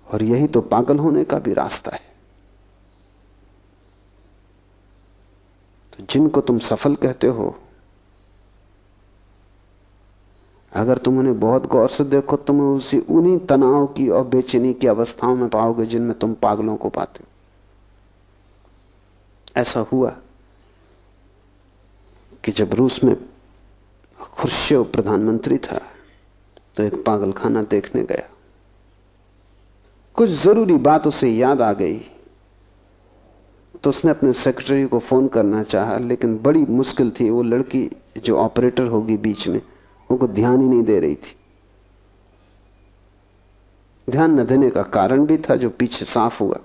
[0.07, 2.01] और यही तो पागल होने का भी रास्ता है।
[5.93, 7.59] तो जिनको तुम सफल कहते हो,
[10.73, 14.87] अगर तुम उन्हें बहुत गौर से देखो, तुम उसी उन्हीं तनाव की और बेचैनी की
[14.87, 17.27] अवस्थाओं में पाओगे, जिनमें तुम पागलों को पाते हो।
[19.61, 20.15] ऐसा हुआ
[22.43, 23.15] कि जब रूस में
[24.37, 25.81] खुर्शेव प्रधानमंत्री था।
[26.75, 28.29] तो एक पागलखाना देखने गया।
[30.13, 31.99] कुछ ज़रूरी बात उसे याद आ गई।
[33.83, 37.89] तो उसने अपने सेक्रेटरी को फ़ोन करना चाहा, लेकिन बड़ी मुश्किल थी। वो लड़की
[38.23, 39.61] जो ऑपरेटर होगी बीच में,
[40.09, 41.35] उनको ध्यान ही नहीं दे रही थी।
[44.09, 46.59] ध्यान न देने का कारण भी था जो पीछे साफ़ हुआ।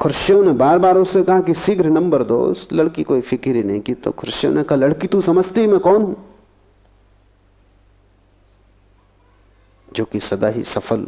[0.00, 3.62] खुर्शियों ने बार बार उससे कहा कि शीघ्र नंबर दो, उस लड़की कोई फ़िक्र ही
[3.62, 6.16] नहीं की तो खुर्शियों ने कहा, लड़की तू समझती मैं कौन हूँ?
[9.94, 11.06] जो कि सदा ही सफल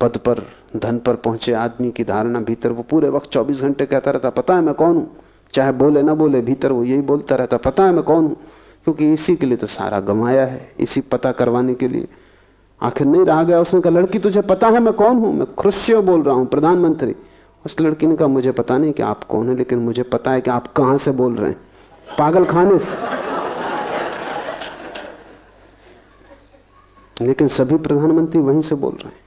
[0.00, 0.46] पद पर,
[0.76, 4.54] धन पर पहुँचे आदमी की धारणा भीतर, वो पूरे वक्त 24 घंटे कहता रहता, पता
[4.54, 5.16] है मैं कौन हूँ?
[5.54, 8.36] चाहे बोले ना बोले, भीतर वो यही बोलता रहता, पता है मैं कौन हूँ?
[8.84, 12.08] क्योंकि इसी के लिए तो सारा गमाया है, इसी पता करवाने के लिए।
[12.82, 15.34] आखिर नहीं रहा गया, उसने कहा, लड़की, तुझे पता है मैं कौन हूँ?
[15.34, 17.16] मैं खुशियो बोल रहा हूँ, प्रधानमंत्री।
[17.64, 20.40] उस लड़की ने कहा, मुझे पता नहीं कि आप कौन है, लेकिन मुझे पता है
[20.40, 21.60] कि आप कहाँ से बोल रहे हैं।
[22.18, 23.22] पागल खाने से
[27.26, 29.22] लेकिन सभी प्रधानमंत्री वहीं से बोल रहे हैं।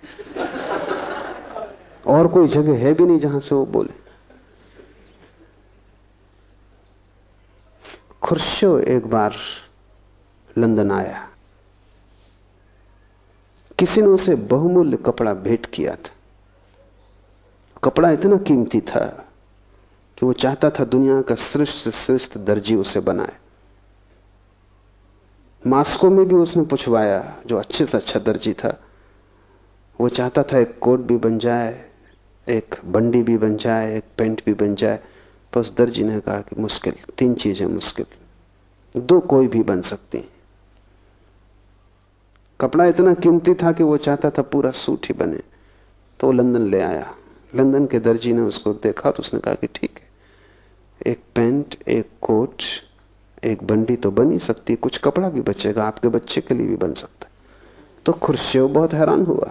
[2.07, 3.94] और कोई जगह है भी नहीं जहाँ से वो बोले।
[8.22, 9.36] खुर्शो एक बार
[10.57, 11.30] लंदन आया।
[13.80, 16.15] किसी ने उसे बहुमूल्य कपड़ा भेंट किया था।
[17.86, 19.06] कपड़ा इतना कीमती था
[20.18, 23.34] कि वो चाहता था दुनिया का श्रेष्ठ से श्रेष्ठ दर्जी उसे बनाए।
[25.68, 28.80] मास्को में भी उसने पूछवाया जो अच्छे से अच्छा दर्जी था।
[29.99, 31.86] वो चाहता था एक कोट भी बन जाए,
[32.48, 34.99] एक बंडी भी बन जाए, एक पेंट भी बन जाए,
[35.53, 38.06] पर उस दर्जी ने कहा कि मुश्किल, तीन चीज़ें मुश्किल।
[38.95, 40.24] दो कोई भी बन सकती।
[42.60, 45.40] कपड़ा इतना कीमती था कि वो चाहता था पूरा सूट ही बने
[46.20, 47.14] तो लंदन ले आया।
[47.56, 52.10] लंदन के दर्जी ने उसको देखा तो उसने कहा कि ठीक है। एक पेंट, एक
[52.22, 52.64] कोट,
[53.44, 56.76] एक बंडी तो बन ही सकती कुछ कपड़ा भी बचेगा, आपके बच्चे के लिए भी
[56.76, 57.27] बन सकता
[58.06, 59.49] तो खुर्शेव बहुत हैरान हुआ।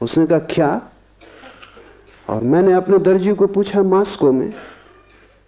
[0.00, 0.90] उसने कहा, क्या?
[2.28, 4.52] और मैंने अपने दर्जी को पूछा, मास्को में?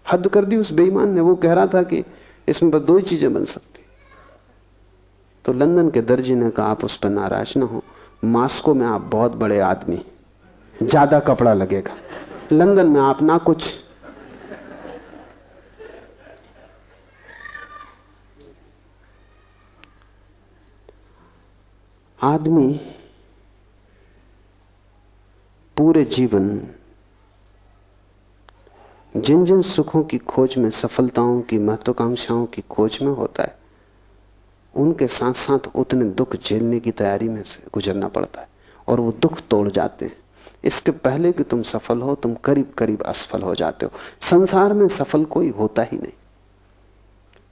[0.06, 2.04] हद कर दी उस बेईमान ने। वो कह रहा था कि
[2.48, 3.84] इसमें बस दो ही चीज़ें बन सकती।
[5.44, 7.82] तो लंदन के दर्जी ने कहा, आप उस पर नाराज़ ना हो।
[8.24, 10.00] मास्को में आप बहुत बड़े आदमी
[10.82, 11.96] ज़्यादा कपड़ा लगेगा।
[12.52, 13.64] लंदन में आप ना कुछ।
[22.18, 22.72] आदमी
[25.76, 26.48] पूरे जीवन
[29.14, 33.54] जिन जिन सुखों की खोज में, सफलताओं की, महत्वाकांक्षाओं की खोज में होता है,
[34.74, 38.48] उनके साथ साथ उतने दुख झेलने की तैयारी में से गुजरना पड़ता है
[38.88, 40.16] और वो दुख तोड़ जाते हैं।
[40.66, 44.88] इसके पहले कि तुम सफल हो, तुम करीब करीब असफल हो जाते हो। संसार में
[44.88, 46.12] सफल कोई होता ही नहीं।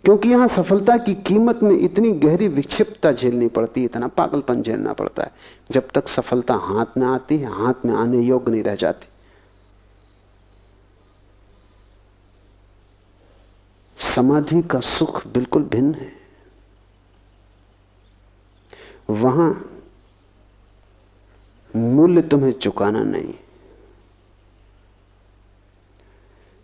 [0.05, 4.93] क्योंकि यहाँ सफलता की कीमत में इतनी गहरी विक्षिप्तता झेलनी पड़ती है, इतना पागलपन झेलना
[4.93, 5.33] पड़ता है।
[5.71, 9.07] जब तक सफलता हाथ में आती है, हाथ में आने योग्य नहीं रह जाती।
[14.15, 16.13] समाधि का सुख बिल्कुल भिन्न है।
[19.11, 19.74] वहाँ
[21.77, 23.35] मूल्य तुम्हें चुकाना नहीं।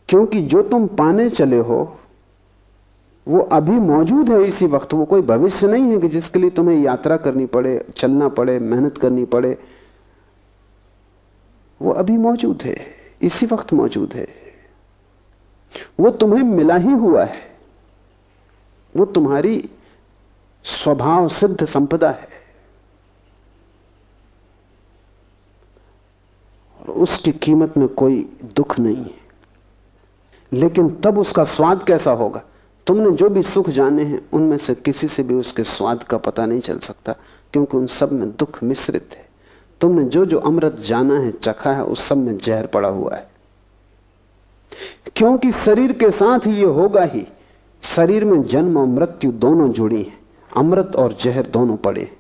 [0.09, 1.97] क्योंकि जो तुम पाने चले हो,
[3.29, 6.81] वो अभी मौजूद है इसी वक्त। वो कोई भविष्य नहीं है कि जिसके लिए तुम्हें
[6.81, 9.59] यात्रा करनी पड़े, चलना पड़े, मेहनत करनी पड़े।
[11.83, 12.77] वो अभी मौजूद है,
[13.23, 14.29] इसी वक्त मौजूद है।
[16.01, 17.57] वो तुम्हें मिला ही हुआ है।
[18.97, 19.71] वो तुम्हारी
[20.65, 22.40] स्वभाव सिद्ध संपदा है।
[26.91, 29.21] उसकी कीमत में कोई दुख नहीं है।
[30.53, 32.43] लेकिन तब उसका स्वाद कैसा होगा?
[32.87, 36.47] तुमने जो भी सुख जाने हैं, उनमें से किसी से भी उसके स्वाद का पता
[36.47, 37.13] नहीं चल सकता,
[37.53, 39.29] क्योंकि उन सब में दुख मिश्रित है।
[39.81, 43.31] तुमने जो जो अमृत जाना है, चखा है, उस सब में जहर पड़ा हुआ है।
[45.17, 47.27] क्योंकि शरीर के साथ ये होगा ही।
[47.83, 50.19] शरीर में जन्म और मृत्यु दोनों जुड़ी हैं।
[50.57, 52.17] अमृत और जहर दोनों पड़े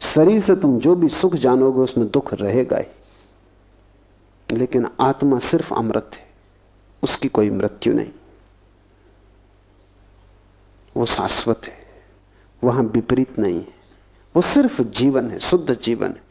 [0.00, 2.84] शरीर से तुम जो भी सुख जानोगे, उसमें दुख रहेगा ही।
[4.54, 6.34] लेकिन आत्मा सिर्फ़ अमृत है।
[7.02, 8.12] उसकी कोई मृत्यु नहीं।
[10.96, 11.84] वो शाश्वत है।
[12.64, 13.74] वहाँ विपरीत नहीं है।
[14.36, 16.22] वो सिर्फ़ जीवन है, शुद्ध जीवन है।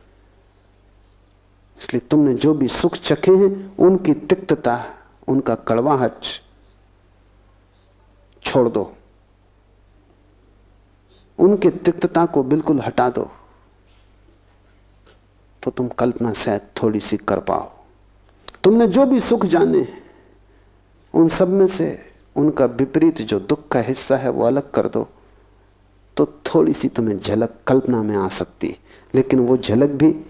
[1.78, 4.86] इसलिए तुमने जो भी सुख चखे हैं, उनकी तिक्तता,
[5.28, 6.14] उनका कड़वाहट
[8.44, 8.98] छोड़ दो।
[11.40, 13.32] उनके तिक्तता को बिल्कुल हटा दो।
[15.64, 17.83] तो तुम कल्पना शायद थोड़ी सी कर पाओ।
[18.64, 19.88] तुमने जो भी सुख जाने
[21.14, 22.00] उन सब में से
[22.36, 25.08] उनका विपरीत जो दुख का हिस्सा है, वो अलग कर दो।
[26.18, 28.78] तो थोड़ी सी तुम्हें झलक कल्पना में आ सकती
[29.16, 30.26] लेकिन वो झलक भी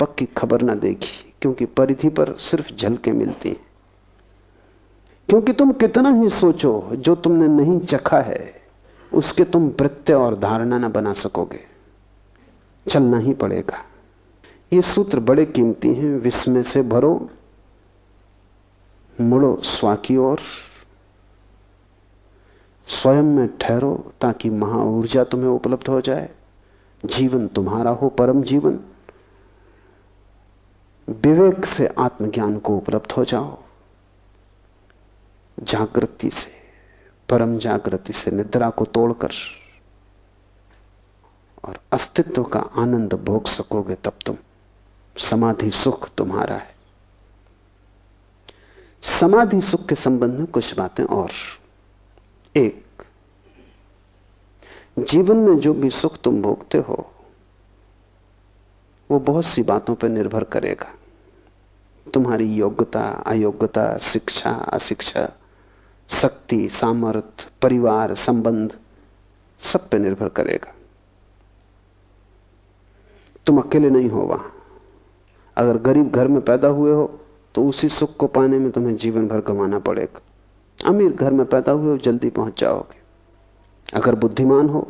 [0.00, 3.66] पक्की खबर ना देगी, क्योंकि परिधि पर सिर्फ़ झलकें मिलती हैं।
[5.28, 8.62] क्योंकि तुम कितना ही सोचो, जो तुमने नहीं चखा है,
[9.14, 11.60] उसके तुम प्रत्यय और धारणा ना बना सकोगे।
[12.90, 13.84] चलना ही पड़ेगा।
[14.72, 17.30] ये सूत्र बड़े कीमती हैं, विस्मय से भरो,
[19.20, 20.40] मुड़ो स्वा की ओर,
[22.86, 26.30] स्वयं में ठहरो ताकि महा ऊर्जा तुम्हें उपलब्ध हो जाए।
[27.04, 28.80] जीवन तुम्हारा हो, परम जीवन।
[31.08, 33.58] विवेक से आत्मज्ञान को उपलब्ध हो जाओ।
[35.60, 36.50] जागृति से,
[37.28, 39.30] परम जागृति से निद्रा को तोड़कर
[41.64, 44.36] और अस्तित्व का आनंद भोग सकोगे तब तुम।
[45.18, 46.74] समाधि सुख तुम्हारा है।
[49.20, 51.30] समाधि सुख के संबंध में कुछ बातें और।
[52.56, 52.84] एक,
[54.98, 57.14] जीवन में जो भी सुख तुम भोगते हो,
[59.10, 60.94] वो बहुत सी बातों पर निर्भर करेगा।
[62.14, 65.32] तुम्हारी योग्यता, अयोग्यता, शिक्षा, अशिक्षा,
[66.08, 68.78] शक्ति सामर्थ्य परिवार, संबंध,
[69.58, 70.74] सब पे निर्भर करेगा।
[73.46, 74.54] तुम अकेले नहीं हो वहाँ।
[75.58, 77.06] अगर गरीब घर में पैदा हुए हो
[77.54, 80.20] तो उसी सुख को पाने में तुम्हें जीवन भर गंवाना पड़ेगा।
[80.78, 82.96] अमीर घर में पैदा हुए हो, जल्दी पहुँच जाओगे।
[83.94, 84.86] अगर बुद्धिमान हो,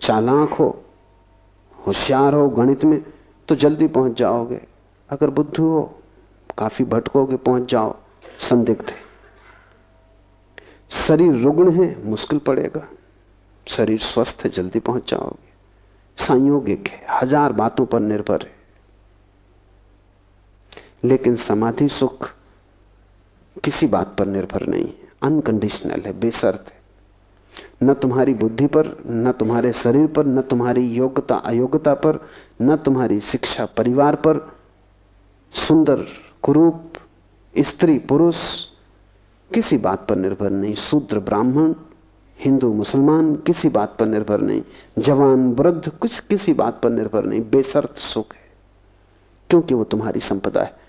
[0.00, 0.68] चालाक हो,
[1.78, 3.02] होशियार हो गणित में
[3.48, 4.60] तो जल्दी पहुँच जाओगे।
[5.10, 5.82] अगर बुद्धू हो,
[6.58, 7.96] काफ़ी भटकोगे, पहुँच जाओ।
[8.40, 8.98] संदिग्ध है।
[10.90, 12.86] शरीर रुग्ण है, मुश्किल पड़ेगा।
[13.66, 15.48] शरीर स्वस्थ है, जल्दी पहुँच जाओगे।
[16.18, 18.58] संयोगिक है, हज़ार बातों पर निर्भर है।
[21.04, 22.30] लेकिन समाधि सुख
[23.64, 26.80] किसी बात पर निर्भर नहीं है। अनकंडीशनल है, बेसर्त है।
[27.82, 32.28] न तुम्हारी बुद्धि पर, न तुम्हारे शरीर पर, न तुम्हारी योग्यता, अयोग्यता पर,
[32.62, 34.52] न तुम्हारी शिक्षा परिवार पर,
[35.50, 36.06] सुंदर,
[36.42, 36.92] कुरूप,
[37.58, 38.36] स्त्री, पुरुष,
[39.54, 41.74] किसी बात पर निर्भर नहीं। शूद्र, ब्राह्मण,
[42.38, 44.62] हिंदू, मुसलमान, किसी बात पर निर्भर नहीं।
[44.98, 48.50] जवान, वृद्ध, कुछ किसी बात पर निर्भर नहीं। बेसर्त सुख है,
[49.50, 50.79] क्योंकि वो तुम्हारी संपदा है।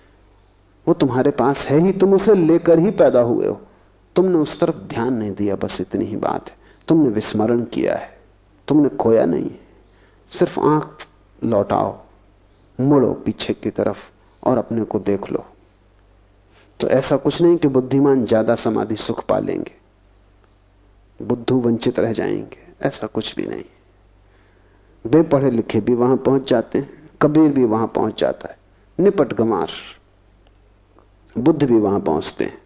[0.88, 3.60] वो तुम्हारे पास है ही, तुम उसे लेकर ही पैदा हुए हो।
[4.16, 6.56] तुमने उस तरफ़ ध्यान नहीं दिया, बस इतनी ही बात है।
[6.88, 8.18] तुमने विस्मरण किया है।
[8.68, 9.50] तुमने खोया नहीं
[10.30, 11.06] सिर्फ़ आँख
[11.44, 11.98] लौटाओ,
[12.80, 13.98] मुड़ो पीछे की तरफ़
[14.42, 15.44] और अपने को देख लो।
[16.80, 19.72] तो ऐसा कुछ नहीं कि बुद्धिमान ज़्यादा समाधि सुख पा लेंगे।
[21.22, 23.64] बुद्धू वंचित रह जाएँगे। ऐसा कुछ भी नहीं।
[25.06, 28.58] बेपढ़े लिखे भी वहाँ पहुँच जाते हैं, कबीर भी वहाँ पहुँच जाता है।
[28.98, 29.68] निपट गमार
[31.36, 32.60] बुद्ध भी वहाँ पहुँचते हैं।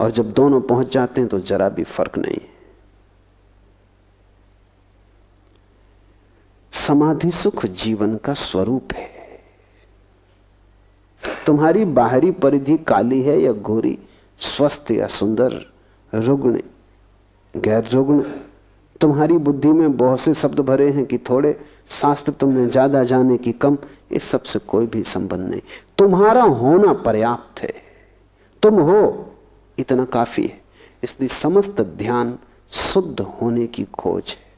[0.00, 2.40] और जब दोनों पहुँच जाते हैं तो जरा भी फ़र्क नहीं।
[6.72, 9.08] समाधि सुख जीवन का स्वरूप है।
[11.46, 13.98] तुम्हारी बाहरी परिधि काली है या गोरी
[14.40, 15.52] स्वस्थ या सुंदर,
[16.12, 16.60] रुग्ण,
[17.54, 18.22] गैर रुग्ण,
[19.00, 21.52] तुम्हारी बुद्धि में बहुत से शब्द भरे हैं कि थोड़े
[21.90, 23.78] शास्त्र तुमने ज़्यादा जाने की कम
[24.12, 25.60] इस सबसे कोई भी संबंध नहीं।
[25.98, 27.72] तुम्हारा होना पर्याप्त है।
[28.62, 29.30] तुम हो,
[29.78, 30.60] इतना काफ़ी है।
[31.02, 32.38] इसलिए समस्त ध्यान
[32.70, 34.50] शुद्ध होने की खोज है।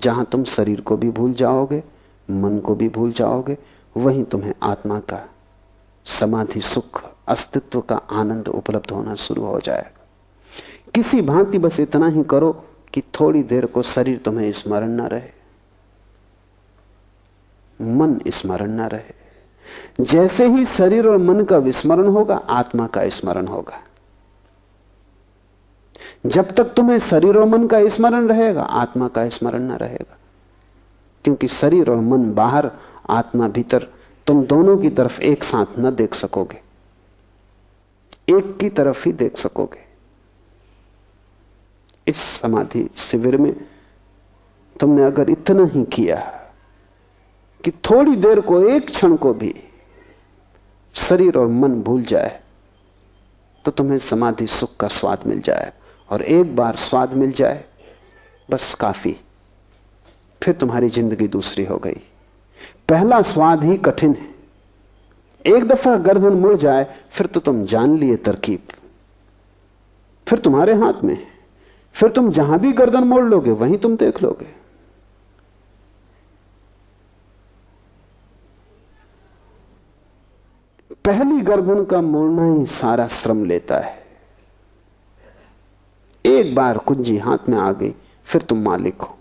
[0.00, 1.82] जहाँ तुम शरीर को भी भूल जाओगे,
[2.30, 3.58] मन को भी भूल जाओगे,
[3.96, 5.30] वहीं तुम्हें आत्मा का
[6.04, 10.06] समाधि, सुख, अस्तित्व का आनंद उपलब्ध होना शुरू हो जाएगा।
[10.94, 15.30] किसी भांति बस इतना ही करो कि थोड़ी देर को शरीर तुम्हें स्मरण ना रहे।
[17.80, 19.15] मन स्मरण ना रहे।
[20.00, 23.82] जैसे ही शरीर और मन का विस्मरण होगा, आत्मा का स्मरण होगा।
[26.26, 30.16] जब तक तुम्हें शरीर और मन का स्मरण रहेगा, आत्मा का स्मरण ना रहेगा।
[31.24, 32.70] क्योंकि शरीर और मन बाहर,
[33.10, 33.86] आत्मा भीतर,
[34.26, 36.60] तुम दोनों की तरफ़ एक साथ न देख सकोगे।
[38.28, 39.86] एक की तरफ़ ही देख सकोगे।
[42.08, 43.66] इस समाधि शिविर में
[44.80, 46.35] तुमने अगर इतना ही किया
[47.66, 49.54] कि थोड़ी देर को एक क्षण को भी
[50.94, 52.40] शरीर और मन भूल जाए
[53.64, 55.72] तो तुम्हें समाधि सुख का स्वाद मिल जाए।
[56.08, 57.64] और एक बार स्वाद मिल जाए,
[58.48, 59.14] बस काफ़ी।
[60.42, 62.00] फिर तुम्हारी ज़िंदगी दूसरी हो गई।
[62.88, 68.16] पहला स्वाद ही कठिन है। एक दफ़ा गर्दन मुड़ जाए, फिर तो तुम जान लिए
[68.18, 68.68] तरकीब।
[70.26, 71.18] फिर तुम्हारे हाथ में
[71.96, 74.46] फिर तुम जहाँ भी गर्दन मोड़ लोगे, वहीं तुम देख लोगे।
[81.06, 84.06] पहली गर्दन का मोड़ना ही सारा श्रम लेता है।
[86.24, 89.18] एक बार कुंजी हाथ में आ गई, फिर तुम मालिक हो।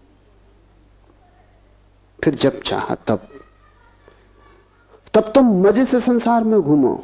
[2.23, 3.27] फिर जब चाहा तब।
[5.13, 7.03] तब तुम मज़े से संसार में घूमो।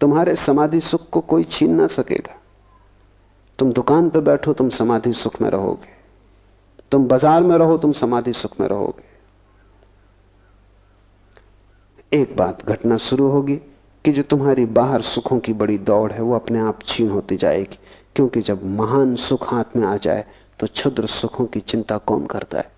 [0.00, 2.36] तुम्हारे समाधि सुख को कोई छीन ना सकेगा।
[3.58, 5.92] तुम दुकान पर बैठो, तुम समाधि सुख में रहोगे।
[6.90, 9.11] तुम बाज़ार में रहो, तुम समाधि सुख में रहोगे।
[12.14, 13.56] एक बात घटना शुरू होगी
[14.04, 17.78] कि जो तुम्हारी बाहर सुखों की बड़ी दौड़ है, वो अपने आप छीन होती जाएगी।
[18.16, 20.24] क्योंकि जब महान सुख हाथ में आ जाए
[20.58, 22.72] तो क्षुद्र सुखों की चिंता कौन करता है?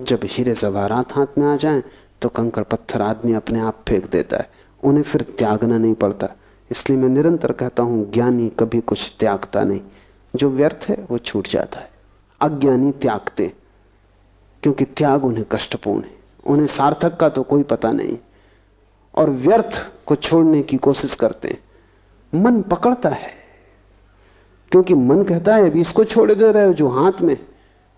[0.00, 1.82] जब हीरे जवाहरात हाथ में आ जाए
[2.22, 4.50] तो कंकड़ पत्थर आदमी अपने आप फेंक देता है।
[4.84, 6.28] उन्हें फिर त्यागना नहीं पड़ता।
[6.70, 9.80] इसलिए मैं निरंतर कहता हूँ, ज्ञानी कभी कुछ त्यागता नहीं।
[10.36, 11.90] जो व्यर्थ है, वो छूट जाता है।
[12.40, 13.52] अज्ञानी त्यागते।
[14.64, 16.10] क्योंकि त्याग उन्हें कष्टपूर्ण है।
[16.46, 18.18] उन्हें सार्थक का तो कोई पता नहीं।
[19.14, 21.60] और व्यर्थ को छोड़ने की कोशिश करते हैं।
[22.42, 23.30] मन पकड़ता है।
[24.70, 27.36] क्योंकि मन कहता है, अभी इसको छोड़ दे रहे हो जो हाथ में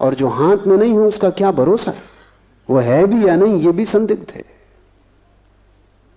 [0.01, 1.95] और जो हाथ में नहीं है, उसका क्या भरोसा?
[2.71, 4.45] वो है भी या नहीं, ये भी संदिग्ध है।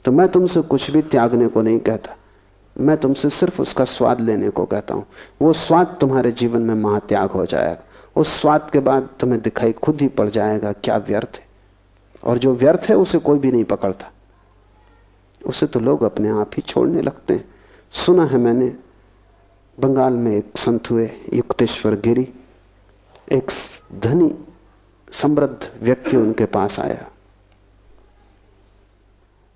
[0.05, 2.15] तो मैं तुमसे कुछ भी त्यागने को नहीं कहता।
[2.79, 5.05] मैं तुमसे सिर्फ़ उसका स्वाद लेने को कहता हूँ।
[5.41, 7.83] वो स्वाद तुम्हारे जीवन में महात्याग हो जाएगा।
[8.15, 11.49] उस स्वाद के बाद तुम्हें दिखाई खुद ही पड़ जाएगा क्या व्यर्थ है।
[12.23, 14.11] और जो व्यर्थ है, उसे कोई भी नहीं पकड़ता।
[15.45, 17.55] उसे तो लोग अपने आप ही छोड़ने लगते हैं।
[17.91, 18.75] सुना है मैंने,
[19.79, 22.33] बंगाल में एक संत हुए, युक्तेश्वर गिरी।
[23.31, 23.51] एक
[23.93, 24.45] धनी,
[25.11, 27.11] समृद्ध व्यक्ति उनके पास आया।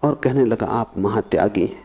[0.03, 1.82] और कहने लगा, आप महात्यागी हैं।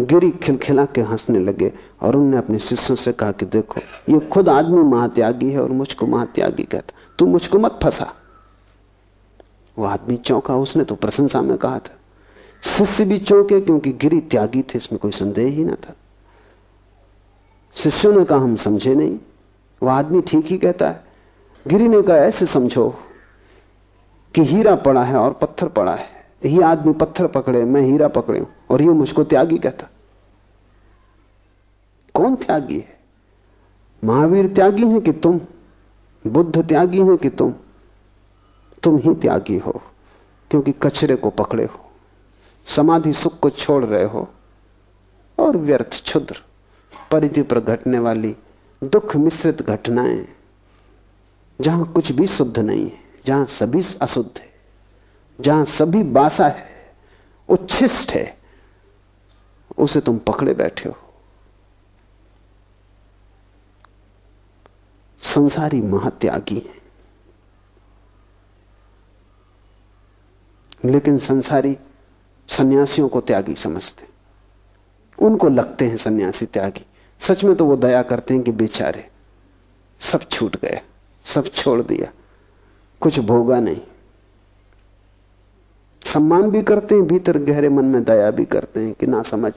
[0.00, 4.48] गिरी खिलखिला के हंसने लगे और उनने अपने शिष्यों से कहा कि देखो, ये खुद
[4.48, 8.12] आदमी महात्यागी है और मुझको महात्यागी कहता तू मुझको मत फंसा।
[9.78, 11.96] वो आदमी चौंका, उसने तो प्रशंसा में कहा था।
[12.62, 15.94] शिष्य भी चौंके क्योंकि गिरी त्यागी थे, इसमें कोई संदेह ही ना था।
[17.72, 19.18] शिष्यों ने कहा, हम समझे नहीं।
[19.82, 21.04] वह आदमी ठीक ही कहता है।
[21.68, 22.88] गिरी ने कहा, ऐसे समझो
[24.34, 26.08] कि हीरा पड़ा है और पत्थर पड़ा है।
[26.44, 29.86] ये आदमी पत्थर पकड़े, मैं हीरा पकड़े और ये मुझको त्यागी कहता,
[32.14, 32.96] कौन त्यागी है?
[34.04, 35.40] महावीर त्यागी है कि तुम?
[36.26, 37.54] बुद्ध त्यागी है कि तुम?
[38.82, 39.82] तुम ही त्यागी हो,
[40.50, 41.90] क्योंकि कचरे को पकड़े हो,
[42.64, 44.28] समाधि सुख को छोड़ रहे हो,
[45.38, 46.42] और व्यर्थ क्षुद्र,
[47.10, 48.36] परिधि पर घटने वाली
[48.84, 50.28] दुख मिश्रित घटनाएँ,
[51.60, 54.52] जहाँ कुछ भी शुद्ध नहीं है, जहाँ सभी अशुद्ध है,
[55.40, 56.68] जहाँ सभी बासा है,
[57.48, 58.35] उच्छिष्ट है
[59.78, 60.96] उसे तुम पकड़े बैठे हो।
[65.18, 66.76] संसारी महात्यागी है।
[70.92, 71.78] लेकिन संसारी
[72.48, 74.06] सन्यासियों को त्यागी समझते
[75.18, 76.86] उनको लगते हैं सन्यासी त्यागी।
[77.18, 79.10] सच में तो वो दया करते हैं कि बेचारे
[80.00, 80.80] सब छूट गए,
[81.24, 82.12] सब छोड़ दिया।
[83.00, 83.80] कुछ भोगा नहीं।
[86.16, 89.52] सम्मान भी करते हैं, भीतर गहरे मन में दया भी करते हैं कि ना समझ।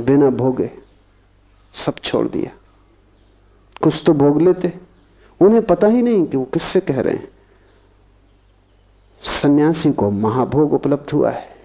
[0.00, 0.70] बिना भोगे
[1.72, 2.50] सब छोड़ दिया।
[3.82, 4.72] कुछ तो भोग लेते,
[5.40, 7.28] उन्हें पता ही नहीं कि वो किससे कह रहे हैं।
[9.20, 11.56] सन्यासी को महाभोग उपलब्ध हुआ है।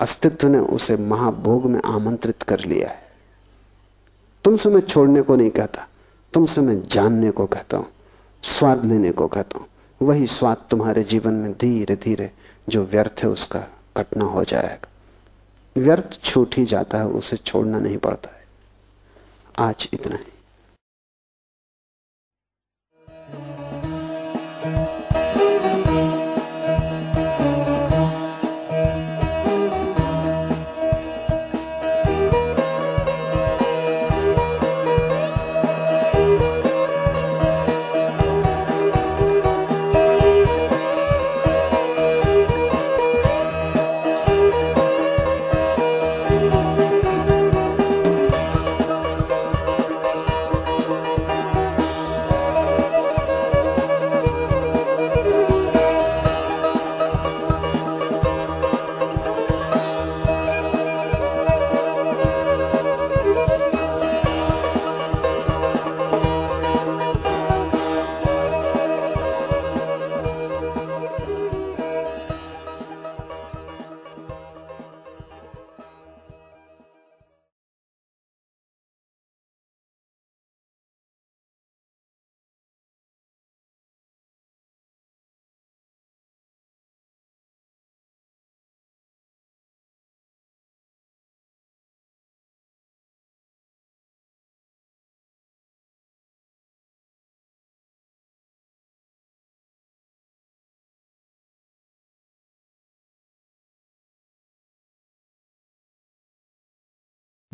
[0.00, 3.02] अस्तित्व ने उसे महाभोग में आमंत्रित कर लिया है।
[4.44, 5.88] तुमसे मैं छोड़ने को नहीं कहता,
[6.32, 7.86] तुमसे मैं जानने को कहता हूँ।
[8.42, 9.66] स्वाद लेने को कहता हूँ।
[10.02, 12.30] वही स्वाद तुम्हारे जीवन में धीरे धीरे
[12.68, 13.58] जो व्यर्थ है उसका
[13.96, 14.88] कटना हो जाएगा।
[15.80, 18.44] व्यर्थ छूट ही जाता है, उसे छोड़ना नहीं पड़ता है।
[19.58, 20.37] आज इतना ही।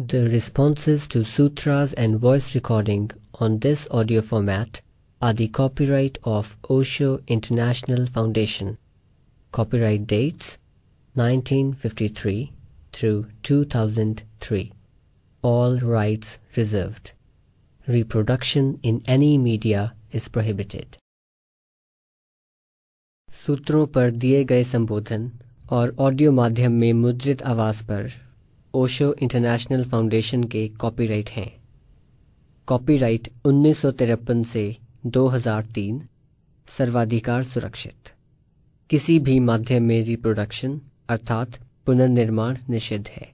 [0.03, 4.80] The responses to sutras and voice recording on this audio format
[5.21, 8.77] are the copyright of Osho International Foundation.
[9.51, 10.57] Copyright dates
[11.15, 12.53] 1953
[12.93, 14.71] through 2003.
[15.41, 17.11] All rights reserved.
[17.85, 20.95] Reproduction in any media is prohibited.
[23.31, 25.30] सूत्रों पर दिए गए संबोधन
[25.69, 28.22] और ऑडियो माध्यम में मुद्रित आवाज पर
[28.74, 31.56] ओशो इंटरनेशनल फाउंडेशन के कॉपीराइट हैं।
[32.66, 34.76] कॉपीराइट उन्नीस सौ तिरपन से
[35.06, 36.02] 2003
[36.68, 38.12] सर्वाधिकार सुरक्षित।
[38.90, 41.48] किसी भी माध्यम में रिप्रोडक्शन अर्थात
[41.86, 43.32] पुनर्निर्माण निषिद्ध है।